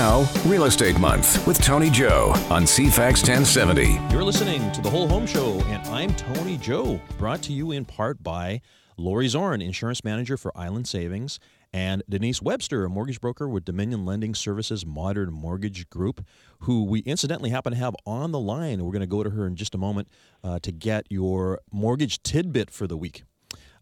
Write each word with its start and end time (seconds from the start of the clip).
Now, 0.00 0.26
Real 0.46 0.64
Estate 0.64 0.98
Month 0.98 1.46
with 1.46 1.62
Tony 1.62 1.90
Joe 1.90 2.32
on 2.48 2.62
CFAX 2.62 3.20
1070. 3.20 4.00
You're 4.10 4.24
listening 4.24 4.72
to 4.72 4.80
the 4.80 4.88
Whole 4.88 5.06
Home 5.06 5.26
Show, 5.26 5.60
and 5.66 5.86
I'm 5.88 6.14
Tony 6.14 6.56
Joe, 6.56 6.98
brought 7.18 7.42
to 7.42 7.52
you 7.52 7.72
in 7.72 7.84
part 7.84 8.22
by 8.22 8.62
Lori 8.96 9.28
Zorn, 9.28 9.60
insurance 9.60 10.02
manager 10.02 10.38
for 10.38 10.56
Island 10.56 10.88
Savings, 10.88 11.38
and 11.70 12.02
Denise 12.08 12.40
Webster, 12.40 12.86
a 12.86 12.88
mortgage 12.88 13.20
broker 13.20 13.46
with 13.46 13.66
Dominion 13.66 14.06
Lending 14.06 14.34
Services 14.34 14.86
Modern 14.86 15.34
Mortgage 15.34 15.90
Group, 15.90 16.24
who 16.60 16.84
we 16.84 17.00
incidentally 17.00 17.50
happen 17.50 17.74
to 17.74 17.78
have 17.78 17.94
on 18.06 18.32
the 18.32 18.40
line. 18.40 18.82
We're 18.82 18.92
going 18.92 19.00
to 19.00 19.06
go 19.06 19.22
to 19.22 19.28
her 19.28 19.46
in 19.46 19.54
just 19.54 19.74
a 19.74 19.78
moment 19.78 20.08
uh, 20.42 20.60
to 20.60 20.72
get 20.72 21.08
your 21.10 21.60
mortgage 21.70 22.22
tidbit 22.22 22.70
for 22.70 22.86
the 22.86 22.96
week. 22.96 23.24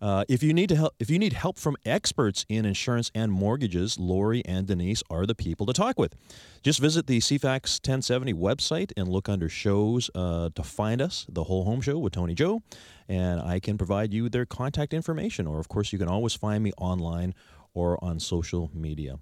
Uh, 0.00 0.24
if 0.28 0.42
you 0.42 0.52
need 0.52 0.68
to 0.68 0.76
help, 0.76 0.94
if 1.00 1.10
you 1.10 1.18
need 1.18 1.32
help 1.32 1.58
from 1.58 1.76
experts 1.84 2.46
in 2.48 2.64
insurance 2.64 3.10
and 3.14 3.32
mortgages, 3.32 3.98
Lori 3.98 4.44
and 4.44 4.66
Denise 4.66 5.02
are 5.10 5.26
the 5.26 5.34
people 5.34 5.66
to 5.66 5.72
talk 5.72 5.98
with. 5.98 6.14
Just 6.62 6.80
visit 6.80 7.06
the 7.06 7.18
CFAX 7.18 7.80
1070 7.80 8.34
website 8.34 8.92
and 8.96 9.08
look 9.08 9.28
under 9.28 9.48
shows 9.48 10.10
uh, 10.14 10.50
to 10.54 10.62
find 10.62 11.02
us, 11.02 11.26
the 11.28 11.44
Whole 11.44 11.64
Home 11.64 11.80
Show 11.80 11.98
with 11.98 12.12
Tony 12.12 12.34
Joe, 12.34 12.62
and 13.08 13.40
I 13.40 13.58
can 13.58 13.76
provide 13.76 14.12
you 14.12 14.28
their 14.28 14.46
contact 14.46 14.94
information. 14.94 15.46
Or 15.46 15.58
of 15.58 15.68
course, 15.68 15.92
you 15.92 15.98
can 15.98 16.08
always 16.08 16.34
find 16.34 16.62
me 16.62 16.72
online 16.78 17.34
or 17.74 18.02
on 18.02 18.20
social 18.20 18.70
media. 18.72 19.18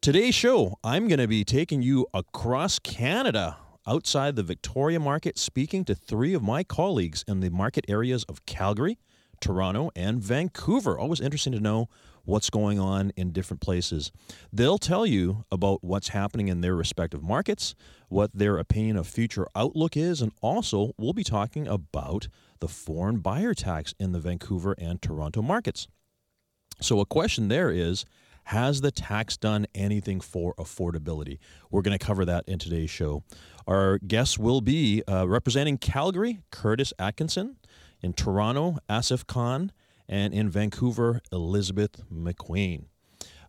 Today's 0.00 0.34
show, 0.34 0.78
I'm 0.84 1.08
going 1.08 1.18
to 1.18 1.26
be 1.26 1.42
taking 1.42 1.82
you 1.82 2.06
across 2.14 2.78
Canada 2.78 3.56
outside 3.88 4.36
the 4.36 4.42
Victoria 4.42 5.00
market, 5.00 5.38
speaking 5.38 5.84
to 5.84 5.94
three 5.94 6.34
of 6.34 6.42
my 6.42 6.62
colleagues 6.62 7.24
in 7.26 7.40
the 7.40 7.50
market 7.50 7.84
areas 7.88 8.24
of 8.24 8.44
Calgary. 8.46 8.98
Toronto, 9.40 9.90
and 9.94 10.20
Vancouver. 10.20 10.98
Always 10.98 11.20
interesting 11.20 11.52
to 11.52 11.60
know 11.60 11.88
what's 12.26 12.50
going 12.50 12.78
on 12.78 13.12
in 13.16 13.32
different 13.32 13.60
places. 13.60 14.12
They'll 14.52 14.78
tell 14.78 15.06
you 15.06 15.44
about 15.50 15.82
what's 15.82 16.08
happening 16.08 16.48
in 16.48 16.60
their 16.60 16.74
respective 16.74 17.22
markets, 17.22 17.74
what 18.08 18.30
their 18.34 18.58
opinion 18.58 18.96
of 18.96 19.06
future 19.06 19.46
outlook 19.54 19.96
is, 19.96 20.20
and 20.20 20.32
also 20.42 20.92
we'll 20.98 21.12
be 21.12 21.24
talking 21.24 21.66
about 21.66 22.28
the 22.60 22.68
foreign 22.68 23.18
buyer 23.18 23.54
tax 23.54 23.94
in 23.98 24.12
the 24.12 24.20
Vancouver 24.20 24.74
and 24.78 25.00
Toronto 25.00 25.40
markets. 25.40 25.88
So, 26.80 27.00
a 27.00 27.06
question 27.06 27.48
there 27.48 27.70
is 27.70 28.04
Has 28.44 28.80
the 28.80 28.90
tax 28.90 29.36
done 29.36 29.66
anything 29.74 30.20
for 30.20 30.54
affordability? 30.54 31.38
We're 31.70 31.82
going 31.82 31.98
to 31.98 32.04
cover 32.04 32.24
that 32.24 32.44
in 32.46 32.58
today's 32.58 32.90
show. 32.90 33.22
Our 33.66 33.98
guests 33.98 34.38
will 34.38 34.60
be 34.60 35.02
uh, 35.08 35.26
representing 35.26 35.78
Calgary, 35.78 36.40
Curtis 36.50 36.92
Atkinson 36.98 37.56
in 38.06 38.12
Toronto, 38.12 38.78
Asif 38.88 39.26
Khan, 39.26 39.72
and 40.08 40.32
in 40.32 40.48
Vancouver, 40.48 41.20
Elizabeth 41.32 42.02
McQueen. 42.08 42.84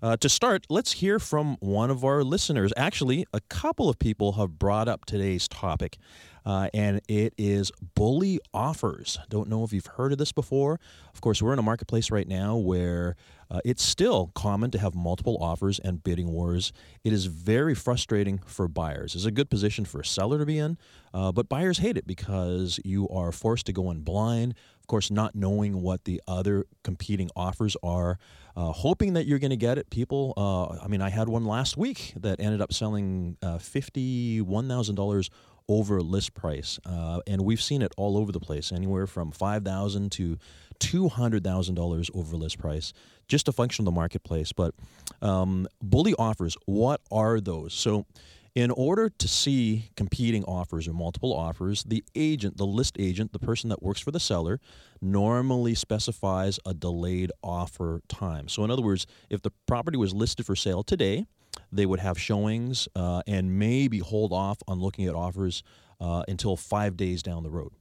Uh, 0.02 0.16
to 0.18 0.30
start, 0.30 0.66
let's 0.70 0.94
hear 0.94 1.18
from 1.18 1.58
one 1.60 1.90
of 1.90 2.04
our 2.04 2.24
listeners. 2.24 2.72
Actually, 2.78 3.26
a 3.34 3.42
couple 3.42 3.90
of 3.90 3.98
people 3.98 4.34
have 4.34 4.60
brought 4.60 4.88
up 4.88 5.06
today's 5.06 5.48
topic, 5.48 5.98
uh, 6.46 6.70
and 6.74 7.02
it 7.08 7.34
is 7.38 7.72
bully 7.96 8.40
offers. 8.54 9.18
Don't 9.30 9.50
know 9.50 9.64
if 9.64 9.74
you've 9.74 9.88
heard 9.88 10.12
of 10.12 10.20
this 10.20 10.32
before. 10.32 10.80
Of 11.14 11.22
course, 11.22 11.42
we're 11.42 11.54
in 11.54 11.60
a 11.60 11.64
marketplace 11.64 12.12
right 12.12 12.28
now 12.28 12.58
where 12.58 13.16
uh, 13.50 13.60
it's 13.66 13.82
still 13.82 14.32
common 14.36 14.70
to 14.72 14.78
have 14.78 14.94
multiple 14.94 15.38
offers 15.42 15.80
and 15.80 16.04
bidding 16.04 16.32
wars. 16.32 16.72
It 17.04 17.12
is 17.12 17.26
very 17.26 17.74
frustrating 17.74 18.40
for 18.46 18.68
buyers. 18.68 19.16
It's 19.16 19.26
a 19.26 19.32
good 19.32 19.50
position 19.50 19.84
for 19.84 20.02
a 20.02 20.06
seller 20.06 20.38
to 20.38 20.46
be 20.46 20.60
in, 20.60 20.78
uh, 21.14 21.32
but 21.32 21.50
buyers 21.50 21.80
hate 21.80 21.98
it 21.98 22.06
because 22.06 22.80
you 22.86 23.10
are 23.10 23.32
forced 23.32 23.66
to 23.66 23.74
go 23.74 23.90
in 23.90 24.02
blind. 24.02 24.54
Of 24.80 24.88
course, 24.88 25.10
not 25.10 25.36
knowing 25.36 25.82
what 25.82 26.06
the 26.06 26.22
other 26.28 26.66
competing 26.84 27.30
offers 27.36 27.76
are, 27.84 28.20
uh, 28.58 28.72
hoping 28.72 29.14
that 29.14 29.28
you're 29.28 29.38
going 29.38 29.52
to 29.52 29.56
get 29.56 29.78
it. 29.78 29.88
People, 29.92 30.34
uh, 30.36 30.84
I 30.84 30.88
mean, 30.88 31.00
I 31.00 31.10
had 31.10 31.30
one 31.30 31.46
last 31.46 31.78
week 31.78 32.14
that 32.18 32.40
ended 32.40 32.60
up 32.60 32.74
selling 32.74 33.38
uh, 33.44 33.60
$51,000 33.60 35.30
over 35.70 36.02
list 36.02 36.34
price. 36.34 36.80
Uh, 36.84 37.20
and 37.28 37.42
we've 37.44 37.62
seen 37.62 37.84
it 37.84 37.94
all 37.98 38.18
over 38.18 38.32
the 38.32 38.40
place, 38.40 38.72
anywhere 38.72 39.06
from 39.06 39.32
5,000 39.32 40.12
to 40.14 40.40
$200,000 40.80 42.10
over 42.16 42.36
list 42.36 42.58
price, 42.58 42.94
just 43.28 43.48
a 43.48 43.52
function 43.52 43.84
of 43.84 43.86
the 43.86 43.92
marketplace. 43.92 44.52
But 44.52 44.74
um, 45.22 45.68
bully 45.80 46.16
offers, 46.18 46.58
what 46.66 47.02
are 47.12 47.40
those? 47.40 47.76
So, 47.76 48.08
in 48.58 48.72
order 48.72 49.08
to 49.08 49.28
see 49.28 49.92
competing 49.96 50.44
offers 50.46 50.88
or 50.88 50.94
multiple 50.94 51.32
offers, 51.32 51.84
the 51.84 52.04
agent, 52.16 52.58
the 52.58 52.66
list 52.66 52.96
agent, 52.98 53.32
the 53.32 53.38
person 53.38 53.70
that 53.70 53.84
works 53.84 54.00
for 54.00 54.10
the 54.10 54.20
seller, 54.20 54.60
normally 55.00 55.76
specifies 55.76 56.60
a 56.66 56.74
delayed 56.74 57.32
offer 57.44 58.02
time. 58.08 58.48
So, 58.48 58.64
in 58.64 58.72
other 58.72 58.82
words, 58.82 59.06
if 59.30 59.44
the 59.44 59.52
property 59.68 59.96
was 59.96 60.12
listed 60.12 60.48
for 60.48 60.56
sale 60.56 60.82
today, 60.82 61.28
they 61.72 61.86
would 61.86 62.00
have 62.00 62.20
showings 62.20 62.88
uh, 62.96 63.22
and 63.28 63.60
maybe 63.60 64.00
hold 64.00 64.34
off 64.34 64.58
on 64.68 64.80
looking 64.80 65.06
at 65.06 65.14
offers 65.14 65.62
uh, 66.02 66.24
until 66.28 66.58
five 66.58 66.98
days 66.98 67.22
down 67.22 67.44
the 67.44 67.52
road. 67.52 67.74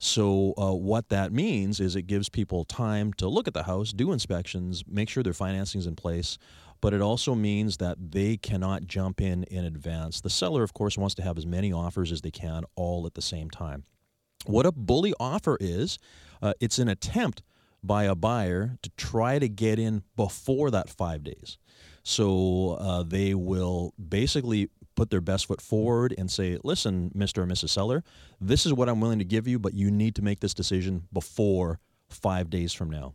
So, 0.00 0.54
uh, 0.58 0.74
what 0.74 1.08
that 1.10 1.32
means 1.32 1.78
is 1.78 1.94
it 1.94 2.02
gives 2.02 2.28
people 2.28 2.64
time 2.64 3.12
to 3.14 3.28
look 3.28 3.46
at 3.46 3.54
the 3.54 3.62
house, 3.62 3.92
do 3.92 4.10
inspections, 4.10 4.82
make 4.88 5.08
sure 5.08 5.22
their 5.22 5.32
financing 5.32 5.78
is 5.78 5.86
in 5.86 5.94
place, 5.94 6.36
but 6.80 6.92
it 6.92 7.00
also 7.00 7.34
means 7.34 7.78
that 7.78 8.12
they 8.12 8.36
cannot 8.36 8.86
jump 8.86 9.20
in 9.20 9.44
in 9.44 9.64
advance. 9.64 10.20
The 10.20 10.30
seller, 10.30 10.62
of 10.62 10.74
course, 10.74 10.98
wants 10.98 11.14
to 11.16 11.22
have 11.22 11.38
as 11.38 11.46
many 11.46 11.72
offers 11.72 12.12
as 12.12 12.20
they 12.20 12.30
can 12.30 12.64
all 12.74 13.06
at 13.06 13.14
the 13.14 13.22
same 13.22 13.50
time. 13.50 13.84
What 14.46 14.66
a 14.66 14.72
bully 14.72 15.14
offer 15.18 15.56
is, 15.60 15.98
uh, 16.40 16.54
it's 16.60 16.78
an 16.78 16.88
attempt 16.88 17.42
by 17.82 18.04
a 18.04 18.14
buyer 18.14 18.78
to 18.82 18.90
try 18.96 19.38
to 19.38 19.48
get 19.48 19.78
in 19.78 20.02
before 20.16 20.70
that 20.70 20.88
five 20.88 21.22
days. 21.22 21.58
So 22.02 22.76
uh, 22.80 23.02
they 23.02 23.34
will 23.34 23.92
basically 23.96 24.70
put 24.94 25.10
their 25.10 25.20
best 25.20 25.46
foot 25.46 25.60
forward 25.60 26.14
and 26.16 26.30
say, 26.30 26.58
listen, 26.64 27.10
Mr. 27.14 27.38
or 27.38 27.46
Mrs. 27.46 27.70
Seller, 27.70 28.02
this 28.40 28.66
is 28.66 28.72
what 28.72 28.88
I'm 28.88 29.00
willing 29.00 29.18
to 29.18 29.24
give 29.24 29.46
you, 29.46 29.58
but 29.58 29.74
you 29.74 29.90
need 29.90 30.14
to 30.16 30.22
make 30.22 30.40
this 30.40 30.54
decision 30.54 31.06
before 31.12 31.80
five 32.08 32.50
days 32.50 32.72
from 32.72 32.90
now. 32.90 33.14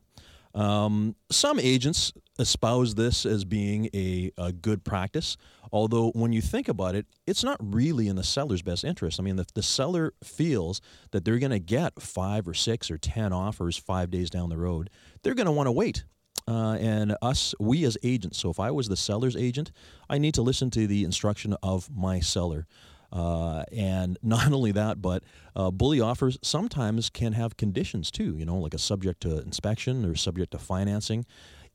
Um, 0.53 1.15
some 1.29 1.59
agents 1.59 2.11
espouse 2.39 2.95
this 2.95 3.25
as 3.25 3.45
being 3.45 3.89
a, 3.93 4.31
a, 4.37 4.51
good 4.51 4.83
practice, 4.83 5.37
although 5.71 6.11
when 6.11 6.33
you 6.33 6.41
think 6.41 6.67
about 6.67 6.95
it, 6.95 7.05
it's 7.25 7.43
not 7.43 7.57
really 7.61 8.07
in 8.07 8.15
the 8.15 8.23
seller's 8.23 8.61
best 8.61 8.83
interest. 8.83 9.19
I 9.19 9.23
mean, 9.23 9.39
if 9.39 9.53
the 9.53 9.63
seller 9.63 10.13
feels 10.23 10.81
that 11.11 11.23
they're 11.23 11.39
going 11.39 11.51
to 11.51 11.59
get 11.59 12.01
five 12.01 12.47
or 12.47 12.53
six 12.53 12.91
or 12.91 12.97
10 12.97 13.31
offers 13.31 13.77
five 13.77 14.11
days 14.11 14.29
down 14.29 14.49
the 14.49 14.57
road, 14.57 14.89
they're 15.23 15.35
going 15.35 15.45
to 15.45 15.51
want 15.51 15.67
to 15.67 15.71
wait 15.71 16.03
uh, 16.47 16.73
and 16.79 17.15
us, 17.21 17.53
we 17.59 17.85
as 17.85 17.97
agents. 18.03 18.39
So 18.39 18.49
if 18.49 18.59
I 18.59 18.71
was 18.71 18.89
the 18.89 18.97
seller's 18.97 19.35
agent, 19.35 19.71
I 20.09 20.17
need 20.17 20.33
to 20.35 20.41
listen 20.41 20.69
to 20.71 20.87
the 20.87 21.03
instruction 21.03 21.55
of 21.63 21.89
my 21.95 22.19
seller. 22.19 22.67
Uh, 23.11 23.63
and 23.71 24.17
not 24.23 24.51
only 24.51 24.71
that, 24.71 25.01
but 25.01 25.23
uh, 25.55 25.71
bully 25.71 25.99
offers 26.01 26.37
sometimes 26.41 27.09
can 27.09 27.33
have 27.33 27.57
conditions 27.57 28.11
too, 28.11 28.37
you 28.37 28.45
know, 28.45 28.57
like 28.57 28.73
a 28.73 28.79
subject 28.79 29.21
to 29.21 29.39
inspection 29.39 30.05
or 30.05 30.15
subject 30.15 30.51
to 30.51 30.57
financing. 30.57 31.25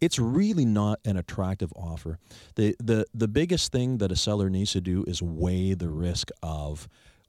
It's 0.00 0.19
really 0.19 0.66
not 0.66 1.00
an 1.06 1.16
attractive 1.16 1.72
offer. 1.74 2.19
The, 2.56 2.76
the, 2.78 3.06
the 3.14 3.28
biggest 3.28 3.72
thing 3.72 3.97
that 3.98 4.12
a 4.12 4.16
seller 4.16 4.50
needs 4.50 4.72
to 4.72 4.80
do 4.82 5.04
is 5.06 5.22
weigh 5.22 5.72
the 5.72 5.88
risk 5.88 6.30
of 6.42 6.86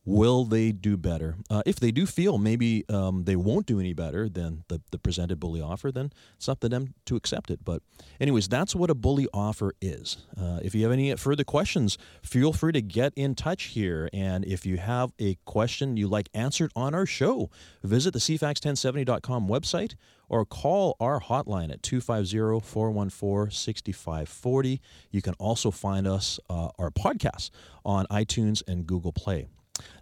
Will 0.07 0.45
they 0.45 0.71
do 0.71 0.95
better? 0.95 1.35
Uh, 1.49 1.63
if 1.65 1.81
they 1.81 1.91
do 1.91 2.05
feel 2.05 2.37
maybe 2.37 2.85
um, 2.87 3.25
they 3.25 3.35
won't 3.35 3.65
do 3.65 3.77
any 3.77 3.91
better 3.91 4.29
than 4.29 4.63
the, 4.69 4.79
the 4.91 4.97
presented 4.97 5.37
bully 5.37 5.61
offer, 5.61 5.91
then 5.91 6.13
it's 6.37 6.47
up 6.47 6.61
to 6.61 6.69
them 6.69 6.93
to 7.07 7.17
accept 7.17 7.51
it. 7.51 7.59
But, 7.65 7.83
anyways, 8.21 8.47
that's 8.47 8.73
what 8.73 8.89
a 8.89 8.95
bully 8.95 9.27
offer 9.33 9.73
is. 9.81 10.25
Uh, 10.39 10.59
if 10.63 10.73
you 10.73 10.83
have 10.83 10.93
any 10.93 11.13
further 11.17 11.43
questions, 11.43 11.97
feel 12.23 12.53
free 12.53 12.71
to 12.71 12.81
get 12.81 13.11
in 13.17 13.35
touch 13.35 13.65
here. 13.65 14.09
And 14.13 14.45
if 14.45 14.65
you 14.65 14.77
have 14.77 15.11
a 15.19 15.35
question 15.43 15.97
you 15.97 16.07
like 16.07 16.29
answered 16.33 16.71
on 16.73 16.95
our 16.95 17.05
show, 17.05 17.49
visit 17.83 18.13
the 18.13 18.19
CFAX1070.com 18.19 19.49
website 19.49 19.95
or 20.29 20.45
call 20.45 20.95
our 21.01 21.19
hotline 21.19 21.69
at 21.69 21.83
250 21.83 22.65
414 22.65 23.51
6540. 23.51 24.81
You 25.11 25.21
can 25.21 25.33
also 25.33 25.69
find 25.69 26.07
us, 26.07 26.39
uh, 26.49 26.69
our 26.79 26.91
podcast, 26.91 27.49
on 27.83 28.05
iTunes 28.07 28.63
and 28.67 28.87
Google 28.87 29.11
Play. 29.11 29.47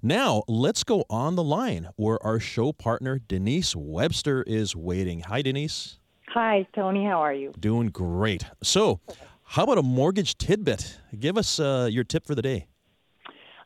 Now, 0.02 0.44
let's 0.48 0.84
go 0.84 1.06
on 1.10 1.36
the 1.36 1.44
line 1.44 1.90
where 1.96 2.22
our 2.24 2.40
show 2.40 2.72
partner, 2.72 3.20
Denise 3.20 3.76
Webster, 3.76 4.44
is 4.44 4.76
waiting. 4.76 5.22
Hi, 5.22 5.42
Denise. 5.42 6.00
Hi, 6.30 6.68
Tony. 6.76 7.06
How 7.06 7.22
are 7.22 7.34
you? 7.34 7.54
Doing 7.60 7.90
great. 7.90 8.46
So, 8.62 9.00
how 9.44 9.64
about 9.64 9.78
a 9.78 9.84
mortgage 9.84 10.38
tidbit? 10.38 11.00
Give 11.18 11.38
us 11.38 11.60
uh, 11.60 11.88
your 11.90 12.04
tip 12.04 12.26
for 12.26 12.36
the 12.36 12.42
day. 12.42 12.68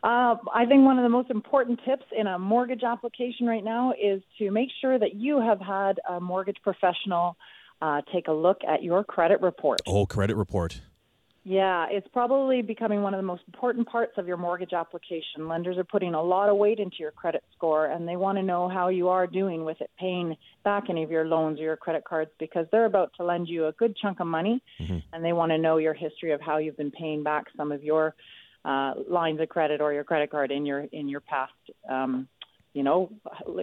Uh, 0.01 0.35
I 0.53 0.65
think 0.65 0.85
one 0.85 0.97
of 0.97 1.03
the 1.03 1.09
most 1.09 1.29
important 1.29 1.79
tips 1.83 2.05
in 2.17 2.27
a 2.27 2.39
mortgage 2.39 2.83
application 2.83 3.47
right 3.47 3.63
now 3.63 3.91
is 3.91 4.21
to 4.37 4.49
make 4.49 4.69
sure 4.79 4.97
that 4.97 5.15
you 5.15 5.41
have 5.41 5.59
had 5.59 5.99
a 6.07 6.21
mortgage 6.21 6.57
professional 6.63 7.35
uh, 7.81 8.01
take 8.13 8.27
a 8.27 8.31
look 8.31 8.59
at 8.67 8.83
your 8.83 9.03
credit 9.03 9.41
report. 9.41 9.81
Oh, 9.87 10.05
credit 10.05 10.35
report. 10.35 10.81
Yeah, 11.43 11.87
it's 11.89 12.07
probably 12.11 12.61
becoming 12.61 13.01
one 13.01 13.13
of 13.13 13.17
the 13.17 13.25
most 13.25 13.43
important 13.47 13.87
parts 13.87 14.13
of 14.17 14.27
your 14.27 14.37
mortgage 14.37 14.73
application. 14.73 15.47
Lenders 15.47 15.77
are 15.77 15.85
putting 15.85 16.13
a 16.13 16.21
lot 16.21 16.49
of 16.49 16.57
weight 16.57 16.79
into 16.79 16.97
your 16.99 17.11
credit 17.11 17.43
score 17.55 17.85
and 17.87 18.07
they 18.07 18.17
want 18.17 18.37
to 18.37 18.43
know 18.43 18.67
how 18.67 18.89
you 18.89 19.07
are 19.07 19.25
doing 19.25 19.63
with 19.63 19.79
it, 19.79 19.89
paying 19.97 20.35
back 20.63 20.85
any 20.89 21.01
of 21.03 21.09
your 21.09 21.25
loans 21.25 21.59
or 21.59 21.63
your 21.63 21.77
credit 21.77 22.03
cards 22.03 22.29
because 22.39 22.65
they're 22.71 22.85
about 22.85 23.11
to 23.17 23.23
lend 23.23 23.47
you 23.47 23.67
a 23.67 23.71
good 23.73 23.95
chunk 23.95 24.19
of 24.19 24.27
money 24.27 24.61
mm-hmm. 24.81 24.97
and 25.13 25.23
they 25.23 25.33
want 25.33 25.51
to 25.51 25.57
know 25.57 25.77
your 25.77 25.93
history 25.93 26.33
of 26.33 26.41
how 26.41 26.57
you've 26.57 26.77
been 26.77 26.91
paying 26.91 27.23
back 27.23 27.45
some 27.55 27.71
of 27.71 27.83
your 27.83 28.15
uh, 28.65 28.93
lines 29.09 29.39
of 29.39 29.47
credit 29.47 29.79
or 29.79 29.93
your 29.93 30.03
credit 30.03 30.29
card 30.29 30.51
in 30.51 30.65
your 30.65 30.81
in 30.91 31.07
your 31.07 31.21
past 31.21 31.53
um, 31.89 32.27
you 32.73 32.83
know 32.83 33.11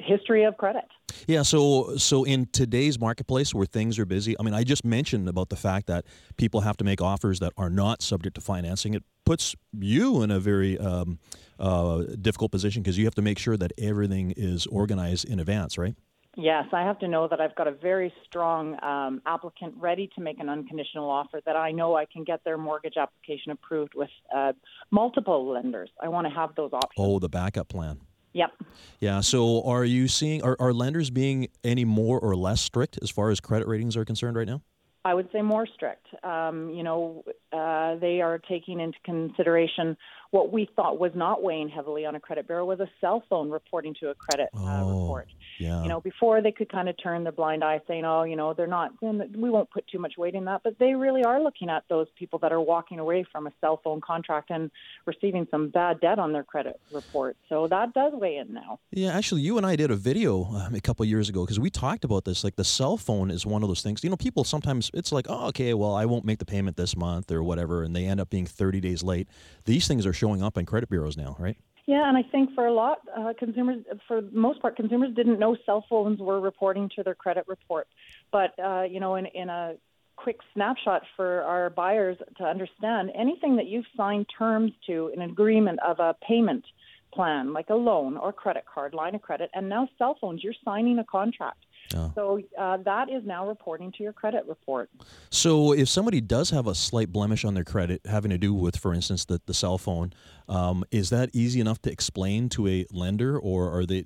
history 0.04 0.44
of 0.44 0.56
credit. 0.56 0.84
Yeah, 1.26 1.42
so 1.42 1.96
so 1.96 2.24
in 2.24 2.46
today's 2.46 2.98
marketplace 2.98 3.54
where 3.54 3.66
things 3.66 3.98
are 3.98 4.06
busy, 4.06 4.36
I 4.38 4.42
mean, 4.42 4.54
I 4.54 4.64
just 4.64 4.84
mentioned 4.84 5.28
about 5.28 5.48
the 5.48 5.56
fact 5.56 5.86
that 5.86 6.04
people 6.36 6.62
have 6.62 6.76
to 6.78 6.84
make 6.84 7.00
offers 7.00 7.38
that 7.40 7.52
are 7.56 7.70
not 7.70 8.02
subject 8.02 8.34
to 8.36 8.40
financing. 8.40 8.94
It 8.94 9.04
puts 9.24 9.54
you 9.72 10.22
in 10.22 10.30
a 10.30 10.40
very 10.40 10.78
um, 10.78 11.18
uh, 11.58 12.02
difficult 12.20 12.52
position 12.52 12.82
because 12.82 12.98
you 12.98 13.04
have 13.04 13.14
to 13.16 13.22
make 13.22 13.38
sure 13.38 13.56
that 13.56 13.72
everything 13.78 14.32
is 14.36 14.66
organized 14.66 15.24
in 15.24 15.40
advance, 15.40 15.78
right? 15.78 15.94
Yes, 16.38 16.66
I 16.70 16.82
have 16.82 16.98
to 16.98 17.08
know 17.08 17.28
that 17.28 17.40
I've 17.40 17.54
got 17.54 17.66
a 17.66 17.72
very 17.72 18.12
strong 18.26 18.76
um, 18.84 19.22
applicant 19.24 19.74
ready 19.78 20.10
to 20.16 20.20
make 20.20 20.38
an 20.38 20.50
unconditional 20.50 21.08
offer 21.08 21.40
that 21.46 21.56
I 21.56 21.72
know 21.72 21.96
I 21.96 22.04
can 22.04 22.24
get 22.24 22.44
their 22.44 22.58
mortgage 22.58 22.98
application 22.98 23.52
approved 23.52 23.94
with 23.94 24.10
uh, 24.34 24.52
multiple 24.90 25.50
lenders. 25.50 25.88
I 26.00 26.08
want 26.08 26.26
to 26.26 26.34
have 26.34 26.54
those 26.54 26.74
options. 26.74 26.92
Oh, 26.98 27.18
the 27.18 27.30
backup 27.30 27.68
plan. 27.68 28.00
Yep. 28.36 28.52
Yeah. 29.00 29.20
So, 29.22 29.62
are 29.62 29.86
you 29.86 30.08
seeing 30.08 30.42
are, 30.42 30.56
are 30.60 30.74
lenders 30.74 31.08
being 31.08 31.48
any 31.64 31.86
more 31.86 32.20
or 32.20 32.36
less 32.36 32.60
strict 32.60 32.98
as 33.00 33.08
far 33.10 33.30
as 33.30 33.40
credit 33.40 33.66
ratings 33.66 33.96
are 33.96 34.04
concerned 34.04 34.36
right 34.36 34.46
now? 34.46 34.60
I 35.06 35.14
would 35.14 35.30
say 35.32 35.40
more 35.40 35.66
strict. 35.66 36.06
Um, 36.22 36.68
you 36.68 36.82
know, 36.82 37.24
uh, 37.50 37.94
they 37.96 38.20
are 38.20 38.38
taking 38.38 38.80
into 38.80 38.98
consideration 39.04 39.96
what 40.30 40.52
we 40.52 40.68
thought 40.76 40.98
was 40.98 41.12
not 41.14 41.42
weighing 41.42 41.68
heavily 41.68 42.04
on 42.04 42.14
a 42.14 42.20
credit 42.20 42.46
bureau 42.46 42.64
was 42.64 42.80
a 42.80 42.88
cell 43.00 43.22
phone 43.28 43.50
reporting 43.50 43.94
to 44.00 44.08
a 44.10 44.14
credit 44.14 44.48
uh, 44.54 44.82
Oh, 44.82 44.88
report. 45.02 45.28
Yeah. 45.58 45.82
You 45.82 45.88
know, 45.88 46.00
before 46.00 46.42
they 46.42 46.52
could 46.52 46.70
kind 46.70 46.88
of 46.88 46.96
turn 47.02 47.24
the 47.24 47.32
blind 47.32 47.64
eye, 47.64 47.80
saying, 47.88 48.04
"Oh, 48.04 48.24
you 48.24 48.36
know, 48.36 48.52
they're 48.52 48.66
not. 48.66 48.92
We 49.00 49.50
won't 49.50 49.70
put 49.70 49.86
too 49.86 49.98
much 49.98 50.14
weight 50.18 50.34
in 50.34 50.44
that." 50.46 50.62
But 50.64 50.78
they 50.78 50.94
really 50.94 51.24
are 51.24 51.40
looking 51.42 51.70
at 51.70 51.84
those 51.88 52.06
people 52.18 52.38
that 52.40 52.52
are 52.52 52.60
walking 52.60 52.98
away 52.98 53.24
from 53.30 53.46
a 53.46 53.52
cell 53.60 53.80
phone 53.82 54.00
contract 54.00 54.50
and 54.50 54.70
receiving 55.06 55.46
some 55.50 55.68
bad 55.68 56.00
debt 56.00 56.18
on 56.18 56.32
their 56.32 56.44
credit 56.44 56.78
report. 56.92 57.36
So 57.48 57.68
that 57.68 57.94
does 57.94 58.12
weigh 58.14 58.36
in 58.36 58.52
now. 58.52 58.80
Yeah, 58.90 59.16
actually, 59.16 59.42
you 59.42 59.56
and 59.56 59.64
I 59.66 59.76
did 59.76 59.90
a 59.90 59.96
video 59.96 60.44
um, 60.44 60.74
a 60.74 60.80
couple 60.80 61.04
years 61.06 61.28
ago 61.28 61.44
because 61.44 61.58
we 61.60 61.70
talked 61.70 62.04
about 62.04 62.24
this. 62.24 62.44
Like 62.44 62.56
the 62.56 62.64
cell 62.64 62.96
phone 62.96 63.30
is 63.30 63.46
one 63.46 63.62
of 63.62 63.68
those 63.68 63.82
things. 63.82 64.04
You 64.04 64.10
know, 64.10 64.16
people 64.16 64.44
sometimes 64.44 64.90
it's 64.92 65.12
like, 65.12 65.26
oh, 65.28 65.46
okay, 65.48 65.72
well, 65.74 65.94
I 65.94 66.04
won't 66.04 66.24
make 66.24 66.38
the 66.38 66.44
payment 66.44 66.76
this 66.76 66.96
month 66.96 67.30
or 67.30 67.42
whatever, 67.42 67.82
and 67.82 67.96
they 67.96 68.04
end 68.04 68.20
up 68.20 68.28
being 68.30 68.46
30 68.46 68.80
days 68.80 69.02
late. 69.02 69.28
These 69.64 69.88
things 69.88 70.04
are 70.06 70.12
showing 70.16 70.42
up 70.42 70.58
in 70.58 70.66
credit 70.66 70.88
bureaus 70.88 71.16
now, 71.16 71.36
right? 71.38 71.56
Yeah, 71.86 72.08
and 72.08 72.16
I 72.16 72.22
think 72.22 72.52
for 72.54 72.66
a 72.66 72.72
lot 72.72 72.98
uh, 73.16 73.32
consumers, 73.38 73.84
for 74.08 74.20
most 74.32 74.60
part, 74.60 74.74
consumers 74.74 75.14
didn't 75.14 75.38
know 75.38 75.56
cell 75.64 75.84
phones 75.88 76.18
were 76.18 76.40
reporting 76.40 76.90
to 76.96 77.04
their 77.04 77.14
credit 77.14 77.44
report. 77.46 77.86
But 78.32 78.58
uh, 78.58 78.82
you 78.82 78.98
know, 78.98 79.14
in 79.14 79.26
in 79.26 79.48
a 79.48 79.74
quick 80.16 80.38
snapshot 80.54 81.02
for 81.14 81.42
our 81.42 81.70
buyers 81.70 82.16
to 82.38 82.44
understand, 82.44 83.12
anything 83.14 83.56
that 83.56 83.66
you've 83.66 83.84
signed 83.96 84.26
terms 84.36 84.72
to, 84.86 85.12
an 85.14 85.22
agreement 85.22 85.78
of 85.86 86.00
a 86.00 86.16
payment 86.26 86.64
plan, 87.12 87.52
like 87.52 87.70
a 87.70 87.74
loan 87.74 88.16
or 88.16 88.32
credit 88.32 88.64
card, 88.72 88.92
line 88.92 89.14
of 89.14 89.22
credit, 89.22 89.50
and 89.54 89.68
now 89.68 89.88
cell 89.96 90.16
phones, 90.20 90.42
you're 90.42 90.54
signing 90.64 90.98
a 90.98 91.04
contract. 91.04 91.65
Oh. 91.96 92.12
So 92.14 92.40
uh, 92.58 92.78
that 92.78 93.10
is 93.10 93.24
now 93.24 93.48
reporting 93.48 93.92
to 93.92 94.02
your 94.02 94.12
credit 94.12 94.44
report. 94.46 94.90
So 95.30 95.72
if 95.72 95.88
somebody 95.88 96.20
does 96.20 96.50
have 96.50 96.66
a 96.66 96.74
slight 96.74 97.12
blemish 97.12 97.44
on 97.44 97.54
their 97.54 97.64
credit 97.64 98.02
having 98.04 98.30
to 98.30 98.38
do 98.38 98.54
with, 98.54 98.76
for 98.76 98.92
instance, 98.92 99.24
the, 99.24 99.40
the 99.46 99.54
cell 99.54 99.78
phone, 99.78 100.12
um, 100.48 100.84
is 100.90 101.10
that 101.10 101.30
easy 101.32 101.60
enough 101.60 101.80
to 101.82 101.90
explain 101.90 102.48
to 102.50 102.68
a 102.68 102.86
lender, 102.92 103.38
or 103.38 103.76
are 103.76 103.86
they? 103.86 104.04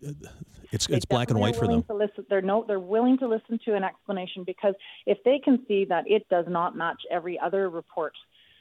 It's 0.73 0.87
They 0.87 0.97
it's 0.97 1.05
black 1.05 1.31
and 1.31 1.39
white 1.39 1.57
for 1.57 1.67
them. 1.67 1.83
To 1.85 1.95
listen, 1.95 2.25
they're 2.31 2.43
no, 2.43 2.65
they're 2.67 2.79
willing 2.79 3.19
to 3.19 3.29
listen 3.29 3.59
to 3.65 3.75
an 3.75 3.85
explanation 3.85 4.45
because 4.45 4.75
if 5.07 5.19
they 5.25 5.41
can 5.43 5.65
see 5.67 5.85
that 5.87 6.05
it 6.07 6.29
does 6.29 6.47
not 6.49 6.77
match 6.77 7.03
every 7.11 7.39
other 7.39 7.69
report 7.69 8.13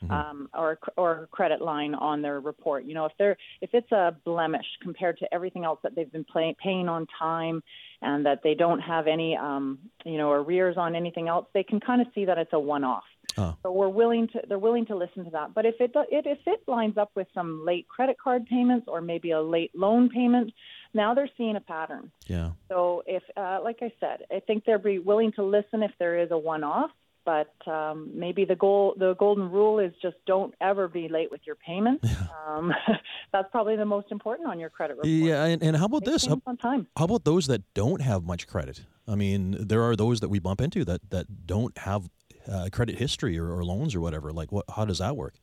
Mm-hmm. 0.01 0.13
um, 0.13 0.50
or 0.54 0.80
or 0.96 1.28
credit 1.30 1.62
line 1.62 1.94
on 1.94 2.22
their 2.22 2.40
report, 2.40 2.86
you 2.86 2.94
know, 2.94 3.06
if 3.06 3.12
they're 3.19 3.36
if 3.60 3.72
it's 3.74 3.92
a 3.92 4.16
blemish 4.24 4.66
compared 4.81 5.18
to 5.19 5.34
everything 5.34 5.66
else 5.66 5.80
that 5.84 5.94
they've 5.94 6.10
been 6.10 6.24
pay, 6.24 6.56
paying 6.63 6.88
on 6.88 7.06
time, 7.19 7.62
and 8.01 8.25
that 8.25 8.40
they 8.42 8.54
don't 8.54 8.80
have 8.80 9.07
any, 9.07 9.36
um, 9.36 9.78
you 10.06 10.18
know, 10.18 10.31
arrears 10.31 10.78
on 10.78 10.96
anything 10.96 11.28
else, 11.28 11.48
they 11.54 11.63
can 11.63 11.81
kind 11.81 12.01
of 12.01 12.07
see 12.16 12.24
that 12.24 12.38
it's 12.38 12.54
a 12.54 12.60
one-off. 12.60 13.04
Oh. 13.38 13.56
So 13.62 13.72
we're 13.74 13.90
willing 13.90 14.30
to 14.30 14.42
they're 14.48 14.57
willing 14.57 14.86
to 14.86 14.96
listen 14.96 15.25
to 15.25 15.31
that. 15.31 15.54
But 15.54 15.66
if 15.66 15.75
it, 15.80 15.92
it 15.94 16.25
if 16.25 16.40
it 16.46 16.63
lines 16.68 16.98
up 16.98 17.12
with 17.16 17.28
some 17.34 17.66
late 17.66 17.88
credit 17.88 18.18
card 18.18 18.46
payments 18.46 18.88
or 18.88 19.01
maybe 19.01 19.31
a 19.31 19.42
late 19.42 19.72
loan 19.75 20.10
payment, 20.10 20.54
now 20.94 21.13
they're 21.13 21.30
seeing 21.38 21.56
a 21.56 21.62
pattern. 21.62 22.12
Yeah. 22.25 22.51
So 22.69 23.04
if, 23.06 23.24
uh, 23.36 23.60
like 23.63 23.80
I 23.81 23.92
said, 24.00 24.25
I 24.31 24.40
think 24.40 24.66
they'll 24.66 24.80
be 24.80 25.00
willing 25.00 25.34
to 25.34 25.44
listen 25.44 25.84
if 25.84 25.92
there 26.00 26.19
is 26.19 26.31
a 26.31 26.38
one-off. 26.38 26.92
But 27.29 27.71
um, 27.71 28.09
maybe 28.15 28.43
the 28.43 28.55
goal, 28.55 28.95
the 28.97 29.13
golden 29.19 29.51
rule 29.51 29.77
is 29.77 29.93
just 30.01 30.15
don't 30.25 30.55
ever 30.61 30.87
be 30.87 31.07
late 31.07 31.29
with 31.29 31.41
your 31.45 31.57
payments. 31.57 32.07
Um, 32.47 32.73
that's 33.31 33.47
probably 33.51 33.75
the 33.75 33.85
most 33.85 34.07
important 34.11 34.49
on 34.49 34.59
your 34.59 34.71
credit 34.71 34.97
report. 34.97 35.09
Yeah, 35.09 35.45
and, 35.45 35.61
and 35.61 35.77
how 35.77 35.85
about 35.85 36.01
Make 36.07 36.13
this? 36.13 36.25
How, 36.25 36.41
on 36.47 36.57
time. 36.57 36.87
how 36.97 37.05
about 37.05 37.25
those 37.25 37.45
that 37.45 37.61
don't 37.75 38.01
have 38.01 38.23
much 38.23 38.47
credit? 38.47 38.81
I 39.07 39.13
mean, 39.13 39.55
there 39.59 39.83
are 39.83 39.95
those 39.95 40.21
that 40.21 40.29
we 40.29 40.39
bump 40.39 40.59
into 40.59 40.83
that 40.85 41.07
that 41.11 41.45
don't 41.45 41.77
have 41.77 42.09
uh, 42.51 42.69
credit 42.71 42.97
history 42.97 43.37
or, 43.37 43.51
or 43.51 43.63
loans 43.63 43.93
or 43.93 44.01
whatever. 44.01 44.31
Like, 44.31 44.51
what? 44.51 44.65
How 44.75 44.85
does 44.85 44.97
that 44.97 45.15
work? 45.15 45.35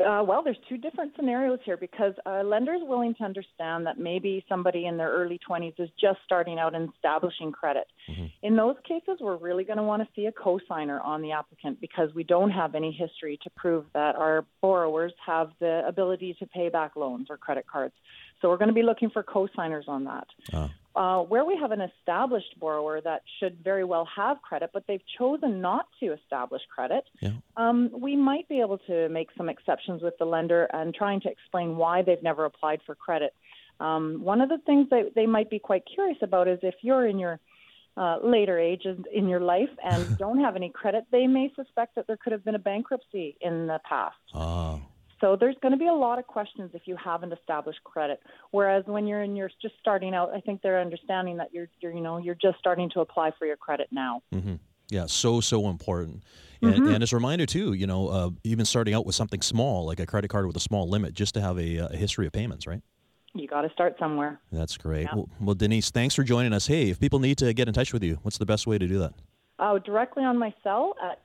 Uh, 0.00 0.22
well, 0.22 0.42
there's 0.42 0.58
two 0.68 0.76
different 0.76 1.12
scenarios 1.16 1.58
here 1.64 1.76
because 1.76 2.12
a 2.26 2.42
lender 2.42 2.74
is 2.74 2.82
willing 2.82 3.14
to 3.14 3.24
understand 3.24 3.86
that 3.86 3.98
maybe 3.98 4.44
somebody 4.48 4.86
in 4.86 4.96
their 4.96 5.10
early 5.10 5.38
20s 5.48 5.78
is 5.78 5.88
just 6.00 6.18
starting 6.24 6.58
out 6.58 6.74
and 6.74 6.92
establishing 6.94 7.52
credit. 7.52 7.86
In 8.42 8.56
those 8.56 8.76
cases, 8.86 9.18
we're 9.20 9.36
really 9.36 9.64
going 9.64 9.78
to 9.78 9.82
want 9.82 10.02
to 10.02 10.08
see 10.14 10.26
a 10.26 10.32
cosigner 10.32 11.04
on 11.04 11.22
the 11.22 11.32
applicant 11.32 11.80
because 11.80 12.14
we 12.14 12.24
don't 12.24 12.50
have 12.50 12.74
any 12.74 12.92
history 12.92 13.38
to 13.42 13.50
prove 13.50 13.84
that 13.94 14.16
our 14.16 14.44
borrowers 14.60 15.12
have 15.24 15.50
the 15.60 15.82
ability 15.86 16.36
to 16.38 16.46
pay 16.46 16.68
back 16.68 16.96
loans 16.96 17.28
or 17.30 17.36
credit 17.36 17.66
cards. 17.66 17.94
So 18.40 18.48
we're 18.48 18.58
going 18.58 18.68
to 18.68 18.74
be 18.74 18.82
looking 18.82 19.10
for 19.10 19.22
cosigners 19.22 19.88
on 19.88 20.04
that. 20.04 20.26
Uh, 20.52 20.68
Uh, 20.96 21.20
where 21.20 21.44
we 21.44 21.54
have 21.60 21.72
an 21.72 21.82
established 21.82 22.58
borrower 22.58 23.02
that 23.02 23.20
should 23.38 23.62
very 23.62 23.84
well 23.84 24.08
have 24.16 24.40
credit, 24.40 24.70
but 24.72 24.82
they've 24.88 25.02
chosen 25.18 25.60
not 25.60 25.86
to 26.00 26.14
establish 26.14 26.62
credit, 26.74 27.04
yeah. 27.20 27.32
um, 27.58 27.90
we 27.92 28.16
might 28.16 28.48
be 28.48 28.60
able 28.60 28.78
to 28.78 29.06
make 29.10 29.28
some 29.36 29.50
exceptions 29.50 30.00
with 30.00 30.14
the 30.18 30.24
lender 30.24 30.64
and 30.72 30.94
trying 30.94 31.20
to 31.20 31.28
explain 31.28 31.76
why 31.76 32.00
they've 32.00 32.22
never 32.22 32.46
applied 32.46 32.80
for 32.86 32.94
credit. 32.94 33.34
Um, 33.78 34.22
one 34.22 34.40
of 34.40 34.48
the 34.48 34.56
things 34.64 34.88
that 34.88 35.12
they 35.14 35.26
might 35.26 35.50
be 35.50 35.58
quite 35.58 35.82
curious 35.84 36.16
about 36.22 36.48
is 36.48 36.60
if 36.62 36.76
you're 36.80 37.06
in 37.06 37.18
your 37.18 37.40
uh, 37.98 38.16
later 38.24 38.58
ages 38.58 38.98
in 39.12 39.28
your 39.28 39.40
life 39.40 39.68
and 39.84 40.16
don't 40.18 40.40
have 40.40 40.56
any 40.56 40.70
credit, 40.70 41.04
they 41.12 41.26
may 41.26 41.52
suspect 41.54 41.96
that 41.96 42.06
there 42.06 42.16
could 42.16 42.32
have 42.32 42.42
been 42.42 42.54
a 42.54 42.58
bankruptcy 42.58 43.36
in 43.42 43.66
the 43.66 43.80
past. 43.86 44.16
Ah. 44.32 44.80
So 45.20 45.36
there's 45.38 45.56
going 45.62 45.72
to 45.72 45.78
be 45.78 45.86
a 45.86 45.94
lot 45.94 46.18
of 46.18 46.26
questions 46.26 46.70
if 46.74 46.82
you 46.84 46.96
haven't 47.02 47.32
established 47.32 47.82
credit. 47.84 48.20
Whereas 48.50 48.84
when 48.86 49.06
you're 49.06 49.22
in 49.22 49.34
your 49.34 49.50
just 49.62 49.74
starting 49.80 50.14
out, 50.14 50.30
I 50.34 50.40
think 50.40 50.62
they're 50.62 50.80
understanding 50.80 51.38
that 51.38 51.48
you're, 51.52 51.68
you're 51.80 51.92
you 51.92 52.00
know 52.00 52.18
you're 52.18 52.34
just 52.34 52.58
starting 52.58 52.90
to 52.90 53.00
apply 53.00 53.32
for 53.38 53.46
your 53.46 53.56
credit 53.56 53.88
now. 53.90 54.22
hmm 54.32 54.56
Yeah, 54.88 55.06
so 55.06 55.40
so 55.40 55.68
important. 55.68 56.22
And, 56.62 56.86
and 56.86 57.02
as 57.02 57.12
a 57.12 57.16
reminder 57.16 57.46
too, 57.46 57.74
you 57.74 57.86
know, 57.86 58.08
uh, 58.08 58.30
even 58.42 58.64
starting 58.64 58.94
out 58.94 59.06
with 59.06 59.14
something 59.14 59.42
small 59.42 59.86
like 59.86 60.00
a 60.00 60.06
credit 60.06 60.28
card 60.28 60.46
with 60.46 60.56
a 60.56 60.60
small 60.60 60.88
limit, 60.88 61.14
just 61.14 61.34
to 61.34 61.40
have 61.40 61.58
a, 61.58 61.80
uh, 61.80 61.88
a 61.88 61.96
history 61.96 62.26
of 62.26 62.32
payments, 62.32 62.66
right? 62.66 62.82
You 63.34 63.46
got 63.46 63.62
to 63.62 63.70
start 63.70 63.96
somewhere. 63.98 64.40
That's 64.50 64.78
great. 64.78 65.02
Yeah. 65.02 65.14
Well, 65.14 65.28
well, 65.40 65.54
Denise, 65.54 65.90
thanks 65.90 66.14
for 66.14 66.22
joining 66.22 66.54
us. 66.54 66.66
Hey, 66.66 66.88
if 66.88 66.98
people 66.98 67.18
need 67.18 67.36
to 67.38 67.52
get 67.52 67.68
in 67.68 67.74
touch 67.74 67.92
with 67.92 68.02
you, 68.02 68.18
what's 68.22 68.38
the 68.38 68.46
best 68.46 68.66
way 68.66 68.78
to 68.78 68.86
do 68.86 68.98
that? 69.00 69.12
Uh, 69.58 69.78
directly 69.78 70.24
on 70.24 70.38
my 70.38 70.54
cell 70.62 70.94
at 71.02 71.20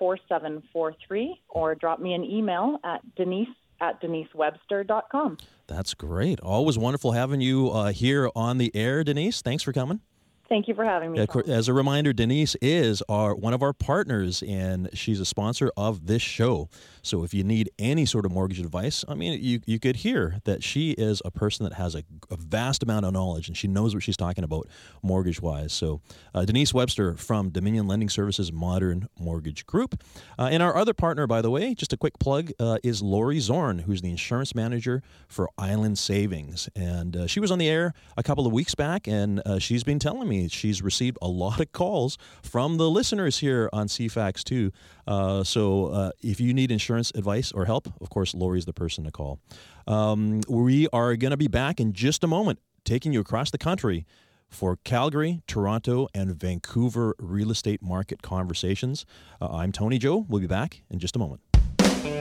250-889-4743 0.00 1.38
or 1.48 1.74
drop 1.74 2.00
me 2.00 2.14
an 2.14 2.24
email 2.24 2.78
at 2.84 3.02
denise 3.14 3.48
at 3.80 4.00
denisewebster.com. 4.00 5.38
That's 5.66 5.94
great. 5.94 6.40
Always 6.40 6.78
wonderful 6.78 7.12
having 7.12 7.40
you 7.40 7.70
uh, 7.70 7.92
here 7.92 8.30
on 8.36 8.58
the 8.58 8.70
air, 8.74 9.02
Denise. 9.02 9.42
Thanks 9.42 9.62
for 9.62 9.72
coming. 9.72 10.00
Thank 10.48 10.68
you 10.68 10.74
for 10.74 10.84
having 10.84 11.12
me. 11.12 11.26
As 11.48 11.68
a 11.68 11.72
reminder, 11.72 12.12
Denise 12.12 12.54
is 12.60 13.02
our 13.08 13.34
one 13.34 13.54
of 13.54 13.62
our 13.62 13.72
partners, 13.72 14.42
and 14.46 14.90
she's 14.92 15.18
a 15.18 15.24
sponsor 15.24 15.70
of 15.76 16.06
this 16.06 16.20
show. 16.20 16.68
So 17.04 17.22
if 17.22 17.34
you 17.34 17.44
need 17.44 17.70
any 17.78 18.06
sort 18.06 18.24
of 18.24 18.32
mortgage 18.32 18.60
advice, 18.60 19.04
I 19.06 19.14
mean, 19.14 19.38
you 19.42 19.60
you 19.66 19.78
could 19.78 19.96
hear 19.96 20.40
that 20.44 20.62
she 20.62 20.92
is 20.92 21.20
a 21.24 21.30
person 21.30 21.64
that 21.64 21.74
has 21.74 21.94
a, 21.94 22.02
a 22.30 22.36
vast 22.36 22.82
amount 22.82 23.04
of 23.04 23.12
knowledge, 23.12 23.46
and 23.46 23.56
she 23.56 23.68
knows 23.68 23.94
what 23.94 24.02
she's 24.02 24.16
talking 24.16 24.42
about 24.42 24.68
mortgage 25.02 25.40
wise. 25.40 25.72
So 25.72 26.00
uh, 26.34 26.44
Denise 26.44 26.72
Webster 26.72 27.14
from 27.14 27.50
Dominion 27.50 27.86
Lending 27.86 28.08
Services 28.08 28.50
Modern 28.52 29.08
Mortgage 29.18 29.66
Group, 29.66 30.02
uh, 30.38 30.48
and 30.50 30.62
our 30.62 30.76
other 30.76 30.94
partner, 30.94 31.26
by 31.26 31.42
the 31.42 31.50
way, 31.50 31.74
just 31.74 31.92
a 31.92 31.96
quick 31.96 32.18
plug, 32.18 32.52
uh, 32.58 32.78
is 32.82 33.02
Lori 33.02 33.38
Zorn, 33.38 33.80
who's 33.80 34.00
the 34.00 34.10
insurance 34.10 34.54
manager 34.54 35.02
for 35.28 35.50
Island 35.58 35.98
Savings, 35.98 36.68
and 36.74 37.16
uh, 37.16 37.26
she 37.26 37.38
was 37.38 37.50
on 37.50 37.58
the 37.58 37.68
air 37.68 37.92
a 38.16 38.22
couple 38.22 38.46
of 38.46 38.52
weeks 38.52 38.74
back, 38.74 39.06
and 39.06 39.42
uh, 39.44 39.58
she's 39.58 39.84
been 39.84 39.98
telling 39.98 40.28
me 40.28 40.48
she's 40.48 40.80
received 40.80 41.18
a 41.20 41.28
lot 41.28 41.60
of 41.60 41.70
calls 41.72 42.16
from 42.42 42.78
the 42.78 42.88
listeners 42.88 43.38
here 43.38 43.68
on 43.72 43.88
CFAX 43.88 44.42
too. 44.42 44.72
Uh, 45.06 45.44
so 45.44 46.12
if 46.22 46.40
you 46.40 46.54
need 46.54 46.70
insurance 46.70 46.93
advice 47.14 47.52
or 47.52 47.64
help, 47.64 47.88
of 48.00 48.10
course, 48.10 48.34
Lori's 48.34 48.64
the 48.64 48.72
person 48.72 49.04
to 49.04 49.10
call. 49.10 49.40
Um, 49.86 50.40
we 50.48 50.88
are 50.92 51.16
going 51.16 51.30
to 51.32 51.36
be 51.36 51.48
back 51.48 51.80
in 51.80 51.92
just 51.92 52.24
a 52.24 52.26
moment, 52.26 52.58
taking 52.84 53.12
you 53.12 53.20
across 53.20 53.50
the 53.50 53.58
country 53.58 54.06
for 54.48 54.76
Calgary, 54.84 55.42
Toronto, 55.46 56.08
and 56.14 56.34
Vancouver 56.34 57.14
real 57.18 57.50
estate 57.50 57.82
market 57.82 58.22
conversations. 58.22 59.04
Uh, 59.40 59.48
I'm 59.50 59.72
Tony 59.72 59.98
Joe. 59.98 60.24
We'll 60.28 60.40
be 60.40 60.46
back 60.46 60.82
in 60.90 60.98
just 60.98 61.16
a 61.16 61.18
moment. 61.18 61.40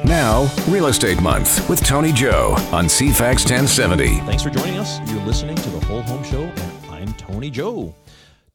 Now, 0.06 0.54
Real 0.68 0.88
Estate 0.88 1.22
Month 1.22 1.70
with 1.70 1.84
Tony 1.86 2.12
Joe 2.12 2.56
on 2.72 2.86
CFAX 2.86 3.50
1070. 3.50 4.20
Thanks 4.20 4.44
for 4.44 4.50
joining 4.50 4.78
us. 4.78 5.00
You're 5.10 5.24
listening 5.24 5.56
to 5.56 5.70
the 5.70 5.80
Whole 5.86 6.02
Home 6.02 6.24
Show, 6.24 6.44
and 6.44 6.86
I'm 6.88 7.14
Tony 7.14 7.50
Joe. 7.50 7.96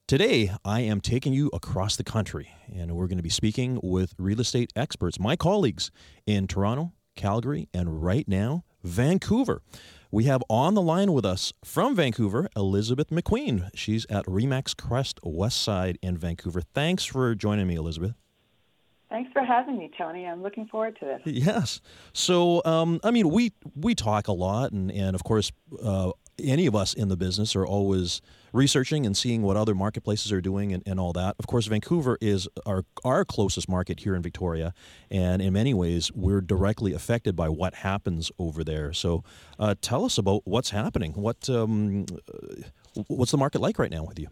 Today, 0.08 0.50
I 0.64 0.80
am 0.80 1.02
taking 1.02 1.34
you 1.34 1.50
across 1.52 1.96
the 1.96 2.02
country, 2.02 2.48
and 2.74 2.96
we're 2.96 3.08
going 3.08 3.18
to 3.18 3.22
be 3.22 3.28
speaking 3.28 3.78
with 3.82 4.14
real 4.16 4.40
estate 4.40 4.72
experts, 4.74 5.20
my 5.20 5.36
colleagues 5.36 5.90
in 6.26 6.46
Toronto, 6.46 6.94
Calgary, 7.14 7.68
and 7.74 8.02
right 8.02 8.26
now, 8.26 8.64
Vancouver. 8.82 9.60
We 10.10 10.24
have 10.24 10.42
on 10.48 10.72
the 10.72 10.80
line 10.80 11.12
with 11.12 11.26
us 11.26 11.52
from 11.62 11.94
Vancouver, 11.94 12.48
Elizabeth 12.56 13.10
McQueen. 13.10 13.68
She's 13.74 14.06
at 14.08 14.24
Remax 14.24 14.74
Crest 14.74 15.20
West 15.22 15.60
Side 15.60 15.98
in 16.00 16.16
Vancouver. 16.16 16.62
Thanks 16.62 17.04
for 17.04 17.34
joining 17.34 17.66
me, 17.66 17.74
Elizabeth. 17.74 18.14
Thanks 19.10 19.30
for 19.34 19.44
having 19.44 19.76
me, 19.76 19.90
Tony. 19.98 20.24
I'm 20.24 20.42
looking 20.42 20.68
forward 20.68 20.96
to 21.00 21.04
this. 21.04 21.20
Yes. 21.26 21.82
So, 22.14 22.62
um, 22.64 22.98
I 23.04 23.10
mean, 23.10 23.28
we 23.28 23.52
we 23.76 23.94
talk 23.94 24.28
a 24.28 24.32
lot, 24.32 24.72
and 24.72 24.90
and 24.90 25.14
of 25.14 25.22
course, 25.22 25.52
uh, 25.82 26.12
any 26.42 26.64
of 26.64 26.74
us 26.74 26.94
in 26.94 27.08
the 27.08 27.16
business 27.18 27.54
are 27.54 27.66
always 27.66 28.22
researching 28.52 29.06
and 29.06 29.16
seeing 29.16 29.42
what 29.42 29.56
other 29.56 29.74
marketplaces 29.74 30.32
are 30.32 30.40
doing 30.40 30.72
and, 30.72 30.82
and 30.86 30.98
all 30.98 31.12
that. 31.12 31.36
Of 31.38 31.46
course, 31.46 31.66
Vancouver 31.66 32.18
is 32.20 32.48
our 32.66 32.84
our 33.04 33.24
closest 33.24 33.68
market 33.68 34.00
here 34.00 34.14
in 34.14 34.22
Victoria, 34.22 34.74
and 35.10 35.40
in 35.42 35.52
many 35.52 35.74
ways, 35.74 36.12
we're 36.14 36.40
directly 36.40 36.92
affected 36.92 37.36
by 37.36 37.48
what 37.48 37.74
happens 37.76 38.30
over 38.38 38.64
there. 38.64 38.92
So, 38.92 39.24
uh, 39.58 39.74
tell 39.80 40.04
us 40.04 40.18
about 40.18 40.42
what's 40.44 40.70
happening. 40.70 41.12
What 41.12 41.48
um, 41.48 42.06
what's 43.06 43.30
the 43.30 43.38
market 43.38 43.60
like 43.60 43.78
right 43.78 43.90
now 43.90 44.04
with 44.04 44.18
you? 44.18 44.28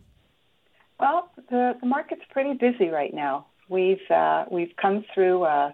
Well, 0.99 1.31
the, 1.51 1.77
the 1.81 1.87
market's 1.87 2.23
pretty 2.31 2.55
busy 2.55 2.89
right 2.89 3.13
now. 3.13 3.47
We've 3.69 4.11
uh, 4.11 4.45
we've 4.51 4.75
come 4.81 5.05
through 5.15 5.45
uh, 5.45 5.73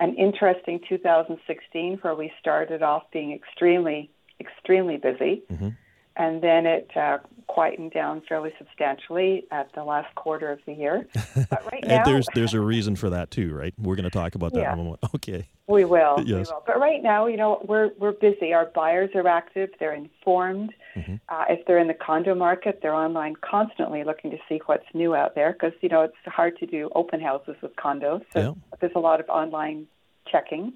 an 0.00 0.14
interesting 0.16 0.80
2016 0.88 1.98
where 2.02 2.14
we 2.14 2.32
started 2.40 2.82
off 2.82 3.04
being 3.12 3.32
extremely 3.32 4.10
extremely 4.40 4.96
busy, 4.96 5.42
mm-hmm. 5.50 5.68
And 6.16 6.42
then 6.42 6.66
it 6.66 6.90
uh, 6.96 7.18
quietened 7.46 7.92
down 7.92 8.22
fairly 8.28 8.52
substantially 8.58 9.44
at 9.50 9.72
the 9.74 9.84
last 9.84 10.14
quarter 10.14 10.50
of 10.50 10.60
the 10.66 10.72
year. 10.72 11.06
But 11.34 11.70
right 11.70 11.84
now, 11.84 12.04
there's 12.04 12.26
there's 12.34 12.54
a 12.54 12.60
reason 12.60 12.96
for 12.96 13.10
that 13.10 13.30
too, 13.30 13.54
right? 13.54 13.74
We're 13.78 13.96
going 13.96 14.04
to 14.04 14.10
talk 14.10 14.34
about 14.34 14.52
that 14.52 14.60
yeah. 14.60 14.72
in 14.72 14.78
a 14.78 14.82
moment. 14.82 15.00
Okay. 15.14 15.48
We 15.66 15.84
will. 15.84 16.16
Yes. 16.18 16.28
We 16.28 16.54
will. 16.54 16.62
But 16.66 16.80
right 16.80 17.02
now, 17.02 17.26
you 17.26 17.36
know, 17.36 17.64
we're 17.66 17.90
we're 17.98 18.12
busy. 18.12 18.52
Our 18.52 18.66
buyers 18.66 19.10
are 19.14 19.26
active. 19.26 19.70
They're 19.78 19.94
informed. 19.94 20.74
Mm-hmm. 20.96 21.16
Uh, 21.28 21.44
if 21.48 21.66
they're 21.66 21.78
in 21.78 21.88
the 21.88 21.94
condo 21.94 22.34
market, 22.34 22.80
they're 22.82 22.94
online 22.94 23.36
constantly 23.36 24.04
looking 24.04 24.30
to 24.30 24.38
see 24.48 24.60
what's 24.66 24.86
new 24.94 25.14
out 25.14 25.34
there 25.34 25.52
because 25.52 25.72
you 25.80 25.88
know 25.88 26.02
it's 26.02 26.14
hard 26.26 26.58
to 26.58 26.66
do 26.66 26.90
open 26.94 27.20
houses 27.20 27.56
with 27.62 27.74
condos. 27.76 28.22
So 28.32 28.40
yeah. 28.40 28.76
there's 28.80 28.92
a 28.94 29.00
lot 29.00 29.20
of 29.20 29.28
online 29.28 29.86
checking. 30.30 30.74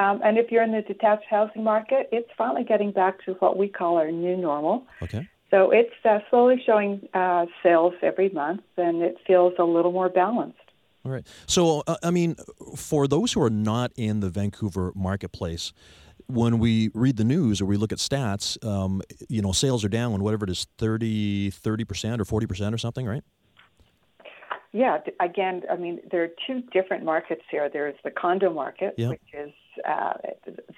Um, 0.00 0.20
and 0.24 0.38
if 0.38 0.50
you're 0.50 0.62
in 0.62 0.72
the 0.72 0.80
detached 0.80 1.26
housing 1.28 1.62
market, 1.62 2.08
it's 2.10 2.30
finally 2.38 2.64
getting 2.64 2.90
back 2.90 3.22
to 3.26 3.32
what 3.34 3.58
we 3.58 3.68
call 3.68 3.98
our 3.98 4.10
new 4.10 4.34
normal. 4.34 4.86
Okay. 5.02 5.28
So 5.50 5.70
it's 5.72 5.92
uh, 6.08 6.20
slowly 6.30 6.62
showing 6.64 7.06
uh, 7.12 7.44
sales 7.62 7.92
every 8.02 8.30
month, 8.30 8.62
and 8.78 9.02
it 9.02 9.18
feels 9.26 9.52
a 9.58 9.64
little 9.64 9.92
more 9.92 10.08
balanced. 10.08 10.56
All 11.04 11.12
right. 11.12 11.26
So, 11.46 11.82
uh, 11.86 11.96
I 12.02 12.10
mean, 12.10 12.36
for 12.76 13.06
those 13.06 13.32
who 13.32 13.42
are 13.42 13.50
not 13.50 13.92
in 13.96 14.20
the 14.20 14.30
Vancouver 14.30 14.92
marketplace, 14.94 15.74
when 16.28 16.58
we 16.58 16.90
read 16.94 17.18
the 17.18 17.24
news 17.24 17.60
or 17.60 17.66
we 17.66 17.76
look 17.76 17.92
at 17.92 17.98
stats, 17.98 18.64
um, 18.64 19.02
you 19.28 19.42
know, 19.42 19.52
sales 19.52 19.84
are 19.84 19.88
down, 19.88 20.14
and 20.14 20.22
whatever 20.22 20.44
it 20.44 20.50
is, 20.50 20.66
30, 20.78 21.50
30% 21.50 22.20
or 22.20 22.46
40% 22.46 22.72
or 22.72 22.78
something, 22.78 23.04
right? 23.04 23.24
Yeah, 24.72 24.98
again, 25.18 25.64
I 25.70 25.76
mean, 25.76 26.00
there 26.10 26.22
are 26.22 26.30
two 26.46 26.62
different 26.72 27.04
markets 27.04 27.42
here. 27.50 27.68
There's 27.70 27.96
the 28.04 28.10
condo 28.10 28.52
market, 28.52 28.94
which 28.96 29.20
is 29.34 29.50
uh, 29.88 30.14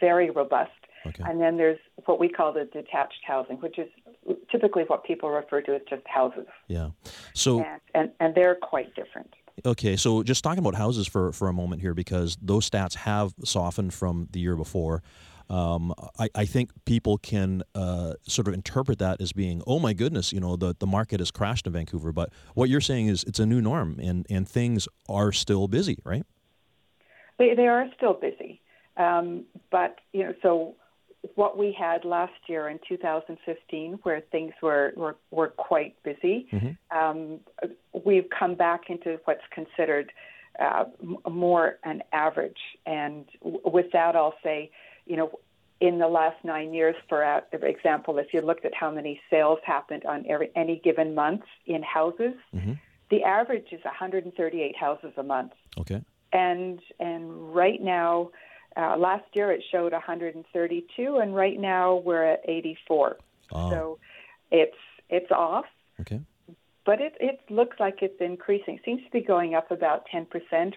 very 0.01 0.31
robust. 0.31 0.71
Okay. 1.07 1.25
And 1.27 1.41
then 1.41 1.57
there's 1.57 1.79
what 2.05 2.21
we 2.21 2.29
call 2.29 2.53
the 2.53 2.65
detached 2.73 3.23
housing, 3.27 3.57
which 3.57 3.79
is 3.79 3.89
typically 4.51 4.85
what 4.87 5.05
people 5.05 5.31
refer 5.31 5.61
to 5.63 5.75
as 5.75 5.83
just 5.89 6.07
houses. 6.07 6.47
Yeah. 6.69 6.91
So 7.35 7.61
and, 7.61 7.81
and, 7.95 8.11
and 8.21 8.35
they're 8.35 8.55
quite 8.55 8.95
different. 8.95 9.35
Okay, 9.67 9.97
so 9.97 10.23
just 10.23 10.43
talking 10.43 10.61
about 10.61 10.75
houses 10.75 11.07
for, 11.07 11.33
for 11.33 11.49
a 11.49 11.53
moment 11.53 11.83
here, 11.83 11.95
because 11.95 12.37
those 12.41 12.69
stats 12.69 12.95
have 12.95 13.35
softened 13.45 13.93
from 13.93 14.29
the 14.33 14.41
year 14.41 14.57
before. 14.57 15.03
Um, 15.51 15.93
I, 16.19 16.31
I, 16.35 16.45
think 16.47 16.71
people 16.87 17.19
can 17.19 17.63
uh, 17.75 18.15
sort 18.23 18.49
of 18.49 18.55
interpret 18.55 18.99
that 19.01 19.21
as 19.21 19.33
being, 19.33 19.63
oh 19.67 19.79
my 19.79 19.93
goodness, 19.93 20.33
you 20.33 20.41
know, 20.41 20.57
the, 20.57 20.75
the 20.79 20.87
market 20.87 21.21
has 21.21 21.31
crashed 21.31 21.67
in 21.67 21.75
Vancouver. 21.75 22.11
But 22.11 22.31
what 22.55 22.71
you're 22.71 22.81
saying 22.81 23.09
is 23.09 23.23
it's 23.25 23.39
a 23.39 23.45
new 23.45 23.61
norm 23.61 23.99
and, 24.03 24.27
and 24.31 24.49
things 24.49 24.89
are 25.09 25.31
still 25.31 25.69
busy, 25.69 25.99
right? 26.05 26.25
They, 27.39 27.55
they 27.55 27.67
are 27.67 27.87
still 27.97 28.15
busy. 28.15 28.52
Um, 29.03 29.45
but, 29.71 29.99
you 30.13 30.25
know, 30.25 30.35
so 30.43 30.75
what 31.35 31.57
we 31.57 31.75
had 31.79 32.05
last 32.05 32.33
year 32.47 32.69
in 32.69 32.79
2015, 32.89 34.01
where 34.03 34.21
things 34.33 34.53
were, 34.63 34.93
were, 34.97 35.17
were 35.31 35.49
quite 35.49 36.01
busy, 36.03 36.47
mm-hmm. 36.53 36.97
um, 36.97 37.41
we've 38.05 38.29
come 38.37 38.55
back 38.55 38.83
into 38.89 39.19
what's 39.25 39.43
considered 39.53 40.13
uh, 40.61 40.85
more 41.31 41.79
an 41.85 42.03
average. 42.13 42.59
And 42.87 43.25
with 43.43 43.87
that, 43.93 44.17
I'll 44.17 44.35
say, 44.43 44.71
you 45.07 45.17
know, 45.17 45.31
in 45.81 45.99
the 45.99 46.07
last 46.07 46.37
nine 46.45 46.73
years, 46.73 46.95
for 47.09 47.43
example, 47.53 48.19
if 48.19 48.29
you 48.33 48.41
looked 48.41 48.65
at 48.65 48.73
how 48.73 48.91
many 48.91 49.21
sales 49.29 49.59
happened 49.65 50.05
on 50.05 50.25
every, 50.29 50.51
any 50.55 50.81
given 50.85 51.15
month 51.15 51.43
in 51.67 51.83
houses, 51.83 52.35
mm-hmm. 52.55 52.75
the 53.11 53.25
average 53.25 53.67
is 53.73 53.81
138 53.85 54.77
houses 54.77 55.13
a 55.17 55.23
month. 55.25 55.53
Okay. 55.79 56.01
And 56.33 56.81
and 57.01 57.55
right 57.55 57.83
now, 57.83 58.31
uh, 58.76 58.97
last 58.97 59.25
year 59.35 59.52
it 59.52 59.62
showed 59.71 59.93
132, 59.93 61.17
and 61.19 61.35
right 61.35 61.59
now 61.59 61.97
we're 61.97 62.25
at 62.25 62.41
84. 62.49 63.17
Oh. 63.52 63.71
So 63.71 63.99
it's 64.50 64.76
it's 65.09 65.31
off. 65.31 65.67
Okay. 66.00 66.21
But 66.85 67.00
it, 67.00 67.14
it 67.21 67.41
looks 67.49 67.79
like 67.79 67.99
it's 68.02 68.21
increasing. 68.21 68.76
It 68.76 68.81
seems 68.85 69.05
to 69.05 69.11
be 69.11 69.21
going 69.21 69.55
up 69.55 69.71
about 69.71 70.05
10% 70.12 70.26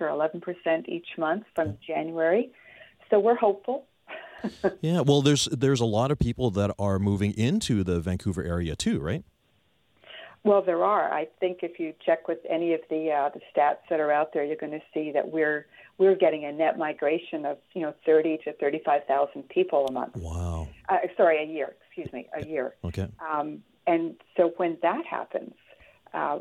or 0.02 0.08
11% 0.08 0.88
each 0.88 1.08
month 1.18 1.46
from 1.56 1.70
okay. 1.70 1.78
January. 1.88 2.52
So 3.10 3.20
we're 3.20 3.36
hopeful. 3.36 3.86
yeah, 4.82 5.02
well, 5.02 5.24
there's 5.24 5.46
there's 5.46 5.80
a 5.80 5.86
lot 5.86 6.12
of 6.12 6.20
people 6.20 6.52
that 6.52 6.72
are 6.78 7.00
moving 7.00 7.32
into 7.32 7.84
the 7.84 8.00
Vancouver 8.00 8.44
area 8.44 8.76
too, 8.76 9.00
right? 9.00 9.24
Well, 10.46 10.62
there 10.62 10.84
are. 10.84 11.12
I 11.12 11.28
think 11.40 11.60
if 11.64 11.80
you 11.80 11.94
check 12.06 12.28
with 12.28 12.38
any 12.48 12.76
of 12.76 12.82
the 12.92 13.12
uh, 13.12 13.30
the 13.34 13.42
stats 13.52 13.78
that 13.90 14.00
are 14.00 14.12
out 14.12 14.32
there, 14.32 14.46
you're 14.46 14.56
going 14.56 14.72
to 14.72 14.82
see 14.94 15.12
that 15.12 15.32
we're 15.32 15.66
we're 15.98 16.16
getting 16.16 16.46
a 16.46 16.52
net 16.52 16.78
migration 16.78 17.46
of 17.46 17.58
you 17.74 17.82
know 17.82 17.96
thirty 18.06 18.38
to 18.46 18.54
thirty 18.54 18.80
five 18.86 19.02
thousand 19.08 19.50
people 19.50 19.88
a 19.88 19.92
month. 19.92 20.16
Wow. 20.16 20.68
Uh, 20.88 20.98
sorry, 21.18 21.44
a 21.44 21.48
year. 21.52 21.76
Excuse 21.88 22.14
me, 22.14 22.28
a 22.40 22.46
year. 22.46 22.76
Okay. 22.84 23.08
Um, 23.28 23.64
and 23.88 24.16
so 24.38 24.54
when 24.58 24.78
that 24.84 25.04
happens, 25.10 25.56
uh, 26.14 26.40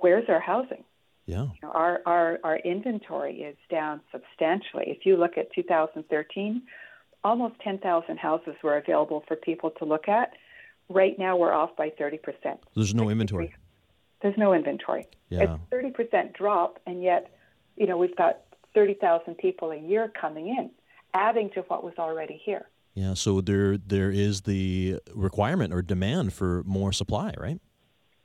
where's 0.00 0.28
our 0.28 0.40
housing? 0.40 0.82
Yeah. 1.26 1.42
You 1.42 1.50
know, 1.62 1.70
our, 1.70 2.02
our 2.06 2.38
our 2.42 2.56
inventory 2.58 3.36
is 3.42 3.56
down 3.70 4.00
substantially. 4.10 4.86
If 4.88 5.06
you 5.06 5.16
look 5.16 5.38
at 5.38 5.52
2013, 5.54 6.62
almost 7.22 7.54
10,000 7.62 8.18
houses 8.18 8.54
were 8.62 8.76
available 8.76 9.22
for 9.26 9.36
people 9.36 9.70
to 9.78 9.84
look 9.84 10.08
at. 10.08 10.32
Right 10.88 11.18
now, 11.18 11.36
we're 11.36 11.52
off 11.52 11.76
by 11.76 11.90
30%. 11.90 12.18
There's 12.74 12.94
no 12.94 13.08
inventory. 13.08 13.54
There's 14.22 14.36
no 14.36 14.52
inventory. 14.52 15.06
Yeah. 15.28 15.56
It's 15.72 15.96
30% 15.96 16.34
drop, 16.34 16.78
and 16.86 17.02
yet, 17.02 17.30
you 17.76 17.86
know, 17.86 17.96
we've 17.96 18.16
got 18.16 18.40
30,000 18.74 19.36
people 19.36 19.70
a 19.70 19.76
year 19.76 20.12
coming 20.20 20.48
in, 20.48 20.70
adding 21.14 21.50
to 21.54 21.60
what 21.62 21.84
was 21.84 21.94
already 21.98 22.40
here. 22.44 22.68
Yeah, 22.94 23.14
so 23.14 23.40
there 23.40 23.76
there 23.76 24.10
is 24.10 24.42
the 24.42 25.00
requirement 25.14 25.74
or 25.74 25.82
demand 25.82 26.32
for 26.32 26.62
more 26.64 26.92
supply, 26.92 27.34
right? 27.36 27.60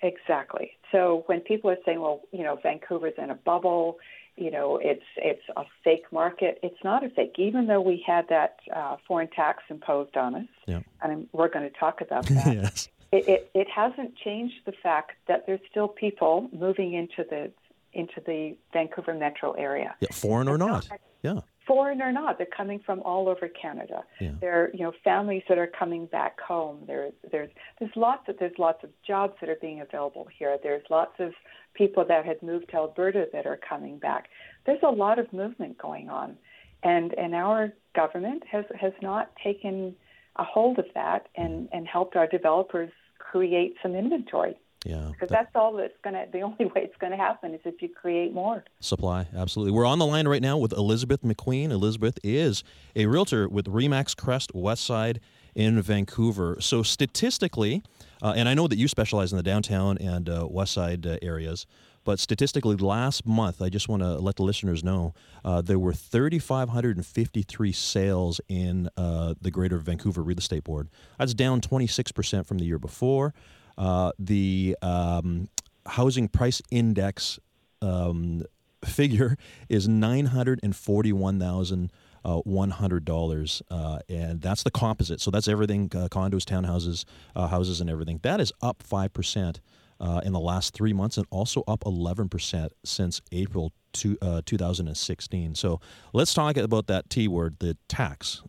Exactly. 0.01 0.71
So 0.91 1.23
when 1.25 1.41
people 1.41 1.71
are 1.71 1.77
saying, 1.85 1.99
well, 1.99 2.21
you 2.31 2.43
know, 2.43 2.57
Vancouver's 2.61 3.13
in 3.17 3.31
a 3.31 3.35
bubble, 3.35 3.97
you 4.39 4.51
know, 4.51 4.77
it's 4.77 5.03
it's 5.17 5.43
a 5.57 5.63
fake 5.83 6.05
market. 6.11 6.59
It's 6.63 6.83
not 6.83 7.03
a 7.03 7.09
fake, 7.09 7.35
even 7.37 7.67
though 7.67 7.81
we 7.81 8.03
had 8.05 8.27
that 8.29 8.57
uh, 8.73 8.97
foreign 9.07 9.27
tax 9.27 9.63
imposed 9.69 10.15
on 10.15 10.35
us, 10.35 10.47
yeah. 10.65 10.81
and 11.01 11.27
we're 11.33 11.49
going 11.49 11.69
to 11.69 11.77
talk 11.77 12.01
about 12.01 12.25
that. 12.27 12.53
yes. 12.53 12.89
It, 13.11 13.27
it, 13.27 13.51
it 13.55 13.67
hasn't 13.69 14.15
changed 14.15 14.55
the 14.65 14.71
fact 14.71 15.13
that 15.27 15.47
there's 15.47 15.61
still 15.69 15.87
people 15.87 16.47
moving 16.53 16.93
into 16.93 17.27
the 17.29 17.51
into 17.91 18.21
the 18.25 18.55
Vancouver 18.71 19.13
metro 19.13 19.53
area. 19.53 19.95
Yeah, 19.99 20.09
foreign 20.11 20.47
or 20.47 20.57
not. 20.57 20.87
Yeah. 21.23 21.39
Foreign 21.69 22.01
or 22.01 22.11
not, 22.11 22.39
they're 22.39 22.47
coming 22.47 22.79
from 22.83 22.99
all 23.03 23.29
over 23.29 23.47
Canada. 23.47 24.03
Yeah. 24.19 24.31
They're 24.41 24.71
you 24.73 24.79
know 24.79 24.91
families 25.03 25.43
that 25.47 25.59
are 25.59 25.67
coming 25.67 26.07
back 26.07 26.41
home. 26.41 26.79
There's 26.87 27.13
there's 27.31 27.51
there's 27.77 27.91
lots 27.95 28.27
of 28.27 28.37
there's 28.39 28.57
lots 28.57 28.83
of 28.83 28.89
jobs 29.05 29.33
that 29.39 29.51
are 29.51 29.57
being 29.61 29.79
available 29.79 30.27
here. 30.35 30.57
There's 30.63 30.81
lots 30.89 31.13
of 31.19 31.31
people 31.75 32.03
that 32.07 32.25
had 32.25 32.41
moved 32.41 32.69
to 32.71 32.77
Alberta 32.77 33.27
that 33.33 33.45
are 33.45 33.59
coming 33.69 33.99
back. 33.99 34.29
There's 34.65 34.81
a 34.81 34.89
lot 34.89 35.19
of 35.19 35.31
movement 35.31 35.77
going 35.77 36.09
on, 36.09 36.37
and 36.81 37.13
and 37.13 37.35
our 37.35 37.71
government 37.95 38.41
has 38.51 38.65
has 38.73 38.93
not 39.03 39.31
taken 39.43 39.95
a 40.37 40.43
hold 40.43 40.79
of 40.79 40.85
that 40.95 41.27
and 41.35 41.69
and 41.71 41.87
helped 41.87 42.15
our 42.15 42.25
developers 42.25 42.89
create 43.19 43.75
some 43.83 43.93
inventory. 43.93 44.57
Yeah, 44.85 45.09
because 45.11 45.29
that, 45.29 45.43
that's 45.43 45.55
all 45.55 45.73
that's 45.73 45.97
going 46.03 46.13
to. 46.13 46.25
The 46.31 46.41
only 46.41 46.65
way 46.75 46.83
it's 46.83 46.97
going 46.97 47.11
to 47.11 47.17
happen 47.17 47.53
is 47.53 47.61
if 47.65 47.81
you 47.81 47.89
create 47.89 48.33
more 48.33 48.63
supply. 48.79 49.27
Absolutely. 49.35 49.71
We're 49.71 49.85
on 49.85 49.99
the 49.99 50.05
line 50.05 50.27
right 50.27 50.41
now 50.41 50.57
with 50.57 50.71
Elizabeth 50.73 51.21
McQueen. 51.21 51.71
Elizabeth 51.71 52.17
is 52.23 52.63
a 52.95 53.05
realtor 53.05 53.49
with 53.49 53.65
Remax 53.65 54.15
Crest 54.15 54.53
Westside 54.53 55.17
in 55.55 55.81
Vancouver. 55.81 56.57
So 56.61 56.83
statistically, 56.83 57.83
uh, 58.21 58.33
and 58.35 58.47
I 58.47 58.53
know 58.53 58.67
that 58.67 58.77
you 58.77 58.87
specialize 58.87 59.31
in 59.31 59.37
the 59.37 59.43
downtown 59.43 59.97
and 59.97 60.29
uh, 60.29 60.47
Westside 60.49 61.05
uh, 61.05 61.17
areas. 61.21 61.65
But 62.05 62.17
statistically, 62.17 62.75
last 62.77 63.25
month, 63.25 63.61
I 63.61 63.69
just 63.69 63.89
want 63.89 64.01
to 64.01 64.15
let 64.15 64.37
the 64.37 64.43
listeners 64.43 64.83
know 64.83 65.13
uh, 65.43 65.61
there 65.61 65.77
were 65.77 65.93
3,553 65.93 67.71
sales 67.71 68.41
in 68.47 68.89
uh, 68.95 69.35
the 69.41 69.51
Greater 69.51 69.77
Vancouver 69.77 70.23
Real 70.23 70.37
Estate 70.37 70.63
Board. 70.63 70.87
That's 71.17 71.33
down 71.33 71.61
26% 71.61 72.45
from 72.45 72.57
the 72.57 72.65
year 72.65 72.79
before. 72.79 73.33
Uh, 73.79 74.11
the 74.19 74.75
um, 74.81 75.47
housing 75.85 76.27
price 76.27 76.61
index 76.69 77.39
um, 77.81 78.43
figure 78.83 79.37
is 79.69 79.87
nine 79.87 80.27
hundred 80.27 80.59
and 80.61 80.75
forty-one 80.75 81.39
thousand. 81.39 81.91
Uh, 82.25 82.41
$100 82.45 83.61
uh, 83.71 83.99
and 84.09 84.41
that's 84.41 84.63
the 84.63 84.69
composite 84.69 85.21
so 85.21 85.31
that's 85.31 85.47
everything 85.47 85.89
uh, 85.95 86.09
condos 86.11 86.43
townhouses 86.43 87.05
uh, 87.33 87.47
houses 87.47 87.79
and 87.79 87.89
everything 87.89 88.19
that 88.23 88.41
is 88.41 88.51
up 88.61 88.83
5% 88.83 89.59
uh, 90.01 90.21
in 90.25 90.33
the 90.33 90.39
last 90.39 90.73
three 90.73 90.91
months 90.91 91.17
and 91.17 91.25
also 91.29 91.63
up 91.65 91.79
11% 91.85 92.71
since 92.83 93.21
april 93.31 93.71
to, 93.93 94.17
2016 94.45 95.55
so 95.55 95.79
let's 96.13 96.33
talk 96.33 96.57
about 96.57 96.87
that 96.87 97.09
t 97.09 97.27
word 97.27 97.55
the 97.59 97.77
tax 97.87 98.41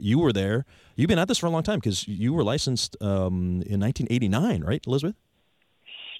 you 0.00 0.18
were 0.18 0.32
there 0.32 0.64
You've 0.96 1.08
been 1.08 1.18
at 1.18 1.28
this 1.28 1.38
for 1.38 1.46
a 1.46 1.50
long 1.50 1.62
time 1.62 1.78
because 1.78 2.06
you 2.06 2.32
were 2.32 2.44
licensed 2.44 2.96
um, 3.00 3.62
in 3.66 3.80
1989, 3.80 4.62
right, 4.62 4.84
Elizabeth? 4.86 5.16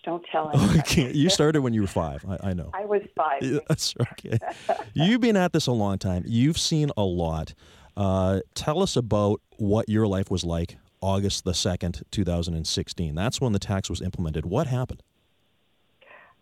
don't 0.05 0.25
tell 0.31 0.51
anyone. 0.53 0.79
Okay. 0.81 1.13
You 1.13 1.31
started 1.31 1.63
when 1.63 1.73
you 1.73 1.81
were 1.81 1.87
five. 1.87 2.27
I, 2.29 2.51
I 2.51 2.53
know. 2.53 2.71
I 2.75 2.85
was 2.85 3.01
five. 3.17 3.41
That's 3.69 3.95
okay. 4.13 4.39
You've 4.93 5.23
been 5.23 5.37
at 5.37 5.55
this 5.55 5.67
a 5.67 5.73
long 5.73 5.97
time. 5.97 6.25
You've 6.27 6.59
seen 6.59 6.91
a 6.95 7.05
lot. 7.05 7.55
Uh, 7.97 8.41
tell 8.55 8.83
us 8.83 8.97
about 8.97 9.41
what 9.57 9.89
your 9.89 10.07
life 10.07 10.31
was 10.31 10.45
like 10.45 10.77
August 11.01 11.45
the 11.45 11.53
2nd, 11.53 12.03
2016. 12.11 13.15
That's 13.15 13.41
when 13.41 13.53
the 13.53 13.59
tax 13.59 13.89
was 13.89 14.03
implemented. 14.03 14.45
What 14.45 14.67
happened? 14.67 15.03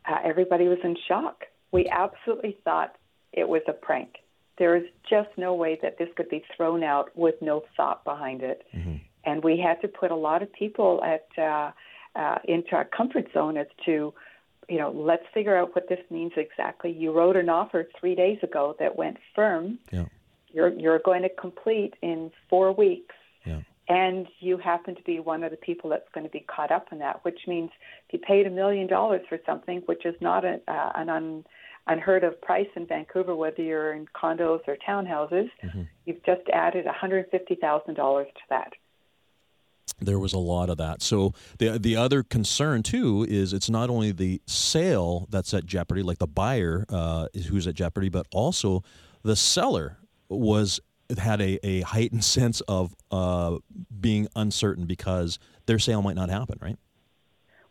Uh, 0.08 0.16
everybody 0.24 0.66
was 0.66 0.78
in 0.82 0.96
shock. 1.06 1.44
We 1.72 1.88
absolutely 1.88 2.56
thought 2.64 2.96
it 3.32 3.48
was 3.48 3.62
a 3.66 3.72
prank. 3.72 4.18
There 4.58 4.76
is 4.76 4.84
just 5.08 5.30
no 5.36 5.54
way 5.54 5.78
that 5.82 5.98
this 5.98 6.08
could 6.16 6.28
be 6.28 6.44
thrown 6.56 6.84
out 6.84 7.10
with 7.16 7.36
no 7.40 7.64
thought 7.76 8.04
behind 8.04 8.42
it. 8.42 8.62
Mm-hmm. 8.74 8.96
And 9.24 9.42
we 9.42 9.58
had 9.58 9.80
to 9.80 9.88
put 9.88 10.10
a 10.10 10.16
lot 10.16 10.42
of 10.42 10.52
people 10.52 11.02
at 11.04 11.26
uh, 11.42 11.70
uh, 12.14 12.38
into 12.44 12.72
our 12.72 12.84
comfort 12.84 13.26
zone 13.32 13.56
as 13.56 13.66
to, 13.86 14.12
you 14.68 14.78
know, 14.78 14.90
let's 14.90 15.24
figure 15.32 15.56
out 15.56 15.74
what 15.74 15.88
this 15.88 16.00
means 16.10 16.32
exactly. 16.36 16.92
You 16.92 17.12
wrote 17.12 17.36
an 17.36 17.48
offer 17.48 17.88
three 17.98 18.14
days 18.14 18.38
ago 18.42 18.76
that 18.78 18.96
went 18.96 19.16
firm. 19.34 19.78
Yeah. 19.90 20.04
You're 20.52 20.68
you're 20.78 20.98
going 20.98 21.22
to 21.22 21.30
complete 21.30 21.94
in 22.02 22.30
four 22.50 22.72
weeks. 22.72 23.14
Yeah. 23.46 23.62
And 23.88 24.26
you 24.40 24.58
happen 24.58 24.94
to 24.94 25.02
be 25.02 25.18
one 25.18 25.42
of 25.42 25.50
the 25.50 25.56
people 25.56 25.90
that's 25.90 26.08
going 26.14 26.24
to 26.24 26.30
be 26.30 26.40
caught 26.40 26.70
up 26.70 26.88
in 26.92 26.98
that, 26.98 27.24
which 27.24 27.40
means 27.48 27.70
if 28.06 28.12
you 28.12 28.18
paid 28.18 28.46
a 28.46 28.50
million 28.50 28.86
dollars 28.86 29.22
for 29.28 29.38
something, 29.44 29.82
which 29.86 30.04
is 30.04 30.14
not 30.20 30.44
a, 30.44 30.60
uh, 30.68 30.92
an 30.94 31.08
un, 31.08 31.44
unheard 31.86 32.24
of 32.24 32.40
price 32.40 32.68
in 32.76 32.86
Vancouver, 32.86 33.34
whether 33.34 33.62
you're 33.62 33.92
in 33.92 34.06
condos 34.14 34.60
or 34.68 34.76
townhouses. 34.86 35.50
Mm-hmm. 35.62 35.82
You've 36.06 36.22
just 36.24 36.42
added 36.52 36.86
$150,000 36.86 37.86
to 37.94 38.32
that. 38.50 38.72
There 40.00 40.18
was 40.18 40.32
a 40.32 40.38
lot 40.38 40.70
of 40.70 40.78
that. 40.78 41.02
So 41.02 41.32
the 41.58 41.78
the 41.78 41.96
other 41.96 42.22
concern 42.22 42.82
too 42.82 43.26
is 43.28 43.52
it's 43.52 43.70
not 43.70 43.90
only 43.90 44.10
the 44.10 44.40
sale 44.46 45.26
that's 45.30 45.54
at 45.54 45.64
jeopardy, 45.66 46.02
like 46.02 46.18
the 46.18 46.26
buyer 46.26 46.86
uh, 46.88 47.28
who's 47.48 47.66
at 47.66 47.74
jeopardy, 47.74 48.08
but 48.08 48.26
also 48.32 48.82
the 49.22 49.36
seller 49.36 49.98
was 50.28 50.80
had 51.18 51.40
a, 51.40 51.64
a 51.66 51.82
heightened 51.82 52.24
sense 52.36 52.60
of 52.62 52.94
uh, 53.10 53.58
being 54.00 54.28
uncertain 54.34 54.86
because 54.86 55.38
their 55.66 55.78
sale 55.78 56.02
might 56.02 56.16
not 56.16 56.30
happen, 56.30 56.58
right? 56.60 56.78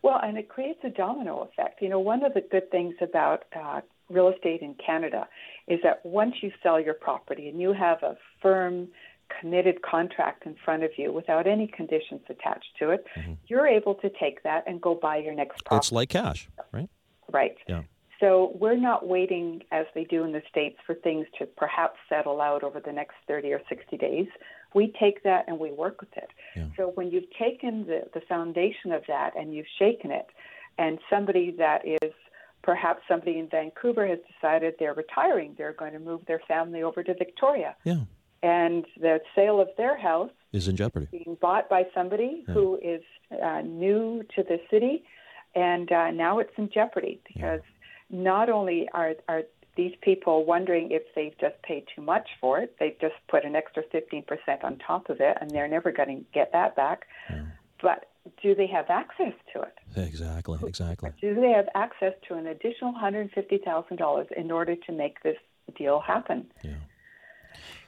Well, 0.02 0.19
and 0.24 0.38
it 0.38 0.50
creates 0.50 0.80
a 0.84 0.89
domino 0.89 1.41
effect. 1.41 1.82
You 1.82 1.89
know, 1.89 2.00
one 2.00 2.24
of 2.24 2.34
the 2.34 2.41
good 2.41 2.71
things 2.71 2.95
about 3.02 3.43
uh, 3.56 3.82
real 4.12 4.30
estate 4.30 4.62
in 4.62 4.76
Canada 4.84 5.28
is 5.67 5.80
that 5.84 6.06
once 6.06 6.36
you 6.41 6.52
sell 6.62 6.80
your 6.80 6.93
property 6.93 7.47
and 7.47 7.60
you 7.60 7.74
have 7.74 8.04
a 8.04 8.17
firm, 8.41 8.88
committed 9.39 9.82
contract 9.82 10.45
in 10.45 10.56
front 10.65 10.84
of 10.84 10.91
you 10.97 11.12
without 11.12 11.47
any 11.47 11.67
conditions 11.67 12.21
attached 12.30 12.69
to 12.80 12.89
it, 12.89 13.06
mm-hmm. 13.17 13.34
you're 13.47 13.67
able 13.67 13.95
to 13.95 14.10
take 14.19 14.43
that 14.43 14.63
and 14.67 14.82
go 14.82 14.95
buy 14.95 15.17
your 15.17 15.34
next 15.34 15.63
property. 15.63 15.86
It's 15.86 15.91
like 15.91 16.10
cash, 16.10 16.50
right? 16.71 16.89
Right. 17.32 17.56
Yeah. 17.67 17.84
So 18.19 18.56
we're 18.60 18.78
not 18.78 19.08
waiting, 19.08 19.63
as 19.71 19.88
they 19.95 20.04
do 20.04 20.24
in 20.24 20.32
the 20.32 20.43
States, 20.47 20.78
for 20.86 20.93
things 20.93 21.26
to 21.39 21.45
perhaps 21.47 21.97
settle 22.08 22.39
out 22.39 22.63
over 22.63 22.80
the 22.80 22.91
next 22.91 23.15
30 23.28 23.52
or 23.52 23.62
60 23.67 23.97
days. 23.97 24.28
We 24.76 24.93
take 25.00 25.24
that 25.24 25.45
and 25.47 25.60
we 25.60 25.71
work 25.71 26.02
with 26.02 26.15
it. 26.15 26.30
Yeah. 26.56 26.65
So 26.78 26.91
when 26.93 27.10
you've 27.10 27.30
taken 27.39 27.88
the, 27.88 28.04
the 28.13 28.21
foundation 28.21 28.91
of 28.91 29.02
that 29.08 29.32
and 29.36 29.56
you've 29.56 29.65
shaken 29.80 30.12
it, 30.12 30.28
and 30.78 31.00
somebody 31.10 31.54
that 31.58 31.82
is 31.86 32.13
perhaps 32.63 33.02
somebody 33.08 33.39
in 33.39 33.47
Vancouver 33.50 34.08
has 34.08 34.19
decided 34.34 34.76
they're 34.80 34.93
retiring. 34.93 35.56
They're 35.58 35.74
going 35.74 35.93
to 35.93 36.00
move 36.00 36.21
their 36.28 36.41
family 36.47 36.84
over 36.84 37.04
to 37.04 37.13
Victoria. 37.13 37.76
Yeah. 37.84 38.02
And 38.43 38.86
the 39.00 39.19
sale 39.36 39.62
of 39.62 39.69
their 39.78 39.97
house 39.97 40.32
is 40.52 40.67
in 40.67 40.76
jeopardy. 40.76 41.08
Being 41.12 41.38
bought 41.39 41.69
by 41.69 41.86
somebody 41.93 42.43
yeah. 42.47 42.54
who 42.54 42.80
is 42.82 43.02
uh, 43.43 43.62
new 43.62 44.24
to 44.36 44.43
the 44.43 44.60
city, 44.69 45.04
and 45.54 45.91
uh, 45.91 46.12
now 46.12 46.39
it's 46.39 46.52
in 46.58 46.69
jeopardy 46.74 47.21
because 47.28 47.62
yeah. 48.10 48.21
not 48.21 48.50
only 48.50 48.89
are 48.93 49.13
are 49.28 49.43
these 49.78 49.93
people 50.02 50.43
wondering 50.45 50.91
if 50.91 51.04
they've 51.15 51.38
just 51.39 51.62
paid 51.63 51.86
too 51.95 52.02
much 52.02 52.28
for 52.39 52.60
it, 52.60 52.76
they've 52.80 53.00
just 53.00 53.15
put 53.30 53.45
an 53.45 53.56
extra 53.56 53.84
15% 53.84 54.26
on 54.63 54.78
top 54.80 55.10
of 55.10 55.21
it, 55.21 55.38
and 55.39 55.50
they're 55.50 55.67
never 55.67 55.91
going 55.91 56.17
to 56.17 56.26
get 56.34 56.52
that 56.52 56.76
back. 56.76 57.06
Yeah. 57.30 57.43
But 57.82 58.11
do 58.41 58.55
they 58.55 58.67
have 58.67 58.89
access 58.89 59.34
to 59.53 59.62
it? 59.62 59.73
Exactly, 59.95 60.60
exactly. 60.65 61.12
Do 61.19 61.36
they 61.36 61.51
have 61.51 61.67
access 61.75 62.13
to 62.27 62.36
an 62.36 62.47
additional 62.47 62.93
$150,000 62.93 64.31
in 64.34 64.51
order 64.51 64.75
to 64.75 64.91
make 64.91 65.23
this 65.23 65.38
deal 65.75 65.99
happen? 65.99 66.51
Yeah. 66.63 66.71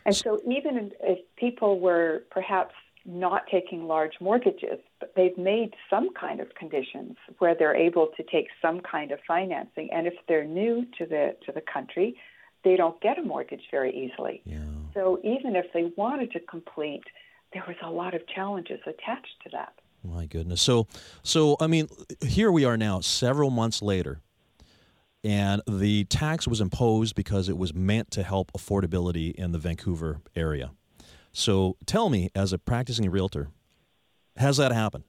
And 0.05 0.15
so, 0.15 0.41
even 0.45 0.91
if 1.01 1.19
people 1.37 1.79
were 1.79 2.23
perhaps 2.29 2.73
not 3.05 3.47
taking 3.47 3.87
large 3.87 4.13
mortgages, 4.19 4.79
but 4.99 5.13
they've 5.15 5.37
made 5.37 5.75
some 5.89 6.13
kind 6.13 6.39
of 6.39 6.55
conditions 6.55 7.15
where 7.39 7.55
they're 7.55 7.75
able 7.75 8.07
to 8.17 8.23
take 8.23 8.47
some 8.61 8.79
kind 8.79 9.11
of 9.11 9.19
financing. 9.27 9.89
And 9.91 10.07
if 10.07 10.13
they're 10.27 10.45
new 10.45 10.85
to 10.97 11.05
the 11.05 11.35
to 11.45 11.51
the 11.51 11.61
country, 11.61 12.15
they 12.63 12.75
don't 12.75 12.99
get 13.01 13.17
a 13.17 13.21
mortgage 13.21 13.63
very 13.71 13.91
easily. 13.95 14.41
Yeah. 14.45 14.59
So 14.93 15.19
even 15.23 15.55
if 15.55 15.65
they 15.73 15.91
wanted 15.97 16.31
to 16.31 16.39
complete, 16.39 17.03
there 17.51 17.63
was 17.67 17.77
a 17.83 17.89
lot 17.89 18.13
of 18.13 18.27
challenges 18.27 18.79
attached 18.85 19.35
to 19.43 19.49
that. 19.51 19.73
My 20.03 20.25
goodness. 20.25 20.61
So, 20.61 20.87
so 21.23 21.55
I 21.59 21.67
mean, 21.67 21.87
here 22.25 22.51
we 22.51 22.65
are 22.65 22.77
now, 22.77 22.99
several 22.99 23.49
months 23.49 23.81
later, 23.81 24.21
and 25.23 25.61
the 25.67 26.03
tax 26.05 26.47
was 26.47 26.59
imposed 26.59 27.15
because 27.15 27.47
it 27.47 27.57
was 27.57 27.73
meant 27.73 28.11
to 28.11 28.23
help 28.23 28.51
affordability 28.51 29.33
in 29.35 29.53
the 29.53 29.59
Vancouver 29.59 30.19
area. 30.35 30.71
So, 31.31 31.77
tell 31.85 32.09
me, 32.09 32.29
as 32.35 32.53
a 32.53 32.59
practicing 32.59 33.09
realtor, 33.09 33.49
has 34.35 34.57
that 34.57 34.71
happened? 34.71 35.05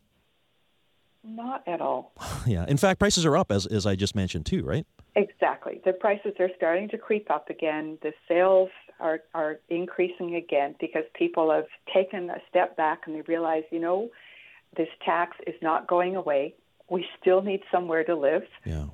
Not 1.25 1.67
at 1.67 1.81
all. 1.81 2.13
yeah. 2.47 2.65
In 2.69 2.77
fact, 2.77 2.99
prices 3.01 3.27
are 3.27 3.37
up, 3.37 3.51
as, 3.51 3.67
as 3.67 3.87
I 3.87 3.97
just 3.97 4.15
mentioned, 4.15 4.47
too, 4.47 4.63
right? 4.63 4.87
Exactly. 5.17 5.81
The 5.85 5.93
prices 5.93 6.35
are 6.39 6.51
starting 6.57 6.89
to 6.91 6.99
creep 6.99 7.31
up 7.31 7.51
again. 7.51 7.99
The 8.03 8.13
sales 8.29 8.71
are, 9.01 9.21
are 9.35 9.61
increasing 9.69 10.37
again 10.37 10.75
because 10.81 11.05
people 11.15 11.51
have 11.51 11.67
taken 11.93 12.31
a 12.31 12.39
step 12.49 12.77
back 12.77 13.03
and 13.07 13.17
they 13.17 13.23
realize, 13.23 13.65
you 13.71 13.81
know, 13.81 14.11
this 14.77 14.89
tax 15.05 15.37
is 15.47 15.55
not 15.63 15.87
going 15.87 16.17
away. 16.17 16.55
We 16.91 17.07
still 17.21 17.43
need 17.43 17.61
somewhere 17.73 18.05
to 18.05 18.15
live. 18.15 18.43
Yeah. 18.65 18.87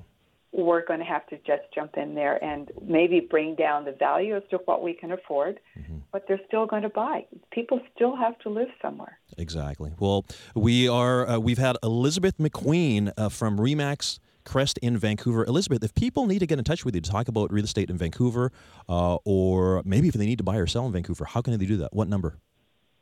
We're 0.53 0.85
going 0.85 0.99
to 0.99 1.05
have 1.05 1.25
to 1.27 1.37
just 1.37 1.63
jump 1.73 1.95
in 1.95 2.13
there 2.13 2.43
and 2.43 2.71
maybe 2.85 3.21
bring 3.21 3.55
down 3.55 3.85
the 3.85 3.93
value 3.93 4.35
as 4.35 4.43
to 4.49 4.57
what 4.65 4.83
we 4.83 4.93
can 4.93 5.13
afford, 5.13 5.59
mm-hmm. 5.79 5.99
but 6.11 6.25
they're 6.27 6.41
still 6.45 6.65
going 6.65 6.81
to 6.81 6.89
buy. 6.89 7.25
People 7.51 7.79
still 7.95 8.17
have 8.17 8.37
to 8.39 8.49
live 8.49 8.67
somewhere. 8.81 9.17
Exactly. 9.37 9.93
Well, 9.97 10.25
we 10.53 10.89
are. 10.89 11.25
Uh, 11.27 11.39
we've 11.39 11.57
had 11.57 11.77
Elizabeth 11.83 12.37
McQueen 12.37 13.13
uh, 13.17 13.29
from 13.29 13.57
Remax. 13.57 14.19
Crest 14.43 14.79
in 14.79 14.97
Vancouver. 14.97 15.45
Elizabeth, 15.45 15.83
if 15.83 15.93
people 15.93 16.25
need 16.25 16.39
to 16.39 16.47
get 16.47 16.57
in 16.57 16.65
touch 16.65 16.83
with 16.83 16.95
you 16.95 17.01
to 17.01 17.11
talk 17.11 17.27
about 17.27 17.53
real 17.53 17.63
estate 17.63 17.91
in 17.91 17.97
Vancouver, 17.97 18.51
uh, 18.89 19.17
or 19.23 19.83
maybe 19.85 20.07
if 20.07 20.15
they 20.15 20.25
need 20.25 20.39
to 20.39 20.43
buy 20.43 20.55
or 20.55 20.65
sell 20.65 20.85
in 20.87 20.91
Vancouver, 20.91 21.25
how 21.25 21.43
can 21.43 21.55
they 21.55 21.63
do 21.63 21.77
that? 21.77 21.93
What 21.93 22.07
number? 22.07 22.39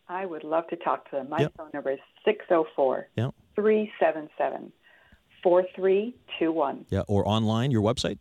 I 0.10 0.26
would 0.26 0.44
love 0.44 0.68
to 0.70 0.76
talk 0.76 1.08
to 1.12 1.18
them. 1.18 1.30
My 1.30 1.42
yep. 1.42 1.54
phone 1.56 1.70
number 1.74 1.92
is 1.92 2.00
604 2.26 3.08
377 3.56 4.74
4321. 5.44 6.86
Yeah, 6.90 7.04
or 7.08 7.26
online, 7.28 7.70
your 7.72 7.84
website? 7.84 8.18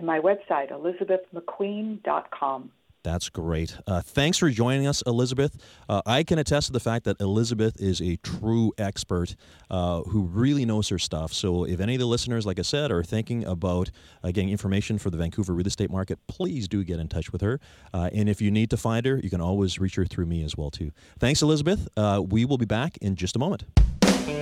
My 0.00 0.20
website, 0.20 0.70
elizabethmcqueen.com. 0.70 2.70
That's 3.06 3.28
great. 3.28 3.78
Uh, 3.86 4.00
thanks 4.00 4.36
for 4.36 4.50
joining 4.50 4.88
us, 4.88 5.00
Elizabeth. 5.06 5.56
Uh, 5.88 6.02
I 6.04 6.24
can 6.24 6.40
attest 6.40 6.66
to 6.66 6.72
the 6.72 6.80
fact 6.80 7.04
that 7.04 7.20
Elizabeth 7.20 7.80
is 7.80 8.02
a 8.02 8.16
true 8.16 8.72
expert 8.78 9.36
uh, 9.70 10.02
who 10.02 10.22
really 10.22 10.64
knows 10.64 10.88
her 10.88 10.98
stuff. 10.98 11.32
So, 11.32 11.62
if 11.62 11.78
any 11.78 11.94
of 11.94 12.00
the 12.00 12.06
listeners, 12.06 12.46
like 12.46 12.58
I 12.58 12.62
said, 12.62 12.90
are 12.90 13.04
thinking 13.04 13.44
about 13.44 13.92
uh, 14.24 14.32
getting 14.32 14.48
information 14.48 14.98
for 14.98 15.10
the 15.10 15.16
Vancouver 15.16 15.54
real 15.54 15.68
estate 15.68 15.88
market, 15.88 16.18
please 16.26 16.66
do 16.66 16.82
get 16.82 16.98
in 16.98 17.06
touch 17.06 17.30
with 17.30 17.42
her. 17.42 17.60
Uh, 17.94 18.10
and 18.12 18.28
if 18.28 18.42
you 18.42 18.50
need 18.50 18.70
to 18.70 18.76
find 18.76 19.06
her, 19.06 19.20
you 19.22 19.30
can 19.30 19.40
always 19.40 19.78
reach 19.78 19.94
her 19.94 20.04
through 20.04 20.26
me 20.26 20.42
as 20.42 20.56
well 20.56 20.72
too. 20.72 20.90
Thanks, 21.20 21.42
Elizabeth. 21.42 21.86
Uh, 21.96 22.20
we 22.28 22.44
will 22.44 22.58
be 22.58 22.66
back 22.66 22.96
in 22.96 23.14
just 23.14 23.36
a 23.36 23.38
moment. 23.38 23.66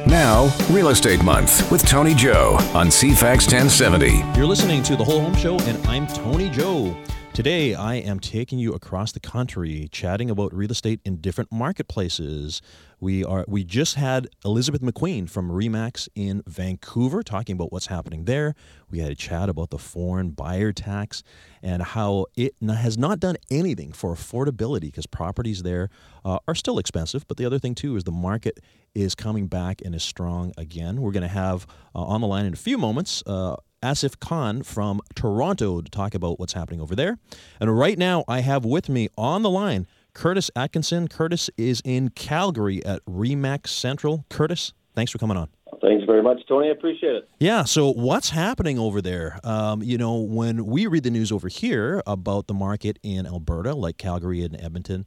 Now, 0.07 0.55
Real 0.70 0.88
Estate 0.88 1.22
Month 1.22 1.70
with 1.70 1.87
Tony 1.87 2.14
Joe 2.14 2.57
on 2.72 2.87
CFAX 2.87 3.53
1070. 3.53 4.22
You're 4.35 4.46
listening 4.46 4.83
to 4.85 4.96
the 4.96 5.05
Whole 5.05 5.20
Home 5.20 5.37
Show, 5.37 5.59
and 5.61 5.87
I'm 5.87 6.07
Tony 6.07 6.48
Joe. 6.48 6.96
Today, 7.35 7.75
I 7.75 7.97
am 7.97 8.20
taking 8.20 8.61
you 8.61 8.75
across 8.75 9.11
the 9.11 9.18
country, 9.18 9.88
chatting 9.90 10.31
about 10.31 10.55
real 10.55 10.70
estate 10.70 11.01
in 11.05 11.16
different 11.16 11.51
marketplaces. 11.51 12.62
We 13.01 13.25
are 13.25 13.44
we 13.49 13.64
just 13.64 13.97
had 13.97 14.29
Elizabeth 14.44 14.81
McQueen 14.81 15.29
from 15.29 15.51
Remax 15.51 16.09
in 16.14 16.44
Vancouver 16.47 17.25
talking 17.25 17.55
about 17.55 17.73
what's 17.73 17.88
happening 17.88 18.27
there. 18.27 18.55
We 18.88 19.01
had 19.01 19.11
a 19.11 19.16
chat 19.16 19.49
about 19.49 19.70
the 19.70 19.79
foreign 19.79 20.31
buyer 20.31 20.73
tax 20.73 21.25
and 21.61 21.83
how 21.83 22.27
it 22.37 22.55
has 22.62 22.97
not 22.97 23.18
done 23.18 23.37
anything 23.51 23.92
for 23.92 24.14
affordability 24.14 24.83
because 24.83 25.07
properties 25.07 25.64
there 25.64 25.90
uh, 26.25 26.38
are 26.47 26.55
still 26.55 26.79
expensive. 26.79 27.27
But 27.27 27.37
the 27.37 27.47
other 27.47 27.59
thing 27.59 27.75
too 27.75 27.97
is 27.97 28.05
the 28.05 28.12
market 28.12 28.61
is 28.94 29.16
coming 29.16 29.49
back 29.49 29.83
and 29.85 29.92
is 29.92 30.05
strong 30.05 30.53
again. 30.57 31.03
We're 31.03 31.11
going 31.11 31.23
to 31.23 31.29
have 31.29 31.66
uh, 31.97 31.99
on 31.99 32.20
the 32.20 32.29
line 32.29 32.47
in 32.47 32.53
a 32.53 32.57
few 32.57 32.79
moments. 32.79 33.25
Uh, 33.27 33.57
Asif 33.85 34.18
Khan 34.18 34.62
from 34.62 35.03
Toronto 35.14 35.83
to 35.83 35.90
talk 35.90 36.14
about 36.14 36.40
what's 36.40 36.55
happening 36.55 36.81
over 36.81 36.97
there. 36.97 37.18
And 37.61 37.79
right 37.79 37.99
now, 37.99 38.25
I 38.27 38.40
have 38.40 38.64
with 38.64 38.88
me 38.88 39.09
on 39.18 39.42
the 39.42 39.51
line 39.51 39.87
Curtis 40.14 40.51
Atkinson. 40.57 41.07
Curtis 41.09 41.51
is 41.59 41.83
in 41.85 42.09
Calgary 42.11 42.85
at 42.85 43.05
Remax 43.05 43.68
Central. 43.68 44.25
Curtis, 44.31 44.73
thanks 44.94 45.12
for 45.12 45.18
coming 45.18 45.37
on. 45.37 45.49
Thanks 45.83 46.05
very 46.07 46.23
much, 46.23 46.40
Tony. 46.49 46.68
I 46.68 46.70
appreciate 46.70 47.14
it. 47.14 47.29
Yeah. 47.40 47.64
So, 47.64 47.92
what's 47.92 48.31
happening 48.31 48.79
over 48.79 49.03
there? 49.03 49.38
Um, 49.44 49.83
you 49.83 49.99
know, 49.99 50.16
when 50.16 50.64
we 50.64 50.87
read 50.87 51.03
the 51.03 51.11
news 51.11 51.31
over 51.31 51.49
here 51.49 52.03
about 52.07 52.47
the 52.47 52.55
market 52.55 52.99
in 53.03 53.27
Alberta, 53.27 53.75
like 53.75 53.99
Calgary 53.99 54.42
and 54.44 54.59
Edmonton, 54.59 55.05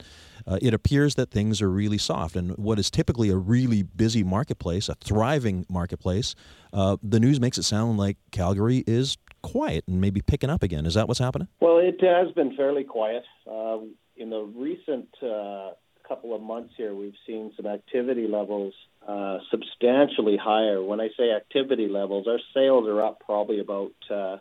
uh, 0.47 0.57
it 0.61 0.73
appears 0.73 1.15
that 1.15 1.29
things 1.29 1.61
are 1.61 1.69
really 1.69 1.97
soft. 1.97 2.35
And 2.35 2.51
what 2.57 2.79
is 2.79 2.89
typically 2.89 3.29
a 3.29 3.35
really 3.35 3.83
busy 3.83 4.23
marketplace, 4.23 4.87
a 4.89 4.95
thriving 4.95 5.65
marketplace, 5.69 6.35
uh, 6.73 6.97
the 7.03 7.19
news 7.19 7.39
makes 7.39 7.57
it 7.57 7.63
sound 7.63 7.97
like 7.97 8.17
Calgary 8.31 8.83
is 8.87 9.17
quiet 9.41 9.83
and 9.87 9.99
maybe 9.99 10.21
picking 10.21 10.49
up 10.49 10.63
again. 10.63 10.85
Is 10.85 10.93
that 10.93 11.07
what's 11.07 11.19
happening? 11.19 11.47
Well, 11.59 11.77
it 11.79 11.99
has 12.01 12.33
been 12.33 12.55
fairly 12.55 12.83
quiet. 12.83 13.23
Uh, 13.49 13.79
in 14.15 14.29
the 14.29 14.49
recent 14.55 15.09
uh, 15.21 15.71
couple 16.07 16.35
of 16.35 16.41
months 16.41 16.73
here, 16.77 16.95
we've 16.95 17.13
seen 17.25 17.51
some 17.55 17.65
activity 17.65 18.27
levels 18.27 18.73
uh, 19.07 19.39
substantially 19.51 20.37
higher. 20.41 20.81
When 20.81 20.99
I 20.99 21.09
say 21.17 21.31
activity 21.31 21.87
levels, 21.87 22.27
our 22.27 22.39
sales 22.53 22.87
are 22.87 23.03
up 23.03 23.19
probably 23.25 23.59
about 23.59 23.93
uh, 24.09 24.37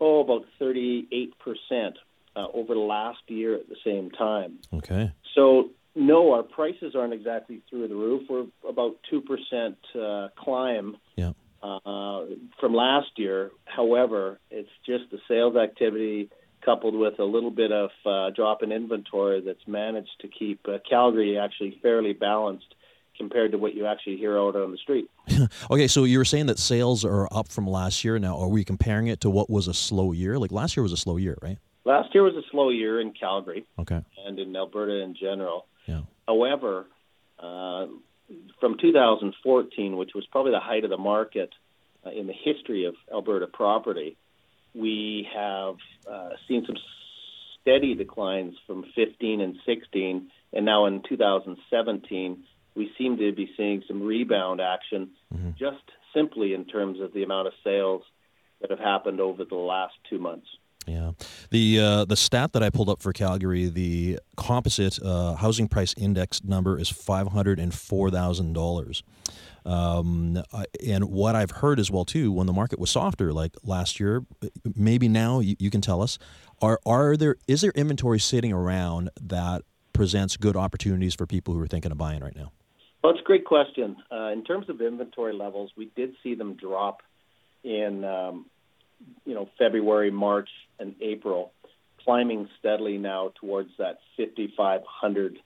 oh 0.00 0.20
about 0.20 0.44
38 0.58 1.34
percent 1.38 1.96
uh, 2.36 2.46
over 2.52 2.74
the 2.74 2.80
last 2.80 3.18
year 3.26 3.54
at 3.54 3.68
the 3.68 3.76
same 3.84 4.10
time. 4.10 4.58
Okay. 4.72 5.12
So 5.34 5.70
no, 5.94 6.34
our 6.34 6.42
prices 6.42 6.94
aren't 6.94 7.14
exactly 7.14 7.62
through 7.68 7.88
the 7.88 7.94
roof. 7.94 8.22
We're 8.28 8.46
about 8.68 8.96
two 9.10 9.22
percent 9.22 9.78
uh, 9.98 10.28
climb. 10.36 10.96
Yeah. 11.16 11.32
Uh, 11.62 12.26
from 12.60 12.74
last 12.74 13.08
year. 13.16 13.50
However, 13.64 14.38
it's 14.52 14.68
just 14.84 15.10
the 15.10 15.18
sales 15.26 15.56
activity 15.56 16.30
coupled 16.64 16.94
with 16.94 17.18
a 17.18 17.24
little 17.24 17.50
bit 17.50 17.72
of 17.72 17.90
uh, 18.04 18.30
drop 18.30 18.62
in 18.62 18.70
inventory 18.70 19.40
that's 19.40 19.66
managed 19.66 20.20
to 20.20 20.28
keep 20.28 20.60
uh, 20.68 20.78
Calgary 20.88 21.38
actually 21.38 21.78
fairly 21.82 22.12
balanced 22.12 22.74
compared 23.16 23.52
to 23.52 23.58
what 23.58 23.74
you 23.74 23.86
actually 23.86 24.16
hear 24.16 24.38
out 24.38 24.54
on 24.54 24.70
the 24.70 24.76
street. 24.76 25.10
okay, 25.70 25.88
so 25.88 26.04
you 26.04 26.18
were 26.18 26.24
saying 26.24 26.46
that 26.46 26.58
sales 26.58 27.04
are 27.04 27.26
up 27.32 27.48
from 27.48 27.66
last 27.66 28.04
year. 28.04 28.18
Now, 28.18 28.38
are 28.38 28.48
we 28.48 28.64
comparing 28.64 29.06
it 29.06 29.20
to 29.22 29.30
what 29.30 29.48
was 29.48 29.66
a 29.66 29.74
slow 29.74 30.12
year? 30.12 30.38
Like 30.38 30.52
last 30.52 30.76
year 30.76 30.82
was 30.82 30.92
a 30.92 30.96
slow 30.96 31.16
year, 31.16 31.36
right? 31.42 31.58
Last 31.86 32.12
year 32.14 32.24
was 32.24 32.34
a 32.34 32.42
slow 32.50 32.70
year 32.70 33.00
in 33.00 33.12
Calgary. 33.12 33.64
Okay. 33.78 34.00
And 34.26 34.38
in 34.40 34.54
Alberta 34.56 35.02
in 35.02 35.14
general. 35.14 35.66
Yeah. 35.86 36.00
However, 36.26 36.86
uh, 37.38 37.86
from 38.58 38.76
2014, 38.80 39.96
which 39.96 40.10
was 40.12 40.26
probably 40.32 40.50
the 40.50 40.58
height 40.58 40.82
of 40.82 40.90
the 40.90 40.98
market 40.98 41.50
uh, 42.04 42.10
in 42.10 42.26
the 42.26 42.32
history 42.32 42.86
of 42.86 42.96
Alberta 43.12 43.46
property, 43.46 44.16
we 44.74 45.28
have 45.32 45.76
uh, 46.10 46.30
seen 46.48 46.64
some 46.66 46.76
steady 47.62 47.94
declines 47.94 48.54
from 48.66 48.84
15 48.96 49.40
and 49.40 49.56
16, 49.64 50.28
and 50.52 50.66
now 50.66 50.86
in 50.86 51.02
2017, 51.08 52.44
we 52.74 52.90
seem 52.98 53.16
to 53.16 53.32
be 53.32 53.48
seeing 53.56 53.84
some 53.86 54.02
rebound 54.02 54.60
action 54.60 55.10
mm-hmm. 55.32 55.50
just 55.56 55.84
simply 56.12 56.52
in 56.52 56.64
terms 56.64 57.00
of 57.00 57.12
the 57.12 57.22
amount 57.22 57.46
of 57.46 57.52
sales 57.62 58.02
that 58.60 58.70
have 58.70 58.80
happened 58.80 59.20
over 59.20 59.44
the 59.44 59.54
last 59.54 59.94
two 60.10 60.18
months. 60.18 60.46
Yeah, 60.86 61.12
the 61.50 61.80
uh, 61.80 62.04
the 62.04 62.16
stat 62.16 62.52
that 62.52 62.62
I 62.62 62.70
pulled 62.70 62.88
up 62.88 63.02
for 63.02 63.12
Calgary, 63.12 63.68
the 63.68 64.20
composite 64.36 65.02
uh, 65.02 65.34
housing 65.34 65.66
price 65.66 65.94
index 65.96 66.44
number 66.44 66.78
is 66.78 66.88
five 66.88 67.28
hundred 67.28 67.58
and 67.58 67.74
four 67.74 68.10
thousand 68.10 68.52
dollars. 68.52 69.02
Um, 69.64 70.40
and 70.86 71.06
what 71.06 71.34
I've 71.34 71.50
heard 71.50 71.80
as 71.80 71.90
well 71.90 72.04
too, 72.04 72.30
when 72.30 72.46
the 72.46 72.52
market 72.52 72.78
was 72.78 72.90
softer, 72.90 73.32
like 73.32 73.56
last 73.64 73.98
year, 73.98 74.24
maybe 74.76 75.08
now 75.08 75.40
you, 75.40 75.56
you 75.58 75.70
can 75.70 75.80
tell 75.80 76.02
us, 76.02 76.20
are 76.62 76.78
are 76.86 77.16
there 77.16 77.36
is 77.48 77.62
there 77.62 77.72
inventory 77.74 78.20
sitting 78.20 78.52
around 78.52 79.10
that 79.20 79.62
presents 79.92 80.36
good 80.36 80.56
opportunities 80.56 81.16
for 81.16 81.26
people 81.26 81.52
who 81.52 81.60
are 81.60 81.66
thinking 81.66 81.90
of 81.90 81.98
buying 81.98 82.22
right 82.22 82.36
now? 82.36 82.52
Well, 83.02 83.12
it's 83.12 83.20
a 83.20 83.24
great 83.24 83.44
question. 83.44 83.96
Uh, 84.10 84.28
in 84.28 84.44
terms 84.44 84.68
of 84.68 84.80
inventory 84.80 85.32
levels, 85.32 85.72
we 85.76 85.90
did 85.96 86.14
see 86.22 86.36
them 86.36 86.54
drop 86.54 87.02
in 87.64 88.04
um, 88.04 88.46
you 89.24 89.34
know 89.34 89.48
February, 89.58 90.10
March, 90.10 90.50
and 90.78 90.94
April, 91.00 91.52
climbing 92.04 92.48
steadily 92.58 92.98
now 92.98 93.32
towards 93.40 93.70
that 93.78 93.98
5,500 94.16 95.38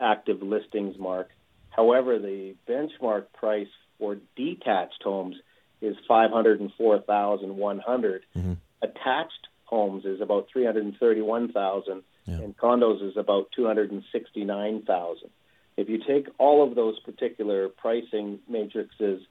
active 0.00 0.42
listings 0.42 0.98
mark. 0.98 1.28
However, 1.70 2.18
the 2.18 2.54
benchmark 2.68 3.26
price 3.32 3.68
for 3.98 4.16
detached 4.36 5.02
homes 5.02 5.36
is 5.80 5.96
504,100. 6.06 8.22
Mm-hmm. 8.36 8.52
Attached 8.82 9.48
homes 9.64 10.04
is 10.04 10.20
about 10.20 10.48
331,000 10.52 12.02
yeah. 12.24 12.34
and 12.36 12.56
condos 12.56 13.02
is 13.08 13.16
about 13.16 13.50
269,000. 13.54 15.30
If 15.76 15.88
you 15.88 15.98
take 15.98 16.28
all 16.38 16.66
of 16.66 16.74
those 16.74 16.98
particular 17.00 17.68
pricing 17.68 18.40
matrices 18.48 19.22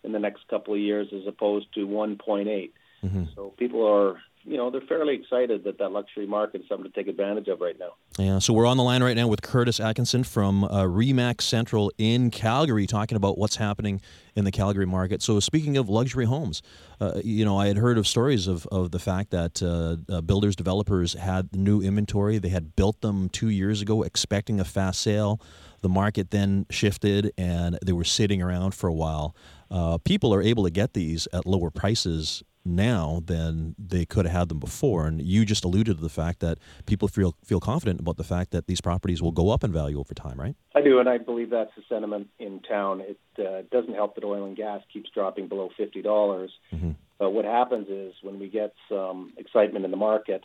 in 0.03 0.11
the 0.11 0.19
next 0.19 0.47
couple 0.47 0.73
of 0.73 0.79
years 0.79 1.07
as 1.13 1.27
opposed 1.27 1.73
to 1.75 1.87
1.8. 1.87 2.71
Mm-hmm. 3.03 3.23
So 3.35 3.53
people 3.57 3.85
are 3.85 4.17
you 4.45 4.57
know, 4.57 4.69
they're 4.69 4.81
fairly 4.81 5.15
excited 5.15 5.63
that 5.63 5.79
that 5.79 5.91
luxury 5.91 6.27
market 6.27 6.61
is 6.61 6.69
something 6.69 6.89
to 6.89 6.95
take 6.95 7.07
advantage 7.07 7.47
of 7.47 7.59
right 7.61 7.77
now. 7.77 7.93
Yeah, 8.17 8.39
so 8.39 8.53
we're 8.53 8.65
on 8.65 8.77
the 8.77 8.83
line 8.83 9.03
right 9.03 9.15
now 9.17 9.27
with 9.27 9.41
Curtis 9.41 9.81
Atkinson 9.81 10.23
from 10.23 10.63
uh, 10.63 10.83
Remax 10.83 11.41
Central 11.41 11.91
in 11.97 12.31
Calgary, 12.31 12.87
talking 12.87 13.17
about 13.17 13.37
what's 13.37 13.57
happening 13.57 13.99
in 14.35 14.45
the 14.45 14.53
Calgary 14.53 14.85
market. 14.85 15.21
So, 15.21 15.41
speaking 15.41 15.75
of 15.75 15.89
luxury 15.89 16.23
homes, 16.23 16.61
uh, 17.01 17.19
you 17.25 17.43
know, 17.43 17.57
I 17.57 17.67
had 17.67 17.75
heard 17.75 17.97
of 17.97 18.07
stories 18.07 18.47
of, 18.47 18.65
of 18.67 18.91
the 18.91 18.99
fact 18.99 19.31
that 19.31 19.61
uh, 19.61 19.97
uh 20.13 20.21
builders, 20.21 20.55
developers 20.55 21.11
had 21.11 21.53
new 21.53 21.81
inventory. 21.81 22.37
They 22.37 22.49
had 22.49 22.77
built 22.77 23.01
them 23.01 23.27
two 23.27 23.49
years 23.49 23.81
ago, 23.81 24.01
expecting 24.01 24.61
a 24.61 24.65
fast 24.65 25.01
sale. 25.01 25.41
The 25.81 25.89
market 25.89 26.31
then 26.31 26.67
shifted, 26.69 27.33
and 27.37 27.77
they 27.85 27.91
were 27.91 28.05
sitting 28.05 28.41
around 28.41 28.75
for 28.75 28.87
a 28.87 28.93
while. 28.93 29.35
Uh, 29.69 29.97
people 29.97 30.33
are 30.33 30.41
able 30.41 30.63
to 30.63 30.71
get 30.71 30.93
these 30.93 31.27
at 31.33 31.45
lower 31.45 31.69
prices 31.69 32.43
now 32.65 33.21
than 33.25 33.75
they 33.77 34.05
could 34.05 34.25
have 34.25 34.35
had 34.35 34.49
them 34.49 34.59
before. 34.59 35.05
And 35.05 35.21
you 35.21 35.45
just 35.45 35.63
alluded 35.63 35.97
to 35.97 36.01
the 36.01 36.09
fact 36.09 36.39
that 36.39 36.57
people 36.85 37.07
feel 37.07 37.35
feel 37.45 37.59
confident 37.59 37.99
about 37.99 38.17
the 38.17 38.23
fact 38.23 38.51
that 38.51 38.65
these 38.65 38.81
properties 38.81 39.21
will 39.21 39.31
go 39.31 39.51
up 39.51 39.63
in 39.63 39.71
value 39.71 39.99
over 39.99 40.13
time, 40.13 40.39
right? 40.39 40.55
I 40.73 40.81
do, 40.81 40.99
and 40.99 41.07
I 41.07 41.19
believe 41.19 41.51
that's 41.51 41.71
the 41.77 41.83
sentiment 41.87 42.27
in 42.39 42.59
town. 42.61 43.01
It 43.01 43.19
uh, 43.39 43.61
doesn't 43.71 43.93
help 43.93 44.15
that 44.15 44.23
oil 44.23 44.45
and 44.45 44.57
gas 44.57 44.81
keeps 44.91 45.09
dropping 45.11 45.47
below 45.47 45.69
fifty 45.77 46.01
dollars. 46.01 46.51
Mm-hmm. 46.73 46.91
But 47.19 47.31
what 47.31 47.45
happens 47.45 47.87
is 47.89 48.13
when 48.23 48.39
we 48.39 48.49
get 48.49 48.73
some 48.89 49.33
excitement 49.37 49.85
in 49.85 49.91
the 49.91 49.97
market, 49.97 50.43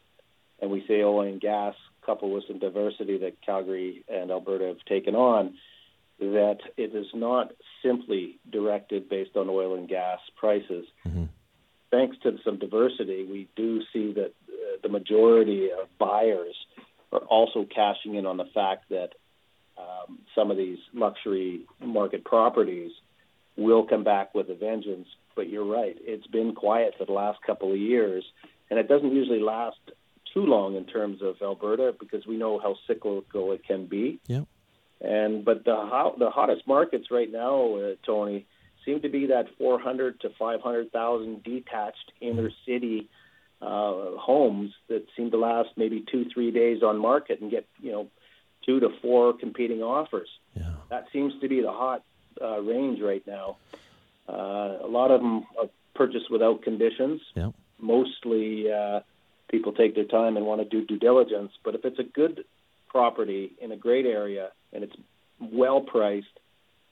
and 0.61 0.71
we 0.71 0.85
say 0.87 1.03
oil 1.03 1.23
and 1.23 1.41
gas 1.41 1.75
coupled 2.05 2.33
with 2.33 2.45
some 2.47 2.59
diversity 2.59 3.19
that 3.19 3.41
Calgary 3.45 4.05
and 4.09 4.31
Alberta 4.31 4.67
have 4.67 4.85
taken 4.89 5.15
on, 5.15 5.55
that 6.19 6.59
it 6.77 6.95
is 6.95 7.07
not 7.15 7.53
simply 7.83 8.39
directed 8.51 9.09
based 9.09 9.37
on 9.37 9.49
oil 9.49 9.75
and 9.75 9.89
gas 9.89 10.21
prices. 10.39 10.87
Mm-hmm 11.07 11.25
thanks 11.91 12.17
to 12.23 12.37
some 12.45 12.59
diversity, 12.59 13.25
we 13.25 13.49
do 13.57 13.81
see 13.93 14.13
that 14.13 14.33
uh, 14.49 14.79
the 14.83 14.89
majority 14.89 15.71
of 15.71 15.89
buyers 15.99 16.55
are 17.13 17.21
also 17.21 17.65
cashing 17.65 18.15
in 18.15 18.27
on 18.27 18.37
the 18.37 18.49
fact 18.55 18.89
that 18.91 19.11
um, 19.79 20.19
some 20.35 20.51
of 20.51 20.57
these 20.57 20.79
luxury 20.95 21.63
market 21.81 22.25
properties 22.25 22.93
will 23.57 23.87
come 23.87 24.05
back 24.05 24.35
with 24.35 24.49
a 24.49 24.55
vengeance. 24.55 25.09
But 25.35 25.49
you're 25.49 25.65
right; 25.65 25.97
it's 26.01 26.27
been 26.27 26.55
quiet 26.55 26.95
for 26.99 27.05
the 27.05 27.13
last 27.13 27.39
couple 27.47 27.73
of 27.73 27.79
years, 27.79 28.25
and 28.69 28.79
it 28.79 28.89
doesn't 28.89 29.13
usually 29.13 29.41
last 29.41 29.79
too 30.35 30.45
long 30.45 30.77
in 30.77 30.85
terms 30.85 31.23
of 31.23 31.37
Alberta 31.43 31.95
because 31.99 32.27
we 32.27 32.37
know 32.37 32.59
how 32.59 32.77
cyclical 32.87 33.53
it 33.53 33.65
can 33.65 33.87
be. 33.87 34.21
Yeah. 34.27 34.43
And 35.01 35.45
but 35.45 35.65
the 35.65 35.75
hot, 35.75 36.19
the 36.19 36.31
hottest 36.31 36.67
markets 36.67 37.07
right 37.11 37.31
now, 37.31 37.77
uh, 37.77 37.95
Tony, 38.05 38.47
seem 38.85 39.03
to 39.03 39.09
be 39.09 39.27
that 39.27 39.47
400 39.59 40.21
to 40.21 40.31
500,000 40.39 41.43
detached 41.43 42.13
inner 42.21 42.51
city 42.67 43.09
uh, 43.61 44.17
homes 44.17 44.73
that 44.89 45.05
seem 45.17 45.31
to 45.31 45.37
last 45.37 45.71
maybe 45.77 46.05
two, 46.11 46.27
three 46.33 46.51
days 46.51 46.83
on 46.83 46.99
market 46.99 47.41
and 47.41 47.51
get 47.51 47.67
you 47.81 47.93
know 47.93 48.09
two 48.65 48.81
to 48.81 48.89
four 49.03 49.33
competing 49.33 49.83
offers. 49.83 50.29
Yeah. 50.55 50.73
That 50.89 51.07
seems 51.13 51.35
to 51.41 51.49
be 51.49 51.61
the 51.61 51.73
hot 51.73 52.03
uh, 52.41 52.61
range 52.61 53.01
right 53.01 53.27
now. 53.27 53.57
Uh, 54.29 54.79
a 54.83 54.89
lot 54.89 55.11
of 55.11 55.21
them 55.21 55.45
are 55.59 55.69
purchased 55.95 56.31
without 56.31 56.63
conditions. 56.63 57.21
Yeah. 57.35 57.51
Mostly, 57.79 58.73
uh, 58.73 59.01
people 59.51 59.73
take 59.73 59.95
their 59.95 60.05
time 60.05 60.37
and 60.37 60.47
want 60.47 60.61
to 60.61 60.69
do 60.69 60.87
due 60.87 60.99
diligence. 60.99 61.53
But 61.65 61.75
if 61.75 61.85
it's 61.85 61.99
a 61.99 62.05
good 62.05 62.45
property 62.89 63.53
in 63.61 63.73
a 63.73 63.77
great 63.77 64.07
area 64.07 64.51
and 64.73 64.85
it's 64.85 64.97
well 65.41 65.81
priced, 65.81 66.27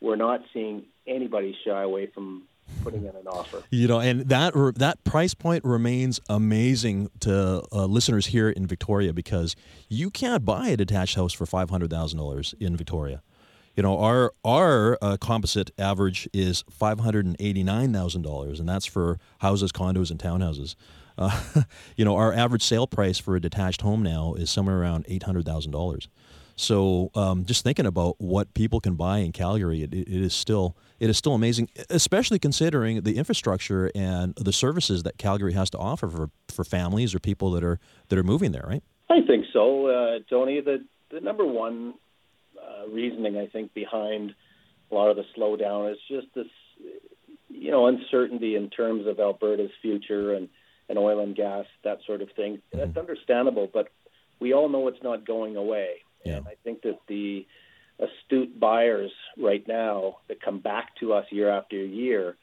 we're 0.00 0.16
not 0.16 0.40
seeing 0.52 0.84
anybody 1.06 1.56
shy 1.64 1.82
away 1.82 2.06
from 2.06 2.44
putting 2.82 3.04
in 3.04 3.16
an 3.16 3.26
offer. 3.26 3.62
You 3.70 3.88
know, 3.88 4.00
and 4.00 4.28
that 4.28 4.54
that 4.76 5.02
price 5.04 5.34
point 5.34 5.64
remains 5.64 6.20
amazing 6.28 7.10
to 7.20 7.62
uh, 7.72 7.86
listeners 7.86 8.26
here 8.26 8.50
in 8.50 8.66
Victoria 8.66 9.12
because 9.12 9.56
you 9.88 10.10
can't 10.10 10.44
buy 10.44 10.68
a 10.68 10.76
detached 10.76 11.16
house 11.16 11.32
for 11.32 11.46
five 11.46 11.70
hundred 11.70 11.90
thousand 11.90 12.18
dollars 12.18 12.54
in 12.60 12.76
Victoria. 12.76 13.22
You 13.74 13.82
know, 13.82 13.98
our 13.98 14.32
our 14.44 14.98
uh, 15.00 15.16
composite 15.20 15.70
average 15.78 16.28
is 16.32 16.64
five 16.70 17.00
hundred 17.00 17.26
and 17.26 17.36
eighty 17.38 17.62
nine 17.62 17.92
thousand 17.92 18.22
dollars, 18.22 18.60
and 18.60 18.68
that's 18.68 18.86
for 18.86 19.18
houses, 19.38 19.72
condos, 19.72 20.10
and 20.10 20.18
townhouses. 20.18 20.74
Uh, 21.16 21.62
you 21.96 22.04
know, 22.04 22.16
our 22.16 22.32
average 22.32 22.62
sale 22.62 22.86
price 22.86 23.18
for 23.18 23.36
a 23.36 23.40
detached 23.40 23.82
home 23.82 24.02
now 24.02 24.34
is 24.34 24.50
somewhere 24.50 24.80
around 24.80 25.04
eight 25.08 25.24
hundred 25.24 25.44
thousand 25.44 25.72
dollars. 25.72 26.08
So 26.58 27.12
um, 27.14 27.44
just 27.44 27.62
thinking 27.62 27.86
about 27.86 28.16
what 28.18 28.52
people 28.52 28.80
can 28.80 28.96
buy 28.96 29.18
in 29.18 29.30
Calgary, 29.30 29.84
it, 29.84 29.94
it 29.94 30.08
is 30.08 30.34
still 30.34 30.76
it 30.98 31.08
is 31.08 31.16
still 31.16 31.34
amazing, 31.34 31.68
especially 31.88 32.40
considering 32.40 33.02
the 33.02 33.16
infrastructure 33.16 33.92
and 33.94 34.34
the 34.34 34.52
services 34.52 35.04
that 35.04 35.18
Calgary 35.18 35.52
has 35.52 35.70
to 35.70 35.78
offer 35.78 36.08
for, 36.08 36.30
for 36.48 36.64
families 36.64 37.14
or 37.14 37.20
people 37.20 37.52
that 37.52 37.62
are 37.62 37.78
that 38.08 38.18
are 38.18 38.24
moving 38.24 38.50
there, 38.50 38.64
right? 38.66 38.82
I 39.08 39.20
think 39.24 39.46
so, 39.52 39.86
uh, 39.86 40.18
Tony. 40.28 40.60
The 40.60 40.84
the 41.12 41.20
number 41.20 41.46
one 41.46 41.94
uh, 42.60 42.88
reasoning 42.88 43.38
I 43.38 43.46
think 43.46 43.72
behind 43.72 44.34
a 44.90 44.94
lot 44.94 45.10
of 45.10 45.16
the 45.16 45.24
slowdown 45.36 45.92
is 45.92 45.98
just 46.08 46.26
this, 46.34 46.48
you 47.48 47.70
know, 47.70 47.86
uncertainty 47.86 48.56
in 48.56 48.68
terms 48.68 49.06
of 49.06 49.20
Alberta's 49.20 49.70
future 49.80 50.34
and 50.34 50.48
and 50.88 50.98
oil 50.98 51.20
and 51.20 51.36
gas, 51.36 51.66
that 51.84 51.98
sort 52.04 52.20
of 52.20 52.30
thing. 52.34 52.54
Mm-hmm. 52.56 52.78
That's 52.78 52.96
understandable, 52.96 53.70
but 53.72 53.90
we 54.40 54.52
all 54.54 54.68
know 54.68 54.88
it's 54.88 55.04
not 55.04 55.24
going 55.24 55.54
away. 55.54 56.02
Yeah. 56.28 56.36
And 56.38 56.48
I 56.48 56.54
think 56.64 56.82
that 56.82 56.98
the 57.08 57.46
astute 57.98 58.58
buyers 58.58 59.10
right 59.36 59.66
now 59.66 60.18
that 60.28 60.40
come 60.40 60.60
back 60.60 60.96
to 61.00 61.12
us 61.12 61.26
year 61.30 61.50
after 61.50 61.76
year, 61.76 62.36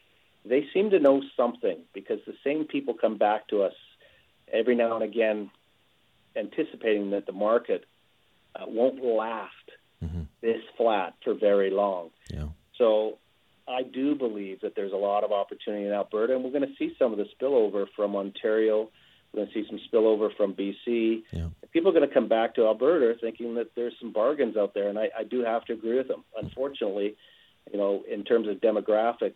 they 0.43 0.67
seem 0.73 0.91
to 0.91 0.99
know 0.99 1.21
something 1.35 1.77
because 1.93 2.19
the 2.25 2.35
same 2.43 2.65
people 2.65 2.93
come 2.93 3.17
back 3.17 3.47
to 3.49 3.63
us 3.63 3.73
every 4.51 4.75
now 4.75 4.95
and 4.95 5.03
again, 5.03 5.49
anticipating 6.35 7.11
that 7.11 7.25
the 7.25 7.31
market 7.31 7.85
uh, 8.55 8.65
won't 8.67 9.03
last 9.03 9.51
mm-hmm. 10.03 10.23
this 10.41 10.61
flat 10.77 11.13
for 11.23 11.33
very 11.33 11.71
long. 11.71 12.09
Yeah. 12.29 12.47
So 12.77 13.17
I 13.67 13.83
do 13.83 14.15
believe 14.15 14.61
that 14.61 14.75
there's 14.75 14.93
a 14.93 14.97
lot 14.97 15.23
of 15.23 15.31
opportunity 15.31 15.85
in 15.85 15.91
Alberta, 15.91 16.35
and 16.35 16.43
we're 16.43 16.51
going 16.51 16.67
to 16.67 16.75
see 16.77 16.95
some 16.99 17.11
of 17.11 17.17
the 17.17 17.27
spillover 17.39 17.87
from 17.95 18.15
Ontario 18.15 18.89
we're 19.35 19.43
going 19.43 19.53
to 19.53 19.63
see 19.63 19.67
some 19.67 19.79
spillover 19.91 20.35
from 20.35 20.53
BC. 20.53 21.23
Yeah. 21.31 21.47
People 21.71 21.89
are 21.89 21.93
going 21.93 22.07
to 22.07 22.13
come 22.13 22.27
back 22.27 22.55
to 22.55 22.65
Alberta 22.65 23.15
thinking 23.19 23.55
that 23.55 23.75
there's 23.75 23.93
some 23.99 24.11
bargains 24.11 24.55
out 24.55 24.73
there, 24.73 24.87
and 24.87 24.97
I, 24.97 25.09
I 25.17 25.23
do 25.23 25.43
have 25.43 25.65
to 25.65 25.73
agree 25.73 25.97
with 25.97 26.07
them. 26.07 26.23
Unfortunately, 26.41 27.15
you 27.71 27.77
know, 27.77 28.03
in 28.09 28.23
terms 28.23 28.47
of 28.47 28.57
demographics, 28.57 29.33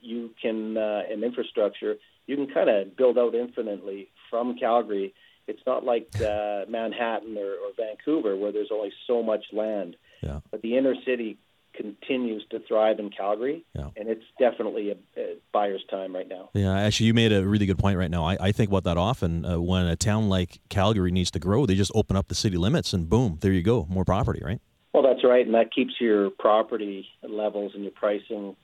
you 0.00 0.30
can 0.40 0.76
uh, 0.76 1.02
and 1.10 1.22
infrastructure, 1.22 1.96
you 2.26 2.36
can 2.36 2.52
kind 2.52 2.68
of 2.68 2.96
build 2.96 3.18
out 3.18 3.34
infinitely 3.34 4.08
from 4.30 4.56
Calgary. 4.58 5.14
It's 5.46 5.62
not 5.66 5.84
like 5.84 6.08
uh, 6.20 6.64
Manhattan 6.68 7.36
or, 7.36 7.52
or 7.52 7.70
Vancouver 7.76 8.36
where 8.36 8.52
there's 8.52 8.70
only 8.72 8.92
so 9.06 9.22
much 9.22 9.44
land. 9.52 9.96
Yeah. 10.22 10.40
But 10.50 10.62
the 10.62 10.76
inner 10.76 10.94
city 11.04 11.38
continues 11.74 12.44
to 12.50 12.60
thrive 12.60 12.98
in 12.98 13.10
Calgary, 13.10 13.64
yeah. 13.74 13.88
and 13.96 14.08
it's 14.08 14.24
definitely 14.38 14.90
a, 14.90 15.20
a, 15.20 15.36
buyer's 15.52 15.84
time 15.90 16.14
right 16.14 16.28
now. 16.28 16.50
Yeah, 16.54 16.78
actually, 16.78 17.06
you 17.06 17.14
made 17.14 17.32
a 17.32 17.46
really 17.46 17.66
good 17.66 17.78
point 17.78 17.98
right 17.98 18.10
now. 18.10 18.24
I, 18.24 18.36
I 18.40 18.52
think 18.52 18.70
about 18.70 18.84
that 18.84 18.96
often. 18.96 19.44
Uh, 19.44 19.60
when 19.60 19.86
a 19.86 19.96
town 19.96 20.28
like 20.28 20.60
Calgary 20.68 21.10
needs 21.10 21.30
to 21.32 21.38
grow, 21.38 21.66
they 21.66 21.74
just 21.74 21.92
open 21.94 22.16
up 22.16 22.28
the 22.28 22.34
city 22.34 22.56
limits, 22.56 22.92
and 22.92 23.08
boom, 23.08 23.38
there 23.40 23.52
you 23.52 23.62
go, 23.62 23.86
more 23.88 24.04
property, 24.04 24.40
right? 24.44 24.60
Well, 24.92 25.02
that's 25.02 25.24
right, 25.24 25.44
and 25.44 25.54
that 25.54 25.72
keeps 25.72 25.94
your 26.00 26.30
property 26.30 27.06
levels 27.22 27.72
and 27.74 27.82
your 27.82 27.92
pricing 27.92 28.56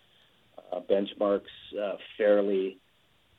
uh, 0.72 0.80
benchmarks 0.80 1.42
uh, 1.80 1.96
fairly, 2.16 2.78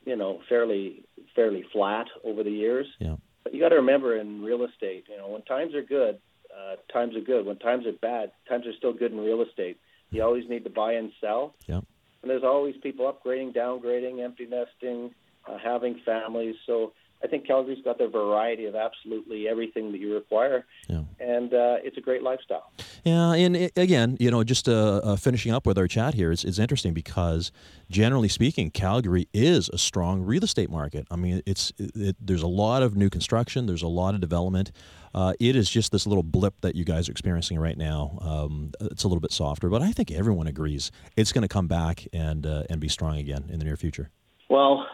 you 0.04 0.16
know, 0.16 0.40
fairly 0.48 1.04
fairly 1.34 1.64
flat 1.72 2.06
over 2.24 2.42
the 2.42 2.50
years. 2.50 2.86
Yeah. 2.98 3.16
But 3.44 3.54
you 3.54 3.60
got 3.60 3.70
to 3.70 3.76
remember 3.76 4.16
in 4.16 4.42
real 4.42 4.64
estate, 4.64 5.04
you 5.08 5.16
know, 5.16 5.28
when 5.28 5.42
times 5.42 5.74
are 5.74 5.82
good, 5.82 6.18
uh, 6.56 6.76
times 6.92 7.16
are 7.16 7.20
good. 7.20 7.46
When 7.46 7.56
times 7.56 7.86
are 7.86 7.92
bad, 7.92 8.32
times 8.48 8.66
are 8.66 8.72
still 8.76 8.92
good 8.92 9.12
in 9.12 9.18
real 9.18 9.42
estate. 9.42 9.78
You 10.10 10.22
always 10.24 10.48
need 10.48 10.64
to 10.64 10.70
buy 10.70 10.94
and 10.94 11.12
sell. 11.20 11.54
Yeah. 11.66 11.80
And 12.22 12.30
there's 12.30 12.42
always 12.42 12.74
people 12.82 13.10
upgrading, 13.10 13.54
downgrading, 13.54 14.22
empty 14.22 14.46
nesting, 14.46 15.14
uh, 15.48 15.58
having 15.58 16.00
families. 16.04 16.56
So 16.66 16.92
I 17.22 17.26
think 17.26 17.46
Calgary's 17.46 17.82
got 17.84 17.98
the 17.98 18.08
variety 18.08 18.64
of 18.64 18.74
absolutely 18.74 19.46
everything 19.46 19.92
that 19.92 19.98
you 19.98 20.14
require, 20.14 20.64
yeah. 20.88 21.02
and 21.18 21.52
uh, 21.52 21.76
it's 21.82 21.98
a 21.98 22.00
great 22.00 22.22
lifestyle. 22.22 22.72
Yeah, 23.04 23.34
and 23.34 23.56
it, 23.56 23.72
again, 23.76 24.16
you 24.18 24.30
know, 24.30 24.42
just 24.42 24.68
uh, 24.68 25.00
uh, 25.04 25.16
finishing 25.16 25.52
up 25.52 25.66
with 25.66 25.76
our 25.76 25.86
chat 25.86 26.14
here 26.14 26.32
it's, 26.32 26.44
it's 26.44 26.58
interesting 26.58 26.94
because 26.94 27.52
generally 27.90 28.28
speaking, 28.28 28.70
Calgary 28.70 29.28
is 29.34 29.68
a 29.70 29.78
strong 29.78 30.22
real 30.22 30.44
estate 30.44 30.70
market. 30.70 31.06
I 31.10 31.16
mean, 31.16 31.42
it's 31.46 31.72
it, 31.78 32.16
there's 32.20 32.42
a 32.42 32.48
lot 32.48 32.82
of 32.82 32.96
new 32.96 33.10
construction, 33.10 33.66
there's 33.66 33.82
a 33.82 33.88
lot 33.88 34.14
of 34.14 34.20
development. 34.20 34.72
Uh, 35.12 35.34
it 35.40 35.56
is 35.56 35.68
just 35.68 35.90
this 35.92 36.06
little 36.06 36.22
blip 36.22 36.60
that 36.60 36.76
you 36.76 36.84
guys 36.84 37.08
are 37.08 37.12
experiencing 37.12 37.58
right 37.58 37.76
now. 37.76 38.16
Um, 38.20 38.70
it's 38.80 39.02
a 39.04 39.08
little 39.08 39.20
bit 39.20 39.32
softer, 39.32 39.68
but 39.68 39.82
I 39.82 39.92
think 39.92 40.10
everyone 40.10 40.46
agrees 40.46 40.92
it's 41.16 41.32
going 41.32 41.42
to 41.42 41.48
come 41.48 41.66
back 41.66 42.06
and 42.12 42.46
uh, 42.46 42.64
and 42.70 42.80
be 42.80 42.88
strong 42.88 43.18
again 43.18 43.46
in 43.50 43.58
the 43.58 43.64
near 43.64 43.76
future. 43.76 44.10
Well, 44.48 44.86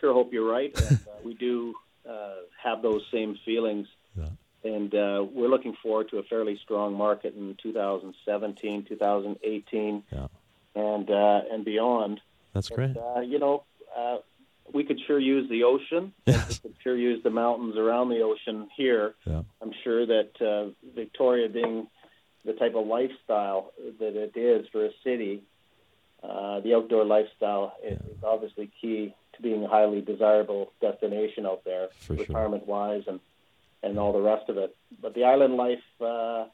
sure 0.00 0.12
hope 0.12 0.32
you're 0.32 0.50
right. 0.50 0.74
And, 0.80 0.98
uh, 1.06 1.10
we 1.24 1.34
do 1.34 1.74
uh, 2.08 2.34
have 2.62 2.82
those 2.82 3.02
same 3.12 3.38
feelings. 3.44 3.86
Yeah. 4.16 4.28
And 4.62 4.94
uh, 4.94 5.24
we're 5.32 5.48
looking 5.48 5.76
forward 5.82 6.10
to 6.10 6.18
a 6.18 6.22
fairly 6.22 6.58
strong 6.62 6.94
market 6.94 7.34
in 7.34 7.56
2017, 7.62 8.84
2018, 8.84 10.02
yeah. 10.12 10.26
and 10.74 11.10
uh, 11.10 11.40
and 11.50 11.64
beyond. 11.64 12.20
That's 12.52 12.68
great. 12.68 12.90
And, 12.90 12.98
uh, 12.98 13.20
you 13.20 13.38
know, 13.38 13.64
uh, 13.96 14.18
we 14.72 14.84
could 14.84 15.00
sure 15.06 15.18
use 15.18 15.48
the 15.48 15.64
ocean. 15.64 16.12
Yes. 16.26 16.60
We 16.62 16.70
could 16.70 16.78
sure 16.82 16.96
use 16.96 17.22
the 17.22 17.30
mountains 17.30 17.76
around 17.76 18.10
the 18.10 18.20
ocean 18.20 18.68
here. 18.76 19.14
Yeah. 19.24 19.42
I'm 19.62 19.72
sure 19.82 20.06
that 20.06 20.30
uh, 20.40 20.70
Victoria, 20.94 21.48
being 21.48 21.88
the 22.44 22.52
type 22.52 22.74
of 22.74 22.86
lifestyle 22.86 23.72
that 23.98 24.16
it 24.16 24.36
is 24.36 24.66
for 24.72 24.84
a 24.84 24.90
city, 25.04 25.42
uh, 26.22 26.60
the 26.60 26.74
outdoor 26.74 27.04
lifestyle 27.04 27.74
is, 27.84 27.98
is 27.98 28.22
obviously 28.24 28.70
key 28.80 29.14
to 29.34 29.42
being 29.42 29.64
a 29.64 29.68
highly 29.68 30.00
desirable 30.00 30.72
destination 30.80 31.46
out 31.46 31.64
there, 31.64 31.88
For 32.00 32.16
sure. 32.16 32.26
retirement 32.26 32.66
wise, 32.66 33.04
and 33.06 33.20
and 33.82 33.98
all 33.98 34.12
the 34.12 34.20
rest 34.20 34.48
of 34.50 34.58
it. 34.58 34.76
But 35.00 35.14
the 35.14 35.24
island 35.24 35.54
life, 35.54 35.78
uh, 36.00 36.44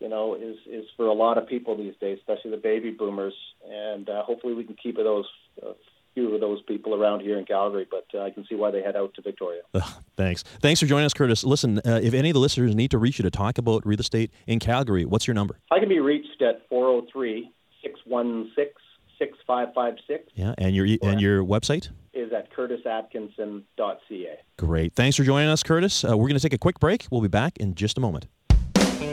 you 0.00 0.08
know, 0.08 0.34
is 0.34 0.56
is 0.66 0.84
for 0.96 1.06
a 1.06 1.12
lot 1.12 1.38
of 1.38 1.46
people 1.46 1.76
these 1.76 1.94
days, 2.00 2.18
especially 2.18 2.50
the 2.50 2.56
baby 2.56 2.90
boomers, 2.90 3.34
and 3.68 4.08
uh, 4.08 4.22
hopefully 4.24 4.54
we 4.54 4.64
can 4.64 4.76
keep 4.80 4.96
those. 4.96 5.26
Uh, 5.64 5.72
few 6.14 6.32
of 6.32 6.40
those 6.40 6.62
people 6.62 6.94
around 6.94 7.22
here 7.22 7.36
in 7.36 7.44
Calgary, 7.44 7.88
but 7.90 8.06
uh, 8.14 8.22
I 8.22 8.30
can 8.30 8.46
see 8.46 8.54
why 8.54 8.70
they 8.70 8.80
head 8.80 8.94
out 8.94 9.12
to 9.14 9.20
Victoria. 9.20 9.62
Thanks. 10.16 10.44
Thanks 10.62 10.78
for 10.78 10.86
joining 10.86 11.06
us, 11.06 11.12
Curtis. 11.12 11.42
Listen, 11.42 11.78
uh, 11.78 11.98
if 12.00 12.14
any 12.14 12.30
of 12.30 12.34
the 12.34 12.38
listeners 12.38 12.72
need 12.76 12.92
to 12.92 12.98
reach 12.98 13.18
you 13.18 13.24
to 13.24 13.32
talk 13.32 13.58
about 13.58 13.84
real 13.84 13.98
estate 13.98 14.30
in 14.46 14.60
Calgary, 14.60 15.04
what's 15.04 15.26
your 15.26 15.34
number? 15.34 15.58
I 15.72 15.80
can 15.80 15.88
be 15.88 15.98
reached 15.98 16.40
at 16.40 16.68
403 16.68 17.50
616 17.82 18.74
6556 19.30 20.32
Yeah, 20.34 20.54
and 20.58 20.74
your 20.74 20.86
and 21.02 21.20
your 21.20 21.44
website. 21.44 21.88
is 22.12 22.32
at 22.32 22.52
curtisatkinson.ca. 22.54 24.38
Great. 24.56 24.94
Thanks 24.94 25.16
for 25.16 25.24
joining 25.24 25.48
us, 25.48 25.62
Curtis. 25.62 26.04
Uh, 26.04 26.10
we're 26.16 26.28
going 26.28 26.38
to 26.38 26.42
take 26.42 26.52
a 26.52 26.58
quick 26.58 26.78
break. 26.80 27.06
We'll 27.10 27.20
be 27.22 27.28
back 27.28 27.56
in 27.58 27.74
just 27.74 27.98
a 27.98 28.00
moment. 28.00 28.26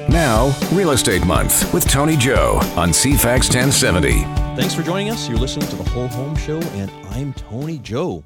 Now, 0.09 0.53
Real 0.73 0.91
Estate 0.91 1.25
Month 1.25 1.73
with 1.73 1.87
Tony 1.89 2.17
Joe 2.17 2.59
on 2.75 2.89
CFAX 2.89 3.49
1070. 3.53 4.11
Thanks 4.59 4.73
for 4.75 4.81
joining 4.83 5.09
us. 5.09 5.29
You're 5.29 5.37
listening 5.37 5.67
to 5.69 5.75
the 5.75 5.89
Whole 5.91 6.07
Home 6.09 6.35
Show, 6.35 6.59
and 6.59 6.91
I'm 7.11 7.33
Tony 7.33 7.77
Joe. 7.77 8.23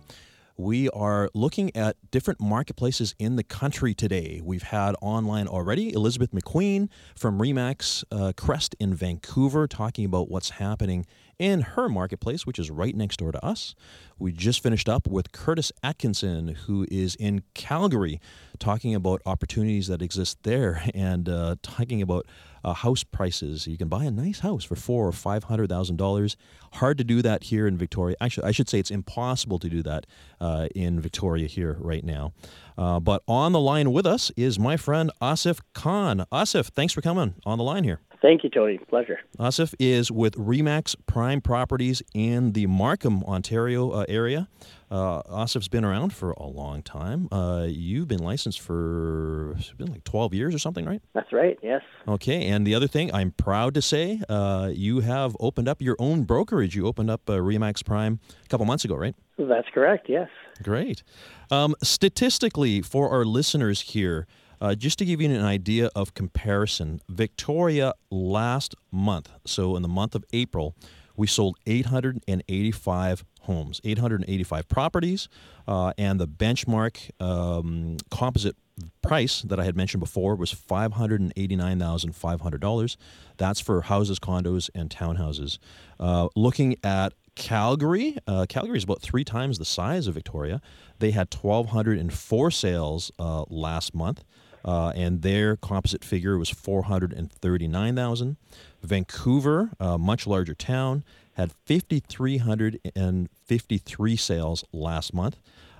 We 0.58 0.90
are 0.92 1.30
looking 1.34 1.76
at 1.76 1.98
different 2.12 2.40
marketplaces 2.40 3.14
in 3.20 3.36
the 3.36 3.44
country 3.44 3.94
today. 3.94 4.40
We've 4.44 4.64
had 4.64 4.96
online 5.02 5.48
already 5.48 5.92
Elizabeth 5.94 6.32
McQueen 6.32 6.88
from 7.14 7.40
Remax 7.40 8.06
uh, 8.10 8.32
Crest 8.38 8.74
in 8.80 8.94
Vancouver 8.94 9.68
talking 9.68 10.06
about 10.06 10.30
what's 10.32 10.52
happening 10.52 11.06
in 11.40 11.62
her 11.62 11.90
marketplace, 11.90 12.46
which 12.46 12.60
is 12.60 12.70
right 12.72 12.96
next 12.96 13.18
door 13.18 13.32
to 13.32 13.44
us. 13.46 13.76
We 14.18 14.32
just 14.32 14.64
finished 14.64 14.88
up 14.88 15.08
with 15.08 15.32
Curtis 15.32 15.72
Atkinson, 15.84 16.50
who 16.66 16.86
is 16.90 17.16
in 17.16 17.44
Calgary, 17.54 18.22
talking 18.60 18.96
about 18.96 19.22
opportunities 19.26 19.88
that 19.88 20.02
exist 20.02 20.38
there 20.44 20.84
and 20.96 21.28
uh, 21.28 21.56
talking 21.62 22.02
about 22.02 22.26
uh, 22.64 22.74
house 22.74 23.04
prices. 23.04 23.68
You 23.68 23.78
can 23.78 23.90
buy 23.90 24.06
a 24.06 24.12
nice 24.12 24.40
house 24.40 24.64
for 24.64 24.76
four 24.76 25.08
or 25.08 25.12
five 25.12 25.46
hundred 25.46 25.70
thousand 25.70 25.98
dollars. 25.98 26.36
Hard 26.74 26.98
to 26.98 27.04
do 27.04 27.22
that 27.22 27.44
here 27.44 27.68
in 27.68 27.78
Victoria. 27.78 28.16
Actually, 28.20 28.48
I 28.48 28.52
should 28.52 28.68
say 28.68 28.80
it's 28.80 28.92
impossible 28.92 29.60
to 29.60 29.70
do 29.70 29.84
that 29.84 30.08
uh, 30.42 30.68
in 30.74 31.00
Victoria 31.00 31.48
here 31.48 31.78
right 31.80 32.04
now. 32.04 32.34
Uh, 32.78 33.00
but 33.00 33.22
on 33.28 33.52
the 33.52 33.60
line 33.60 33.92
with 33.92 34.06
us 34.06 34.32
is 34.36 34.58
my 34.58 34.78
friend 34.78 35.12
Asif 35.22 35.60
Khan. 35.74 36.26
Asif, 36.32 36.68
thanks 36.70 36.92
for 36.92 37.02
coming 37.02 37.36
on 37.46 37.58
the 37.58 37.64
line 37.64 37.84
here. 37.84 38.02
Thank 38.26 38.44
you, 38.44 38.50
Tony. 38.50 38.80
Pleasure. 38.80 39.20
Asif 39.38 39.76
is 39.78 40.12
with 40.12 40.34
Remax 40.34 40.96
Prime 41.06 41.42
Properties 41.42 42.02
in 42.16 42.54
the 42.54 42.66
Markham, 42.66 43.24
Ontario 43.24 43.92
uh, 43.92 44.06
area. 44.10 44.48
Uh, 44.90 45.22
Asif's 45.30 45.68
been 45.68 45.86
around 45.86 46.12
for 46.12 46.32
a 46.32 46.48
long 46.48 46.82
time. 46.82 47.28
Uh, 47.32 47.68
you've 47.70 48.08
been 48.08 48.24
licensed 48.24 48.62
for 48.62 49.54
it's 49.60 49.72
been 49.74 49.92
like 49.92 50.04
12 50.06 50.34
years 50.34 50.56
or 50.56 50.58
something, 50.58 50.86
right? 50.86 51.04
That's 51.14 51.32
right. 51.32 51.60
Yes. 51.62 51.84
Okay, 52.08 52.48
and 52.48 52.66
the 52.66 52.74
other 52.74 52.88
thing 52.88 53.14
I'm 53.14 53.30
proud 53.30 53.76
to 53.76 53.82
say, 53.84 54.20
uh, 54.28 54.72
you 54.74 55.02
have 55.02 55.38
opened 55.40 55.68
up 55.68 55.80
your 55.80 55.96
own 56.00 56.24
brokerage. 56.24 56.76
You 56.76 56.88
opened 56.88 57.12
up 57.12 57.30
uh, 57.30 57.34
Remax 57.34 57.86
Prime 57.86 58.20
a 58.44 58.48
couple 58.48 58.66
months 58.66 58.86
ago, 58.86 58.96
right? 58.96 59.14
That's 59.38 59.68
correct. 59.72 60.10
Yes. 60.10 60.30
Great. 60.64 61.04
Um, 61.52 61.76
statistically, 61.84 62.82
for 62.82 63.12
our 63.12 63.24
listeners 63.24 63.82
here, 63.82 64.26
uh, 64.62 64.76
just 64.76 65.00
to 65.00 65.06
give 65.06 65.22
you 65.22 65.30
an 65.30 65.44
idea 65.44 65.90
of 65.96 66.14
comparison, 66.14 67.02
Victoria 67.10 67.94
last 68.10 68.76
month, 68.92 69.30
so 69.46 69.76
in 69.76 69.82
the 69.82 69.88
month 69.88 70.16
of 70.16 70.24
April, 70.34 70.76
we 71.18 71.28
sold 71.28 71.58
885 71.66 73.24
homes, 73.42 73.80
885 73.84 74.68
properties, 74.68 75.30
uh, 75.68 75.94
and 75.98 76.20
the 76.20 76.28
benchmark 76.28 77.10
um, 77.22 77.98
composite 78.12 78.56
price 79.02 79.42
that 79.44 79.58
I 79.60 79.64
had 79.64 79.76
mentioned 79.76 80.02
before 80.02 80.36
was 80.36 80.54
$589,500. 80.54 82.98
That's 83.38 83.62
for 83.62 83.82
houses, 83.82 84.20
condos, 84.20 84.70
and 84.76 84.90
townhouses. 84.90 85.58
Uh, 86.00 86.28
looking 86.36 86.76
at 86.84 87.14
Calgary, 87.36 88.18
uh, 88.28 88.46
Calgary 88.48 88.78
is 88.78 88.84
about 88.84 89.02
three 89.02 89.24
times 89.24 89.60
the 89.60 89.66
size 89.66 90.08
of 90.08 90.14
Victoria. 90.14 90.62
They 91.00 91.12
had 91.12 91.34
1,204 91.34 92.52
sales 92.52 93.12
uh, 93.20 93.44
last 93.50 93.94
month, 93.94 94.24
uh, 94.66 94.92
and 94.96 95.22
their 95.22 95.56
composite 95.56 96.04
figure 96.04 96.38
was 96.38 96.50
439,000. 96.50 98.36
Vancouver, 98.82 99.70
a 99.80 99.98
much 99.98 100.28
larger 100.28 100.56
town, 100.56 101.06
had 101.34 101.54
5,353 101.66 104.16
sales 104.16 104.64
last 104.74 105.14
month, 105.14 105.38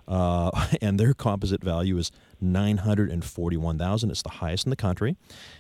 uh, 0.08 0.68
and 0.82 1.00
their 1.00 1.16
composite 1.16 1.64
value 1.64 1.98
is 1.98 2.12
941,000. 2.40 4.12
It's 4.12 4.22
the 4.22 4.30
highest 4.30 4.68
in 4.68 4.70
the 4.70 4.76
country. 4.76 5.18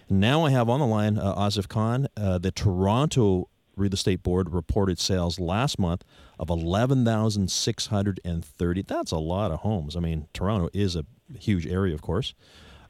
Now 0.10 0.46
I 0.46 0.52
have 0.52 0.70
on 0.70 0.80
the 0.80 0.86
line 0.86 1.18
uh, 1.18 1.50
Khan, 1.68 2.08
uh, 2.16 2.38
the 2.38 2.52
Toronto 2.52 3.50
Real 3.76 3.94
Estate 3.94 4.22
Board 4.24 4.54
reported 4.54 5.00
sales 5.00 5.40
last 5.40 5.80
month 5.80 6.04
of 6.40 6.50
11,630. 6.50 8.82
That's 8.84 9.12
a 9.12 9.18
lot 9.18 9.52
of 9.52 9.62
homes. 9.62 9.96
I 9.96 10.00
mean, 10.00 10.28
Toronto 10.34 10.70
is 10.74 10.96
a 10.96 11.06
huge 11.38 11.66
area, 11.66 11.96
of 11.96 12.02
course. 12.02 12.34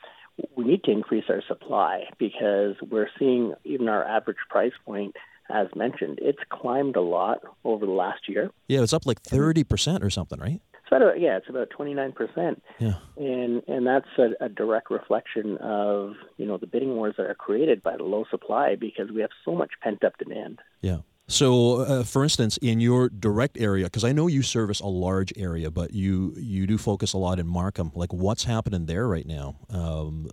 we 0.57 0.65
need 0.65 0.83
to 0.85 0.91
increase 0.91 1.25
our 1.29 1.43
supply 1.47 2.05
because 2.19 2.75
we're 2.91 3.09
seeing 3.19 3.55
even 3.65 3.89
our 3.89 4.05
average 4.05 4.39
price 4.51 4.73
point, 4.85 5.15
as 5.49 5.69
mentioned, 5.77 6.19
it's 6.23 6.41
climbed 6.49 6.97
a 6.97 7.01
lot 7.03 7.39
over 7.65 7.87
the 7.87 7.93
last 7.93 8.29
year. 8.29 8.51
Yeah, 8.67 8.83
it's 8.83 8.93
up 8.93 9.07
like 9.07 9.23
30% 9.23 10.03
or 10.03 10.11
something, 10.11 10.41
right? 10.41 10.61
It's 10.75 10.91
about 10.93 11.21
yeah, 11.21 11.37
it's 11.39 11.49
about 11.49 11.71
twenty 11.71 11.95
nine 11.95 12.13
percent, 12.13 12.63
Yeah. 12.79 12.95
and 13.17 13.63
and 13.69 13.87
that's 13.87 14.09
a, 14.19 14.31
a 14.45 14.49
direct 14.51 14.91
reflection 14.91 15.57
of 15.59 16.15
you 16.37 16.45
know 16.47 16.59
the 16.59 16.67
bidding 16.67 16.97
wars 16.97 17.15
that 17.17 17.27
are 17.27 17.35
created 17.35 17.83
by 17.83 17.97
the 17.97 18.03
low 18.05 18.25
supply 18.31 18.75
because 18.75 19.11
we 19.11 19.21
have 19.23 19.31
so 19.47 19.53
much 19.55 19.71
pent 19.83 20.05
up 20.05 20.19
demand. 20.19 20.59
Yeah. 20.83 20.99
So, 21.27 21.81
uh, 21.81 22.05
for 22.05 22.23
instance, 22.23 22.59
in 22.59 22.81
your 22.81 23.09
direct 23.09 23.59
area, 23.59 23.85
because 23.85 24.05
I 24.05 24.13
know 24.13 24.27
you 24.27 24.43
service 24.43 24.81
a 24.81 24.87
large 24.87 25.33
area, 25.37 25.71
but 25.71 25.95
you 25.95 26.35
you 26.37 26.67
do 26.67 26.77
focus 26.77 27.15
a 27.15 27.19
lot 27.19 27.39
in 27.39 27.47
Markham. 27.47 27.91
Like, 27.95 28.13
what's 28.13 28.45
happening 28.45 28.85
there 28.87 29.09
right 29.09 29.27
now? 29.27 29.57
Um, 29.71 30.29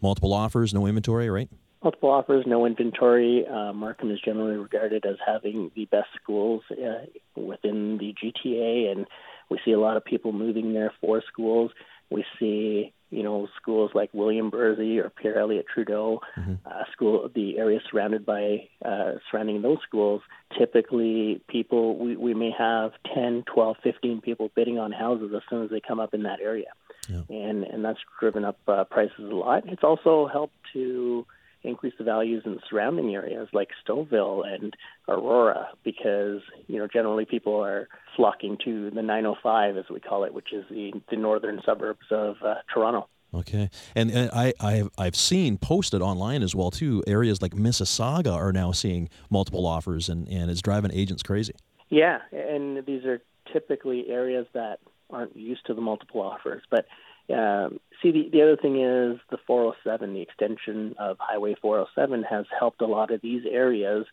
multiple 0.00 0.32
offers, 0.32 0.72
no 0.72 0.86
inventory, 0.86 1.28
right? 1.28 1.48
Multiple 1.82 2.10
offers, 2.10 2.44
no 2.46 2.66
inventory. 2.66 3.46
Uh, 3.46 3.72
Markham 3.72 4.10
is 4.10 4.20
generally 4.24 4.56
regarded 4.56 5.04
as 5.04 5.16
having 5.24 5.72
the 5.74 5.86
best 5.86 6.08
schools 6.20 6.62
uh, 6.70 7.06
within 7.40 7.98
the 7.98 8.14
GTA, 8.14 8.92
and 8.92 9.06
we 9.50 9.58
see 9.64 9.72
a 9.72 9.80
lot 9.80 9.96
of 9.96 10.04
people 10.04 10.32
moving 10.32 10.72
there 10.72 10.92
for 11.00 11.22
schools. 11.32 11.72
We 12.10 12.24
see, 12.38 12.92
you 13.10 13.22
know, 13.22 13.48
schools 13.60 13.90
like 13.94 14.10
William 14.12 14.50
Berczy 14.50 15.02
or 15.02 15.08
Pierre 15.10 15.38
Elliott 15.38 15.66
Trudeau, 15.72 16.20
uh, 16.36 16.82
school, 16.92 17.30
the 17.34 17.58
area 17.58 17.80
surrounded 17.90 18.26
by 18.26 18.68
uh, 18.84 19.12
surrounding 19.30 19.62
those 19.62 19.78
schools. 19.86 20.20
Typically, 20.58 21.40
people 21.48 21.96
we, 21.96 22.16
we 22.16 22.34
may 22.34 22.50
have 22.56 22.92
10, 23.14 23.44
12, 23.52 23.76
15 23.82 24.20
people 24.20 24.50
bidding 24.54 24.78
on 24.78 24.92
houses 24.92 25.32
as 25.34 25.42
soon 25.48 25.64
as 25.64 25.70
they 25.70 25.80
come 25.80 26.00
up 26.00 26.12
in 26.14 26.24
that 26.24 26.40
area, 26.40 26.70
Yeah. 27.08 27.22
and 27.30 27.64
and 27.64 27.84
that's 27.84 27.98
driven 28.20 28.44
up 28.44 28.58
uh, 28.68 28.84
prices 28.84 29.20
a 29.30 29.34
lot. 29.34 29.62
It's 29.66 29.84
also 29.84 30.26
helped 30.26 30.54
to 30.74 31.26
increase 31.62 31.94
the 31.98 32.04
values 32.04 32.42
in 32.46 32.58
surrounding 32.68 33.14
areas 33.14 33.48
like 33.52 33.68
Stouffville 33.84 34.46
and 34.46 34.74
Aurora 35.08 35.68
because 35.84 36.40
you 36.66 36.78
know 36.78 36.86
generally 36.86 37.24
people 37.24 37.60
are 37.62 37.88
flocking 38.16 38.56
to 38.64 38.90
the 38.90 39.02
905 39.02 39.76
as 39.76 39.84
we 39.90 40.00
call 40.00 40.24
it, 40.24 40.34
which 40.34 40.52
is 40.52 40.64
the 40.70 40.92
the 41.10 41.16
northern 41.16 41.60
suburbs 41.64 42.06
of 42.10 42.36
uh, 42.44 42.54
Toronto. 42.72 43.08
Okay, 43.34 43.68
and, 43.94 44.10
and 44.10 44.30
I 44.32 44.54
I've 44.60 44.90
I've 44.96 45.16
seen 45.16 45.58
posted 45.58 46.00
online 46.00 46.42
as 46.42 46.54
well 46.54 46.70
too. 46.70 47.02
Areas 47.06 47.42
like 47.42 47.52
Mississauga 47.52 48.32
are 48.32 48.52
now 48.52 48.72
seeing 48.72 49.08
multiple 49.28 49.66
offers, 49.66 50.08
and 50.08 50.28
and 50.28 50.50
it's 50.50 50.62
driving 50.62 50.92
agents 50.92 51.22
crazy. 51.22 51.54
Yeah, 51.90 52.18
and 52.32 52.84
these 52.86 53.04
are 53.04 53.20
typically 53.52 54.08
areas 54.08 54.46
that 54.52 54.78
aren't 55.10 55.36
used 55.36 55.66
to 55.66 55.74
the 55.74 55.80
multiple 55.80 56.20
offers. 56.20 56.62
But 56.70 56.86
um, 57.32 57.80
see, 58.02 58.10
the 58.10 58.28
the 58.32 58.42
other 58.42 58.56
thing 58.56 58.80
is 58.80 59.18
the 59.30 59.38
407, 59.46 60.14
the 60.14 60.20
extension 60.20 60.94
of 60.98 61.16
Highway 61.20 61.54
407 61.60 62.24
has 62.24 62.46
helped 62.58 62.80
a 62.80 62.86
lot 62.86 63.10
of 63.10 63.20
these 63.20 63.42
areas 63.50 64.06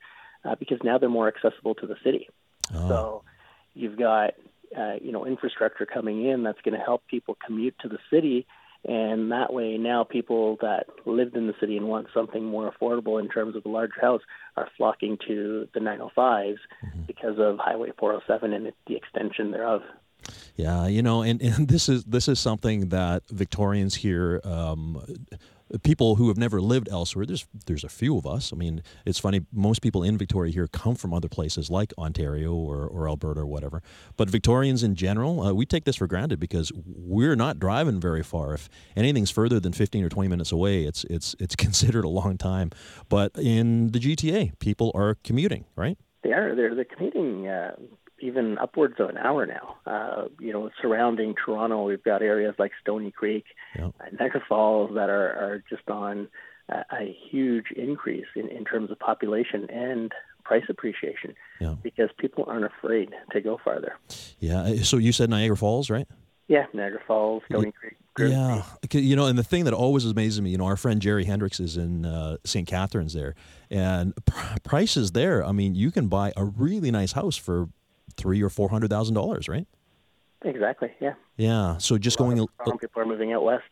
uh, 0.43 0.55
because 0.55 0.79
now 0.83 0.97
they're 0.97 1.09
more 1.09 1.27
accessible 1.27 1.75
to 1.75 1.87
the 1.87 1.95
city. 2.03 2.29
Oh. 2.73 2.87
So 2.87 3.23
you've 3.73 3.97
got 3.97 4.33
uh, 4.77 4.95
you 5.01 5.11
know 5.11 5.25
infrastructure 5.25 5.85
coming 5.85 6.25
in 6.25 6.43
that's 6.43 6.61
going 6.61 6.77
to 6.77 6.83
help 6.83 7.05
people 7.07 7.37
commute 7.45 7.75
to 7.79 7.87
the 7.87 7.99
city 8.09 8.45
and 8.87 9.31
that 9.31 9.51
way 9.51 9.77
now 9.77 10.03
people 10.03 10.57
that 10.61 10.85
lived 11.05 11.35
in 11.35 11.47
the 11.47 11.55
city 11.59 11.77
and 11.77 11.87
want 11.87 12.07
something 12.13 12.43
more 12.43 12.71
affordable 12.71 13.19
in 13.19 13.27
terms 13.27 13.55
of 13.55 13.65
a 13.65 13.69
larger 13.69 13.99
house 13.99 14.21
are 14.55 14.69
flocking 14.77 15.17
to 15.27 15.67
the 15.73 15.79
905s 15.79 16.09
mm-hmm. 16.17 17.01
because 17.07 17.37
of 17.39 17.57
highway 17.57 17.91
407 17.97 18.53
and 18.53 18.71
the 18.87 18.95
extension 18.95 19.51
thereof 19.51 19.81
yeah 20.55 20.87
you 20.87 21.01
know 21.01 21.21
and, 21.21 21.41
and 21.41 21.67
this 21.75 21.89
is 21.89 22.03
this 22.05 22.27
is 22.27 22.39
something 22.39 22.89
that 22.89 23.23
victorians 23.29 23.95
here 23.95 24.41
um, 24.43 25.01
people 25.83 26.15
who 26.15 26.27
have 26.27 26.37
never 26.37 26.61
lived 26.61 26.87
elsewhere. 26.89 27.25
There's 27.25 27.45
there's 27.65 27.83
a 27.83 27.89
few 27.89 28.17
of 28.17 28.25
us. 28.25 28.53
I 28.53 28.55
mean, 28.55 28.83
it's 29.05 29.19
funny. 29.19 29.41
Most 29.51 29.81
people 29.81 30.03
in 30.03 30.17
Victoria 30.17 30.51
here 30.51 30.67
come 30.67 30.95
from 30.95 31.13
other 31.13 31.27
places 31.27 31.69
like 31.69 31.93
Ontario 31.97 32.53
or, 32.53 32.85
or 32.85 33.07
Alberta 33.07 33.41
or 33.41 33.45
whatever. 33.45 33.81
But 34.15 34.29
Victorians 34.29 34.83
in 34.83 34.95
general, 34.95 35.41
uh, 35.41 35.53
we 35.53 35.65
take 35.65 35.85
this 35.85 35.95
for 35.95 36.07
granted 36.07 36.39
because 36.39 36.71
we're 36.85 37.35
not 37.35 37.59
driving 37.59 37.99
very 37.99 38.23
far. 38.23 38.53
If 38.53 38.69
anything's 38.95 39.31
further 39.31 39.59
than 39.59 39.73
15 39.73 40.03
or 40.03 40.09
20 40.09 40.29
minutes 40.29 40.51
away, 40.51 40.83
it's 40.83 41.03
it's 41.05 41.35
it's 41.39 41.55
considered 41.65 42.05
a 42.05 42.09
long 42.09 42.37
time. 42.37 42.71
But 43.09 43.31
in 43.35 43.91
the 43.91 43.99
GTA, 43.99 44.59
people 44.59 44.91
are 44.93 45.15
commuting, 45.23 45.65
right? 45.75 45.97
They 46.23 46.31
are. 46.31 46.55
They're 46.55 46.75
they're 46.75 46.85
commuting. 46.85 47.47
Uh, 47.47 47.75
even 48.25 48.57
upwards 48.57 48.95
of 48.99 49.09
an 49.09 49.17
hour 49.17 49.45
now. 49.45 49.77
Uh, 49.85 50.27
you 50.39 50.51
know, 50.51 50.69
surrounding 50.81 51.35
Toronto, 51.35 51.83
we've 51.83 52.03
got 52.03 52.21
areas 52.21 52.55
like 52.57 52.71
Stoney 52.81 53.11
Creek, 53.11 53.45
yep. 53.75 53.93
uh, 53.99 54.05
Niagara 54.19 54.43
Falls 54.47 54.91
that 54.95 55.09
are, 55.09 55.29
are 55.31 55.63
just 55.69 55.89
on 55.89 56.27
a, 56.69 56.83
a 56.91 57.17
huge 57.29 57.65
increase 57.75 58.25
in, 58.35 58.47
in 58.49 58.65
terms 58.65 58.91
of 58.91 58.99
population 58.99 59.69
and 59.69 60.11
price 60.43 60.63
appreciation 60.69 61.35
yeah. 61.59 61.75
because 61.81 62.09
people 62.19 62.45
aren't 62.47 62.65
afraid 62.65 63.09
to 63.31 63.41
go 63.41 63.59
farther. 63.63 63.93
Yeah. 64.39 64.61
Uh, 64.61 64.75
so 64.77 64.97
you 64.97 65.11
said 65.11 65.29
Niagara 65.29 65.57
Falls, 65.57 65.89
right? 65.89 66.07
Yeah, 66.47 66.65
Niagara 66.73 67.01
Falls, 67.07 67.43
Stoney 67.49 67.67
yeah. 67.67 67.71
Creek. 67.71 67.93
Yeah, 68.17 68.63
you 68.91 69.15
know, 69.17 69.25
and 69.25 69.37
the 69.37 69.43
thing 69.43 69.65
that 69.65 69.73
always 69.73 70.05
amazes 70.05 70.39
me, 70.39 70.49
you 70.51 70.57
know, 70.57 70.65
our 70.65 70.77
friend 70.77 71.01
Jerry 71.01 71.25
Hendricks 71.25 71.59
is 71.59 71.75
in 71.75 72.05
uh, 72.05 72.37
St. 72.45 72.65
Catharines 72.65 73.13
there, 73.13 73.35
and 73.69 74.13
pr- 74.25 74.55
prices 74.63 75.11
there. 75.11 75.43
I 75.43 75.51
mean, 75.51 75.75
you 75.75 75.91
can 75.91 76.07
buy 76.07 76.31
a 76.37 76.45
really 76.45 76.91
nice 76.91 77.11
house 77.11 77.35
for 77.35 77.67
three 78.17 78.41
or 78.41 78.49
four 78.49 78.69
hundred 78.69 78.89
thousand 78.89 79.15
dollars, 79.15 79.47
right? 79.47 79.67
Exactly. 80.43 80.91
Yeah. 80.99 81.13
Yeah. 81.37 81.77
So 81.77 81.97
just 81.97 82.17
going. 82.17 82.39
A, 82.39 82.45
people 82.77 83.01
are 83.01 83.05
moving 83.05 83.33
out 83.33 83.43
west. 83.43 83.63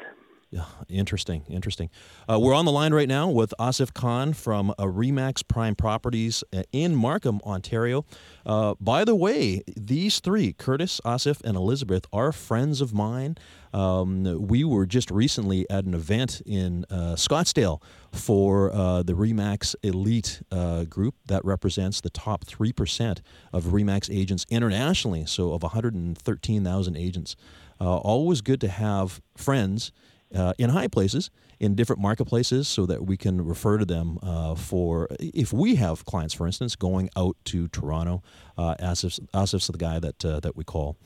Interesting, 0.89 1.43
interesting. 1.49 1.89
Uh, 2.29 2.39
we're 2.39 2.53
on 2.53 2.65
the 2.65 2.71
line 2.71 2.93
right 2.93 3.07
now 3.07 3.29
with 3.29 3.53
Asif 3.59 3.93
Khan 3.93 4.33
from 4.33 4.71
uh, 4.71 4.83
Remax 4.83 5.47
Prime 5.47 5.75
Properties 5.75 6.43
uh, 6.53 6.63
in 6.71 6.95
Markham, 6.95 7.39
Ontario. 7.45 8.05
Uh, 8.45 8.75
by 8.79 9.03
the 9.03 9.15
way, 9.15 9.63
these 9.75 10.19
three, 10.19 10.53
Curtis, 10.53 11.01
Asif, 11.05 11.41
and 11.43 11.55
Elizabeth, 11.55 12.05
are 12.13 12.31
friends 12.31 12.81
of 12.81 12.93
mine. 12.93 13.37
Um, 13.73 14.47
we 14.47 14.63
were 14.63 14.85
just 14.85 15.09
recently 15.09 15.67
at 15.69 15.85
an 15.85 15.95
event 15.95 16.41
in 16.45 16.85
uh, 16.91 17.15
Scottsdale 17.15 17.81
for 18.11 18.69
the 19.03 19.13
Remax 19.13 19.73
Elite 19.81 20.43
group 20.89 21.15
that 21.25 21.43
represents 21.43 21.99
the 22.01 22.11
top 22.11 22.45
3% 22.45 23.21
of 23.51 23.63
Remax 23.65 24.15
agents 24.15 24.45
internationally, 24.49 25.25
so 25.25 25.53
of 25.53 25.63
113,000 25.63 26.95
agents. 26.95 27.35
always 27.79 28.41
good 28.41 28.61
to 28.61 28.67
have 28.67 29.21
friends 29.35 29.91
uh, 30.35 30.53
in 30.57 30.69
high 30.69 30.87
places 30.87 31.29
in 31.59 31.75
different 31.75 32.01
marketplaces 32.01 32.67
so 32.67 32.85
that 32.85 33.05
we 33.05 33.15
can 33.15 33.43
refer 33.43 33.77
to 33.77 33.85
them 33.85 34.19
uh, 34.21 34.55
for 34.55 35.07
if 35.19 35.53
we 35.53 35.75
have 35.75 36.05
clients 36.05 36.33
for 36.33 36.45
instance 36.45 36.75
going 36.75 37.09
out 37.15 37.37
to 37.45 37.67
toronto 37.69 38.21
uh, 38.57 38.75
asif's, 38.79 39.19
asif's 39.33 39.67
the 39.67 39.77
guy 39.77 39.99
that 39.99 40.25
uh, 40.25 40.39
that 40.39 40.55
we 40.55 40.63
call. 40.63 40.97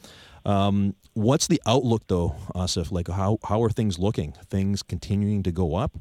Um, 0.45 0.95
what's 1.13 1.47
the 1.47 1.61
outlook 1.65 2.03
though 2.07 2.35
asif? 2.55 2.91
Like 2.91 3.09
how, 3.09 3.37
how 3.43 3.61
are 3.63 3.69
things 3.69 3.99
looking? 3.99 4.33
Things 4.49 4.81
continuing 4.81 5.43
to 5.43 5.51
go 5.51 5.75
up? 5.75 5.97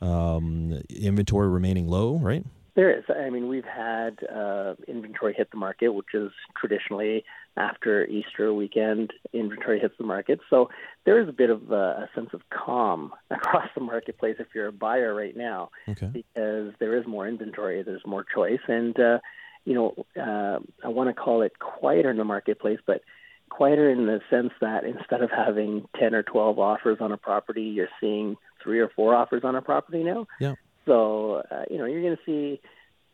Um, 0.00 0.80
inventory 0.90 1.48
remaining 1.48 1.88
low 1.88 2.18
right 2.18 2.44
there 2.78 2.96
is. 2.96 3.02
I 3.08 3.28
mean, 3.28 3.48
we've 3.48 3.64
had 3.64 4.18
uh, 4.32 4.74
inventory 4.86 5.34
hit 5.36 5.50
the 5.50 5.56
market, 5.56 5.88
which 5.88 6.14
is 6.14 6.30
traditionally 6.56 7.24
after 7.56 8.06
Easter 8.06 8.54
weekend, 8.54 9.12
inventory 9.32 9.80
hits 9.80 9.94
the 9.98 10.04
market. 10.04 10.38
So 10.48 10.70
there 11.04 11.20
is 11.20 11.28
a 11.28 11.32
bit 11.32 11.50
of 11.50 11.72
a, 11.72 11.74
a 11.74 12.10
sense 12.14 12.28
of 12.32 12.42
calm 12.50 13.12
across 13.32 13.66
the 13.74 13.80
marketplace 13.80 14.36
if 14.38 14.46
you're 14.54 14.68
a 14.68 14.72
buyer 14.72 15.12
right 15.12 15.36
now, 15.36 15.70
okay. 15.88 16.06
because 16.06 16.72
there 16.78 16.96
is 16.96 17.04
more 17.04 17.26
inventory, 17.26 17.82
there's 17.82 18.06
more 18.06 18.24
choice, 18.32 18.60
and 18.68 18.98
uh, 19.00 19.18
you 19.64 19.74
know, 19.74 20.06
uh, 20.16 20.60
I 20.84 20.88
want 20.88 21.08
to 21.10 21.20
call 21.20 21.42
it 21.42 21.58
quieter 21.58 22.12
in 22.12 22.16
the 22.16 22.24
marketplace, 22.24 22.78
but 22.86 23.02
quieter 23.48 23.90
in 23.90 24.06
the 24.06 24.20
sense 24.30 24.52
that 24.60 24.84
instead 24.84 25.22
of 25.22 25.30
having 25.32 25.88
10 25.98 26.14
or 26.14 26.22
12 26.22 26.60
offers 26.60 26.98
on 27.00 27.10
a 27.10 27.16
property, 27.16 27.62
you're 27.62 27.88
seeing 28.00 28.36
three 28.62 28.78
or 28.78 28.88
four 28.94 29.16
offers 29.16 29.42
on 29.42 29.56
a 29.56 29.62
property 29.62 30.04
now. 30.04 30.28
Yeah. 30.38 30.54
So, 30.88 31.42
uh, 31.50 31.64
you 31.70 31.76
know, 31.76 31.84
you're 31.84 32.00
going 32.00 32.16
to 32.16 32.22
see 32.24 32.60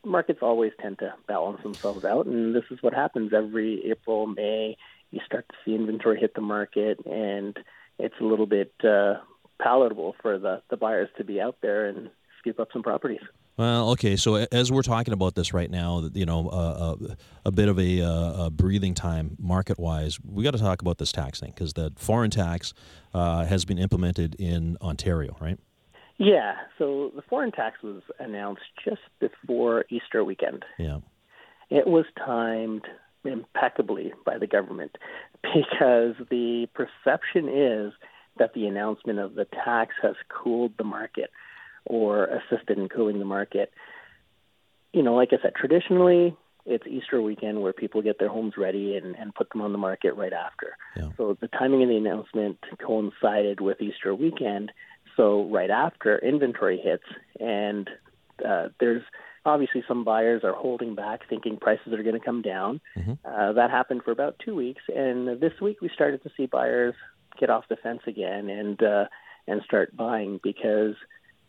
markets 0.05 0.39
always 0.43 0.71
tend 0.81 1.01
to 1.01 1.13
balance 1.27 1.61
themselves 1.63 2.05
out, 2.05 2.27
and 2.27 2.55
this 2.55 2.63
is 2.71 2.79
what 2.83 2.95
happens 2.95 3.33
every 3.35 3.91
April, 3.91 4.27
May. 4.29 4.77
You 5.11 5.21
start 5.27 5.47
to 5.49 5.55
see 5.65 5.75
inventory 5.75 6.21
hit 6.21 6.35
the 6.35 6.41
market, 6.41 7.05
and 7.05 7.59
it's 7.99 8.15
a 8.21 8.25
little 8.25 8.47
bit 8.47 8.73
uh, 8.85 9.15
palatable 9.61 10.15
for 10.23 10.39
the, 10.39 10.63
the 10.71 10.77
buyers 10.77 11.09
to 11.19 11.25
be 11.25 11.41
out 11.41 11.57
there 11.63 11.89
and 11.89 12.11
scoop 12.39 12.61
up 12.61 12.69
some 12.73 12.83
properties. 12.85 13.21
Well, 13.57 13.91
okay. 13.91 14.17
So 14.17 14.47
as 14.51 14.71
we're 14.71 14.83
talking 14.83 15.15
about 15.15 15.35
this 15.35 15.53
right 15.53 15.71
now, 15.71 16.09
you 16.13 16.27
know, 16.27 16.49
uh, 16.49 16.97
uh, 17.01 17.15
a 17.45 17.53
bit 17.53 17.69
of 17.69 17.79
a, 17.79 18.03
uh, 18.03 18.47
a 18.47 18.51
breathing 18.51 18.95
time 18.95 19.37
market-wise, 19.41 20.19
we 20.25 20.45
got 20.45 20.53
to 20.53 20.59
talk 20.59 20.81
about 20.81 20.99
this 20.99 21.11
tax 21.11 21.41
thing 21.41 21.53
because 21.55 21.73
the 21.73 21.93
foreign 21.97 22.31
tax 22.31 22.73
uh, 23.15 23.45
has 23.45 23.65
been 23.65 23.79
implemented 23.79 24.37
in 24.39 24.77
Ontario, 24.81 25.37
right? 25.41 25.59
Yeah. 26.19 26.55
So 26.79 27.13
the 27.15 27.23
foreign 27.23 27.53
tax 27.53 27.83
was 27.83 28.03
announced 28.19 28.63
just 28.85 29.03
before 29.21 29.85
Easter 29.91 30.25
weekend. 30.25 30.65
Yeah. 30.79 30.99
It 31.71 31.87
was 31.87 32.05
timed 32.25 32.87
impeccably 33.25 34.13
by 34.25 34.39
the 34.39 34.47
government 34.47 34.97
because 35.43 36.15
the 36.31 36.69
perception 36.75 37.49
is 37.49 37.93
that 38.39 38.53
the 38.55 38.67
announcement 38.67 39.19
of 39.19 39.35
the 39.35 39.47
tax 39.47 39.95
has 40.03 40.15
cooled 40.29 40.73
the 40.77 40.85
market 40.85 41.31
or 41.85 42.27
assisted 42.27 42.79
in 42.79 42.89
cooling 42.89 43.19
the 43.19 43.25
market. 43.25 43.73
You 44.93 45.03
know, 45.03 45.15
like 45.15 45.31
I 45.33 45.43
said, 45.43 45.55
traditionally 45.57 46.37
it's 46.67 46.87
Easter 46.87 47.21
weekend 47.21 47.61
where 47.61 47.73
people 47.73 48.01
get 48.01 48.19
their 48.19 48.29
homes 48.29 48.55
ready 48.57 48.97
and, 48.97 49.15
and 49.17 49.35
put 49.35 49.51
them 49.51 49.61
on 49.61 49.73
the 49.73 49.79
market 49.79 50.17
right 50.17 50.33
after. 50.33 50.77
Yeah. 50.97 51.11
So 51.17 51.37
the 51.39 51.49
timing 51.49 51.83
of 51.83 51.89
the 51.91 51.97
announcement 51.97 52.59
coincided 52.85 53.61
with 53.61 53.81
Easter 53.83 54.15
weekend 54.15 54.73
so 55.17 55.45
right 55.45 55.71
after 55.71 56.19
inventory 56.19 56.79
hits, 56.79 57.05
and 57.41 57.89
uh, 58.47 58.69
there's 58.81 59.03
obviously 59.47 59.85
some 59.87 60.05
buyers 60.05 60.43
are 60.45 60.55
holding 60.55 60.95
back, 60.95 61.29
thinking 61.29 61.57
prices 61.57 61.93
are 61.93 62.03
going 62.03 62.19
to 62.19 62.25
come 62.25 62.43
down. 62.43 62.81
Mm-hmm. 62.97 63.13
Uh, 63.25 63.53
that 63.53 63.71
happened 63.71 64.03
for 64.05 64.11
about 64.11 64.37
two 64.45 64.55
weeks, 64.55 64.83
and 64.95 65.41
this 65.41 65.61
week 65.61 65.81
we 65.81 65.91
started 65.93 66.23
to 66.23 66.31
see 66.37 66.47
buyers 66.47 66.95
get 67.39 67.51
off 67.51 67.65
the 67.69 67.77
fence 67.77 68.01
again 68.07 68.49
and 68.49 68.83
uh, 68.83 69.05
and 69.47 69.63
start 69.63 69.97
buying 69.97 70.41
because 70.43 70.95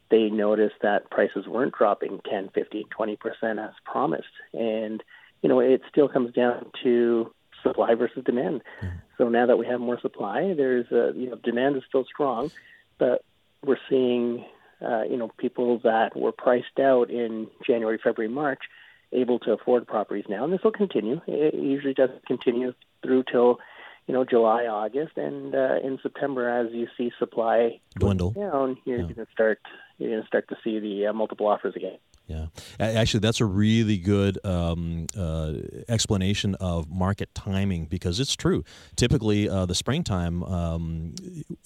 they 0.09 0.29
noticed 0.29 0.75
that 0.81 1.09
prices 1.09 1.47
weren't 1.47 1.73
dropping 1.73 2.19
10, 2.29 2.49
15, 2.53 2.85
20 2.89 3.15
percent 3.15 3.59
as 3.59 3.71
promised, 3.85 4.27
and 4.53 5.03
you 5.41 5.49
know 5.49 5.59
it 5.59 5.81
still 5.89 6.07
comes 6.07 6.33
down 6.33 6.65
to 6.83 7.31
supply 7.63 7.95
versus 7.95 8.23
demand. 8.23 8.61
Mm-hmm. 8.81 8.97
So 9.17 9.29
now 9.29 9.45
that 9.45 9.57
we 9.57 9.65
have 9.67 9.79
more 9.79 9.99
supply, 9.99 10.53
there's 10.55 10.91
a, 10.91 11.13
you 11.15 11.29
know 11.29 11.37
demand 11.37 11.77
is 11.77 11.83
still 11.87 12.05
strong, 12.05 12.51
but 12.97 13.23
we're 13.65 13.77
seeing, 13.89 14.45
uh, 14.81 15.03
you 15.03 15.17
know, 15.17 15.31
people 15.37 15.79
that 15.83 16.15
were 16.15 16.31
priced 16.31 16.79
out 16.79 17.09
in 17.09 17.47
January, 17.65 17.99
February, 18.01 18.33
March, 18.33 18.63
able 19.11 19.39
to 19.39 19.51
afford 19.51 19.87
properties 19.87 20.25
now, 20.27 20.43
and 20.43 20.53
this 20.53 20.61
will 20.63 20.71
continue. 20.71 21.21
It 21.27 21.53
usually 21.53 21.93
does 21.93 22.09
continue 22.27 22.73
through 23.03 23.23
till, 23.31 23.59
you 24.07 24.13
know, 24.13 24.25
July, 24.25 24.65
August, 24.65 25.17
and 25.17 25.55
uh, 25.55 25.77
in 25.83 25.99
September, 26.01 26.49
as 26.49 26.73
you 26.73 26.87
see 26.97 27.11
supply 27.17 27.79
dwindle 27.97 28.31
down, 28.31 28.77
you're 28.85 28.97
yeah. 28.97 29.03
going 29.03 29.15
to 29.15 29.27
start 29.31 29.59
you're 29.97 30.11
going 30.11 30.21
to 30.21 30.27
start 30.27 30.49
to 30.49 30.57
see 30.63 30.79
the 30.79 31.07
uh, 31.07 31.13
multiple 31.13 31.47
offers 31.47 31.75
again. 31.75 31.97
Yeah, 32.27 32.47
actually, 32.79 33.19
that's 33.19 33.39
a 33.39 33.45
really 33.45 33.97
good 33.97 34.43
um, 34.43 35.05
uh, 35.15 35.53
explanation 35.87 36.55
of 36.55 36.89
market 36.89 37.33
timing 37.35 37.85
because 37.85 38.19
it's 38.19 38.35
true. 38.35 38.63
Typically, 38.95 39.47
uh, 39.47 39.67
the 39.67 39.75
springtime, 39.75 40.41
um, 40.43 41.13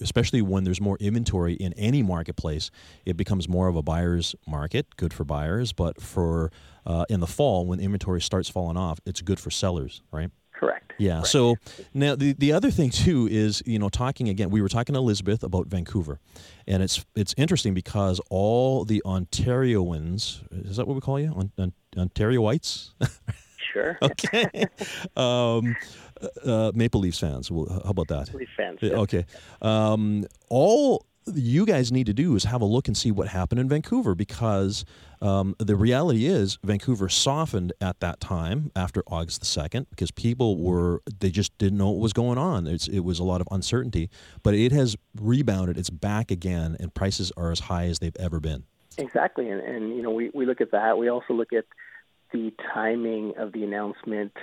especially 0.02 0.42
when 0.42 0.66
there's 0.66 0.82
more 0.82 0.98
inventory 1.00 1.54
in 1.54 1.72
any 1.74 2.04
marketplace, 2.04 2.72
it 3.06 3.16
becomes 3.16 3.48
more 3.48 3.70
of 3.70 3.78
a 3.78 3.82
buyer's 3.82 4.36
market. 4.46 4.98
Good 4.98 5.14
for 5.14 5.24
buyers, 5.24 5.72
but 5.72 6.02
for 6.02 6.52
uh, 6.86 7.06
in 7.10 7.22
the 7.22 7.28
fall 7.28 7.66
when 7.66 7.80
inventory 7.80 8.20
starts 8.20 8.50
falling 8.50 8.76
off, 8.76 9.00
it's 9.06 9.22
good 9.22 9.40
for 9.40 9.52
sellers, 9.52 10.02
right? 10.12 10.30
Correct. 10.60 10.94
Yeah. 10.98 11.14
Correct. 11.14 11.28
So 11.28 11.56
now 11.94 12.16
the 12.16 12.34
the 12.34 12.52
other 12.52 12.70
thing 12.70 12.90
too 12.90 13.30
is 13.32 13.64
you 13.66 13.80
know 13.80 13.88
talking 13.88 14.28
again. 14.28 14.50
We 14.50 14.62
were 14.62 14.68
talking 14.68 14.94
to 14.94 15.00
Elizabeth 15.00 15.42
about 15.42 15.68
Vancouver, 15.68 16.20
and 16.68 16.84
it's 16.84 17.06
it's 17.16 17.34
interesting 17.38 17.74
because 17.74 18.20
all 18.30 18.84
the 18.84 19.02
Ontarians 19.06 20.42
is 20.70 20.76
that 20.76 20.86
what 20.86 20.96
we 20.96 21.02
call 21.02 21.18
you 21.20 21.30
on, 21.30 21.52
on, 21.58 21.74
Ontarioites? 21.96 22.92
Sure. 23.72 23.98
okay. 24.02 24.66
um, 25.16 25.76
uh, 26.44 26.72
Maple 26.76 27.00
Leafs 27.00 27.20
fans. 27.20 27.50
Well, 27.50 27.68
how 27.86 27.92
about 27.92 28.08
that? 28.10 28.34
Leaf 28.34 28.50
fans. 28.58 28.80
Yeah, 28.82 28.96
Okay. 28.96 29.26
Um, 29.62 30.26
all 30.50 31.06
you 31.36 31.66
guys 31.66 31.92
need 31.92 32.06
to 32.06 32.14
do 32.14 32.36
is 32.36 32.44
have 32.46 32.62
a 32.62 32.66
look 32.66 32.88
and 32.88 32.96
see 32.96 33.12
what 33.12 33.28
happened 33.28 33.60
in 33.60 33.70
Vancouver 33.70 34.16
because 34.16 34.86
um, 35.22 35.56
the 35.60 35.76
reality 35.76 36.26
is 36.26 36.58
Vancouver 36.64 37.10
softened 37.10 37.74
at 37.82 38.00
that 38.00 38.20
time 38.20 38.72
after 38.76 39.04
August 39.08 39.42
the 39.42 39.46
2nd 39.46 39.88
because 39.90 40.12
people 40.12 40.58
were, 40.58 41.02
they 41.20 41.30
just 41.30 41.58
didn't 41.58 41.78
know 41.78 41.90
what 41.90 42.00
was 42.00 42.14
going 42.14 42.38
on. 42.38 42.68
It's, 42.68 42.88
it 42.88 43.00
was 43.00 43.20
a 43.20 43.24
lot 43.24 43.42
of 43.42 43.48
uncertainty, 43.52 44.10
but 44.44 44.54
it 44.54 44.72
has 44.72 44.96
rebounded. 45.20 45.78
It's 45.78 45.90
back 45.90 46.32
again, 46.32 46.78
and 46.80 46.94
prices 46.94 47.32
are 47.38 47.52
as 47.52 47.62
high 47.62 47.86
as 47.86 48.00
they've 48.00 48.16
ever 48.18 48.40
been. 48.40 48.64
Exactly. 48.98 49.50
And, 49.50 49.62
and 49.62 49.96
you 49.96 50.02
know, 50.02 50.12
we, 50.12 50.30
we 50.34 50.46
look 50.46 50.62
at 50.62 50.72
that. 50.72 50.98
We 50.98 51.10
also 51.10 51.34
look 51.34 51.54
at 51.54 51.66
the 52.32 52.54
timing 52.74 53.34
of 53.38 53.54
the 53.54 53.64
announcement 53.64 54.34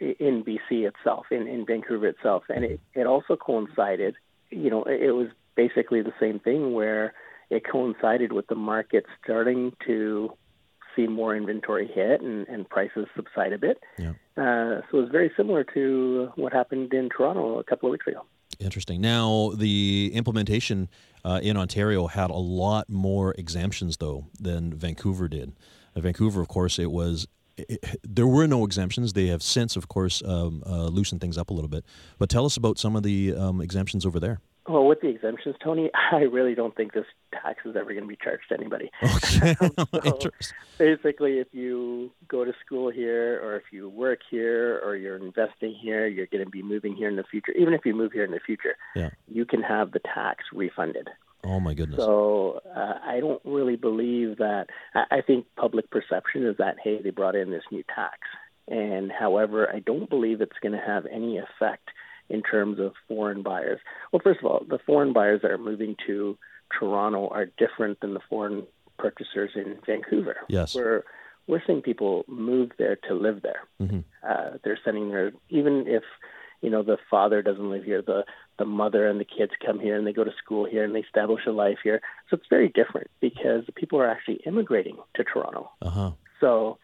in 0.00 0.44
BC 0.44 0.88
itself, 0.88 1.26
in, 1.30 1.46
in 1.46 1.64
Vancouver 1.66 2.06
itself. 2.06 2.44
And 2.48 2.64
it, 2.64 2.80
it 2.94 3.06
also 3.06 3.36
coincided, 3.36 4.16
you 4.50 4.70
know, 4.70 4.84
it 4.84 5.14
was 5.14 5.28
basically 5.54 6.02
the 6.02 6.14
same 6.20 6.38
thing 6.38 6.74
where 6.74 7.14
it 7.50 7.62
coincided 7.70 8.32
with 8.32 8.46
the 8.46 8.54
market 8.54 9.04
starting 9.22 9.72
to 9.86 10.32
see 10.96 11.06
more 11.06 11.36
inventory 11.36 11.86
hit 11.86 12.20
and, 12.20 12.46
and 12.48 12.68
prices 12.68 13.06
subside 13.16 13.52
a 13.52 13.58
bit. 13.58 13.82
Yeah. 13.98 14.10
Uh, 14.36 14.80
so 14.90 14.98
it 14.98 15.02
was 15.02 15.08
very 15.10 15.30
similar 15.36 15.64
to 15.74 16.30
what 16.36 16.52
happened 16.52 16.92
in 16.92 17.08
Toronto 17.08 17.58
a 17.58 17.64
couple 17.64 17.88
of 17.88 17.92
weeks 17.92 18.06
ago. 18.06 18.22
Interesting. 18.58 19.00
Now, 19.00 19.52
the 19.56 20.10
implementation 20.14 20.88
uh, 21.24 21.40
in 21.42 21.56
Ontario 21.56 22.06
had 22.06 22.30
a 22.30 22.36
lot 22.36 22.88
more 22.88 23.34
exemptions, 23.38 23.96
though, 23.96 24.26
than 24.38 24.72
Vancouver 24.74 25.28
did. 25.28 25.52
Uh, 25.96 26.00
Vancouver, 26.00 26.40
of 26.40 26.48
course, 26.48 26.78
it 26.78 26.90
was. 26.90 27.26
It, 27.56 27.98
there 28.02 28.26
were 28.26 28.46
no 28.46 28.64
exemptions. 28.64 29.12
They 29.12 29.26
have 29.26 29.42
since, 29.42 29.76
of 29.76 29.88
course, 29.88 30.22
um, 30.24 30.62
uh, 30.66 30.86
loosened 30.86 31.20
things 31.20 31.36
up 31.36 31.50
a 31.50 31.52
little 31.52 31.68
bit. 31.68 31.84
But 32.18 32.28
tell 32.28 32.46
us 32.46 32.56
about 32.56 32.78
some 32.78 32.96
of 32.96 33.02
the 33.02 33.34
um, 33.34 33.60
exemptions 33.60 34.06
over 34.06 34.18
there. 34.20 34.40
Well, 34.68 34.86
with 34.86 35.00
the 35.00 35.08
exemptions, 35.08 35.56
Tony, 35.62 35.90
I 36.12 36.20
really 36.20 36.54
don't 36.54 36.74
think 36.74 36.92
this 36.92 37.06
tax 37.32 37.60
is 37.64 37.74
ever 37.76 37.92
going 37.92 38.02
to 38.02 38.08
be 38.08 38.18
charged 38.22 38.48
to 38.48 38.54
anybody. 38.54 38.90
Okay. 39.34 39.54
so 40.20 40.30
basically, 40.78 41.38
if 41.38 41.48
you 41.52 42.10
go 42.28 42.44
to 42.44 42.52
school 42.64 42.90
here, 42.90 43.40
or 43.42 43.56
if 43.56 43.64
you 43.72 43.88
work 43.88 44.20
here, 44.30 44.80
or 44.84 44.96
you're 44.96 45.16
investing 45.16 45.74
here, 45.74 46.06
you're 46.06 46.26
going 46.26 46.44
to 46.44 46.50
be 46.50 46.62
moving 46.62 46.94
here 46.94 47.08
in 47.08 47.16
the 47.16 47.24
future. 47.24 47.52
Even 47.52 47.74
if 47.74 47.84
you 47.84 47.94
move 47.94 48.12
here 48.12 48.24
in 48.24 48.30
the 48.30 48.40
future, 48.40 48.76
yeah. 48.94 49.10
you 49.28 49.44
can 49.44 49.62
have 49.62 49.92
the 49.92 50.00
tax 50.00 50.44
refunded. 50.52 51.08
Oh 51.44 51.60
my 51.60 51.74
goodness! 51.74 51.98
So 51.98 52.60
uh, 52.74 52.98
I 53.04 53.20
don't 53.20 53.40
really 53.44 53.76
believe 53.76 54.38
that. 54.38 54.66
I, 54.94 55.04
I 55.10 55.20
think 55.22 55.46
public 55.56 55.90
perception 55.90 56.46
is 56.46 56.56
that 56.58 56.76
hey, 56.82 57.00
they 57.02 57.10
brought 57.10 57.34
in 57.34 57.50
this 57.50 57.64
new 57.70 57.82
tax, 57.94 58.18
and 58.68 59.10
however, 59.10 59.68
I 59.72 59.80
don't 59.80 60.08
believe 60.08 60.40
it's 60.40 60.58
going 60.62 60.72
to 60.72 60.84
have 60.84 61.06
any 61.06 61.38
effect 61.38 61.90
in 62.28 62.42
terms 62.42 62.78
of 62.78 62.92
foreign 63.08 63.42
buyers? 63.42 63.80
Well, 64.10 64.20
first 64.22 64.40
of 64.40 64.46
all, 64.46 64.64
the 64.68 64.78
foreign 64.78 65.12
buyers 65.12 65.42
that 65.42 65.50
are 65.50 65.58
moving 65.58 65.96
to 66.06 66.38
Toronto 66.78 67.28
are 67.28 67.46
different 67.58 68.00
than 68.00 68.14
the 68.14 68.20
foreign 68.28 68.66
purchasers 68.98 69.50
in 69.54 69.78
Vancouver. 69.84 70.36
Yes. 70.48 70.74
We're, 70.74 71.04
we're 71.46 71.62
seeing 71.66 71.82
people 71.82 72.24
move 72.28 72.70
there 72.78 72.96
to 73.08 73.14
live 73.14 73.42
there. 73.42 73.62
Mm-hmm. 73.80 74.00
Uh, 74.26 74.58
they're 74.64 74.78
sending 74.84 75.08
their, 75.08 75.32
even 75.50 75.84
if, 75.86 76.04
you 76.60 76.70
know, 76.70 76.82
the 76.82 76.98
father 77.10 77.42
doesn't 77.42 77.70
live 77.70 77.84
here, 77.84 78.00
the, 78.00 78.24
the 78.58 78.64
mother 78.64 79.08
and 79.08 79.18
the 79.18 79.24
kids 79.24 79.52
come 79.64 79.80
here 79.80 79.96
and 79.98 80.06
they 80.06 80.12
go 80.12 80.24
to 80.24 80.30
school 80.42 80.64
here 80.64 80.84
and 80.84 80.94
they 80.94 81.00
establish 81.00 81.44
a 81.46 81.50
life 81.50 81.78
here. 81.82 82.00
So 82.30 82.36
it's 82.36 82.46
very 82.48 82.68
different 82.68 83.10
because 83.20 83.66
the 83.66 83.72
people 83.72 84.00
are 84.00 84.08
actually 84.08 84.40
immigrating 84.46 84.96
to 85.14 85.24
Toronto. 85.24 85.70
Uh-huh. 85.82 86.12
So, 86.40 86.78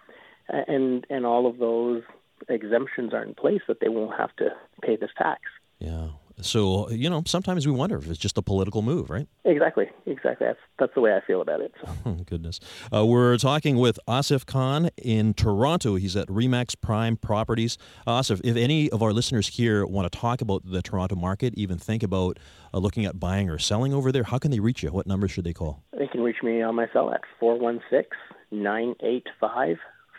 and 0.48 1.06
and 1.10 1.26
all 1.26 1.46
of 1.46 1.58
those 1.58 2.02
exemptions 2.48 3.12
are 3.12 3.22
in 3.22 3.34
place 3.34 3.62
that 3.68 3.80
they 3.80 3.88
won't 3.88 4.18
have 4.18 4.34
to 4.36 4.50
pay 4.82 4.96
this 4.96 5.10
tax. 5.16 5.42
Yeah. 5.78 6.08
So 6.40 6.88
you 6.90 7.10
know, 7.10 7.22
sometimes 7.26 7.66
we 7.66 7.72
wonder 7.72 7.98
if 7.98 8.08
it's 8.08 8.18
just 8.18 8.38
a 8.38 8.42
political 8.42 8.82
move, 8.82 9.10
right? 9.10 9.26
Exactly, 9.44 9.90
exactly. 10.06 10.46
That's 10.46 10.58
that's 10.78 10.94
the 10.94 11.00
way 11.00 11.14
I 11.14 11.20
feel 11.26 11.40
about 11.40 11.60
it. 11.60 11.72
So. 11.80 11.92
Oh, 12.06 12.12
goodness, 12.26 12.60
uh, 12.94 13.04
we're 13.04 13.36
talking 13.38 13.76
with 13.76 13.98
Asif 14.06 14.46
Khan 14.46 14.90
in 14.96 15.34
Toronto. 15.34 15.96
He's 15.96 16.16
at 16.16 16.28
Remax 16.28 16.76
Prime 16.80 17.16
Properties. 17.16 17.76
Asif, 18.06 18.40
if 18.44 18.56
any 18.56 18.88
of 18.90 19.02
our 19.02 19.12
listeners 19.12 19.48
here 19.48 19.84
want 19.84 20.10
to 20.10 20.16
talk 20.16 20.40
about 20.40 20.62
the 20.64 20.80
Toronto 20.80 21.16
market, 21.16 21.54
even 21.56 21.76
think 21.76 22.02
about 22.02 22.38
uh, 22.72 22.78
looking 22.78 23.04
at 23.04 23.18
buying 23.18 23.50
or 23.50 23.58
selling 23.58 23.92
over 23.92 24.12
there, 24.12 24.24
how 24.24 24.38
can 24.38 24.50
they 24.52 24.60
reach 24.60 24.82
you? 24.82 24.90
What 24.90 25.06
number 25.06 25.26
should 25.26 25.44
they 25.44 25.52
call? 25.52 25.82
They 25.98 26.06
can 26.06 26.22
reach 26.22 26.42
me 26.42 26.62
on 26.62 26.76
my 26.76 26.86
cell 26.92 27.12
at 27.12 27.22
416 27.40 28.06
985 28.50 29.78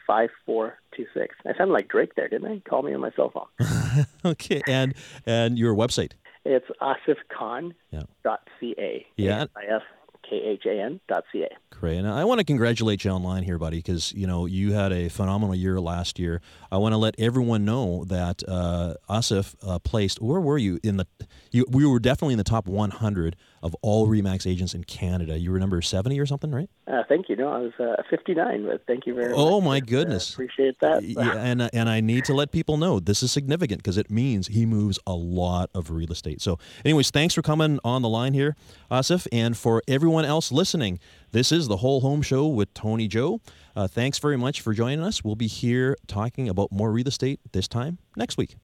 5426. 0.10 1.36
I 1.45 1.55
sounded 1.55 1.72
like 1.72 1.88
Drake 1.88 2.16
there, 2.16 2.28
didn't 2.28 2.51
I? 2.51 2.68
Call 2.68 2.82
me 2.82 2.95
on 2.95 2.99
my 2.99 3.12
cell 3.16 3.30
phone. 3.32 3.45
okay, 4.26 4.64
and 4.68 4.95
and 5.28 5.55
your 5.60 5.76
website? 5.76 6.14
It's 6.45 6.66
asifkhan.ca. 6.82 7.76
Yeah. 9.18 9.43
A-S-I-F-K-H-A-N 9.55 10.99
dot 11.07 11.26
C-A. 11.32 11.49
Great. 11.70 11.97
And 11.97 12.07
I 12.07 12.24
want 12.24 12.39
to 12.39 12.43
congratulate 12.43 13.03
you 13.03 13.12
online 13.12 13.43
here, 13.43 13.60
buddy, 13.60 13.78
because, 13.78 14.12
you 14.14 14.26
know, 14.26 14.47
you 14.47 14.74
had 14.74 14.91
a 14.91 15.10
phenomenal 15.10 15.53
year 15.53 15.80
last 15.80 16.18
year. 16.18 16.41
I 16.72 16.78
want 16.78 16.93
to 16.93 16.97
let 16.97 17.14
everyone 17.20 17.66
know 17.66 18.03
that 18.05 18.41
uh, 18.47 18.95
Asif 19.10 19.55
uh, 19.62 19.78
placed, 19.80 20.22
where 20.22 20.39
were 20.39 20.57
you? 20.57 20.80
In 20.82 20.97
the, 20.97 21.05
you, 21.51 21.66
we 21.70 21.86
were 21.86 21.99
definitely 21.99 22.34
in 22.34 22.39
the 22.39 22.43
top 22.43 22.68
100 22.68 23.36
of 23.62 23.76
all 23.82 24.07
Remax 24.07 24.49
agents 24.49 24.74
in 24.74 24.84
Canada. 24.84 25.38
You 25.38 25.51
were 25.51 25.60
number 25.60 25.82
70 25.82 26.20
or 26.20 26.26
something, 26.26 26.51
right? 26.51 26.70
Uh, 26.88 27.03
thank 27.07 27.30
you. 27.30 27.36
No, 27.36 27.49
I 27.49 27.60
was 27.60 27.74
uh, 27.80 28.01
59, 28.10 28.66
but 28.66 28.86
thank 28.88 29.05
you 29.05 29.14
very 29.14 29.34
oh, 29.34 29.38
much. 29.38 29.53
Oh, 29.53 29.62
my 29.62 29.80
goodness. 29.80 30.34
appreciate 30.34 30.80
that. 30.80 31.03
yeah, 31.03 31.34
and, 31.34 31.62
uh, 31.62 31.70
and 31.74 31.89
I 31.89 32.01
need 32.01 32.26
to 32.26 32.34
let 32.34 32.51
people 32.51 32.78
know 32.78 32.99
this 32.99 33.24
is 33.24 33.32
significant 33.32 33.80
because 33.80 33.97
it 33.97 34.10
means 34.10 34.47
he 34.47 34.66
moves 34.66 34.99
a 35.05 35.14
lot 35.14 35.70
of 35.74 35.91
real 35.91 36.12
estate. 36.12 36.41
So, 36.41 36.60
anyways, 36.86 37.12
thanks 37.12 37.34
for 37.34 37.41
coming 37.41 37.80
on 37.84 38.01
the 38.01 38.10
line 38.10 38.34
here, 38.34 38.55
Asif. 38.91 39.28
And 39.32 39.57
for 39.57 39.84
everyone 39.88 40.26
else 40.26 40.51
listening, 40.51 40.99
this 41.32 41.51
is 41.51 41.68
the 41.68 41.78
Whole 41.78 42.01
Home 42.01 42.22
Show 42.22 42.47
with 42.47 42.74
Tony 42.74 43.07
Joe. 43.07 43.41
Uh, 43.76 43.88
thanks 43.88 44.18
very 44.20 44.38
much 44.38 44.62
for 44.62 44.74
joining 44.74 45.01
us. 45.01 45.24
We'll 45.24 45.36
be 45.36 45.47
here 45.47 45.95
talking 46.07 46.49
about 46.49 46.72
more 46.72 46.91
real 46.91 47.07
estate 47.07 47.39
this 47.51 47.68
time 47.68 47.99
next 48.16 48.38
week. 48.38 48.55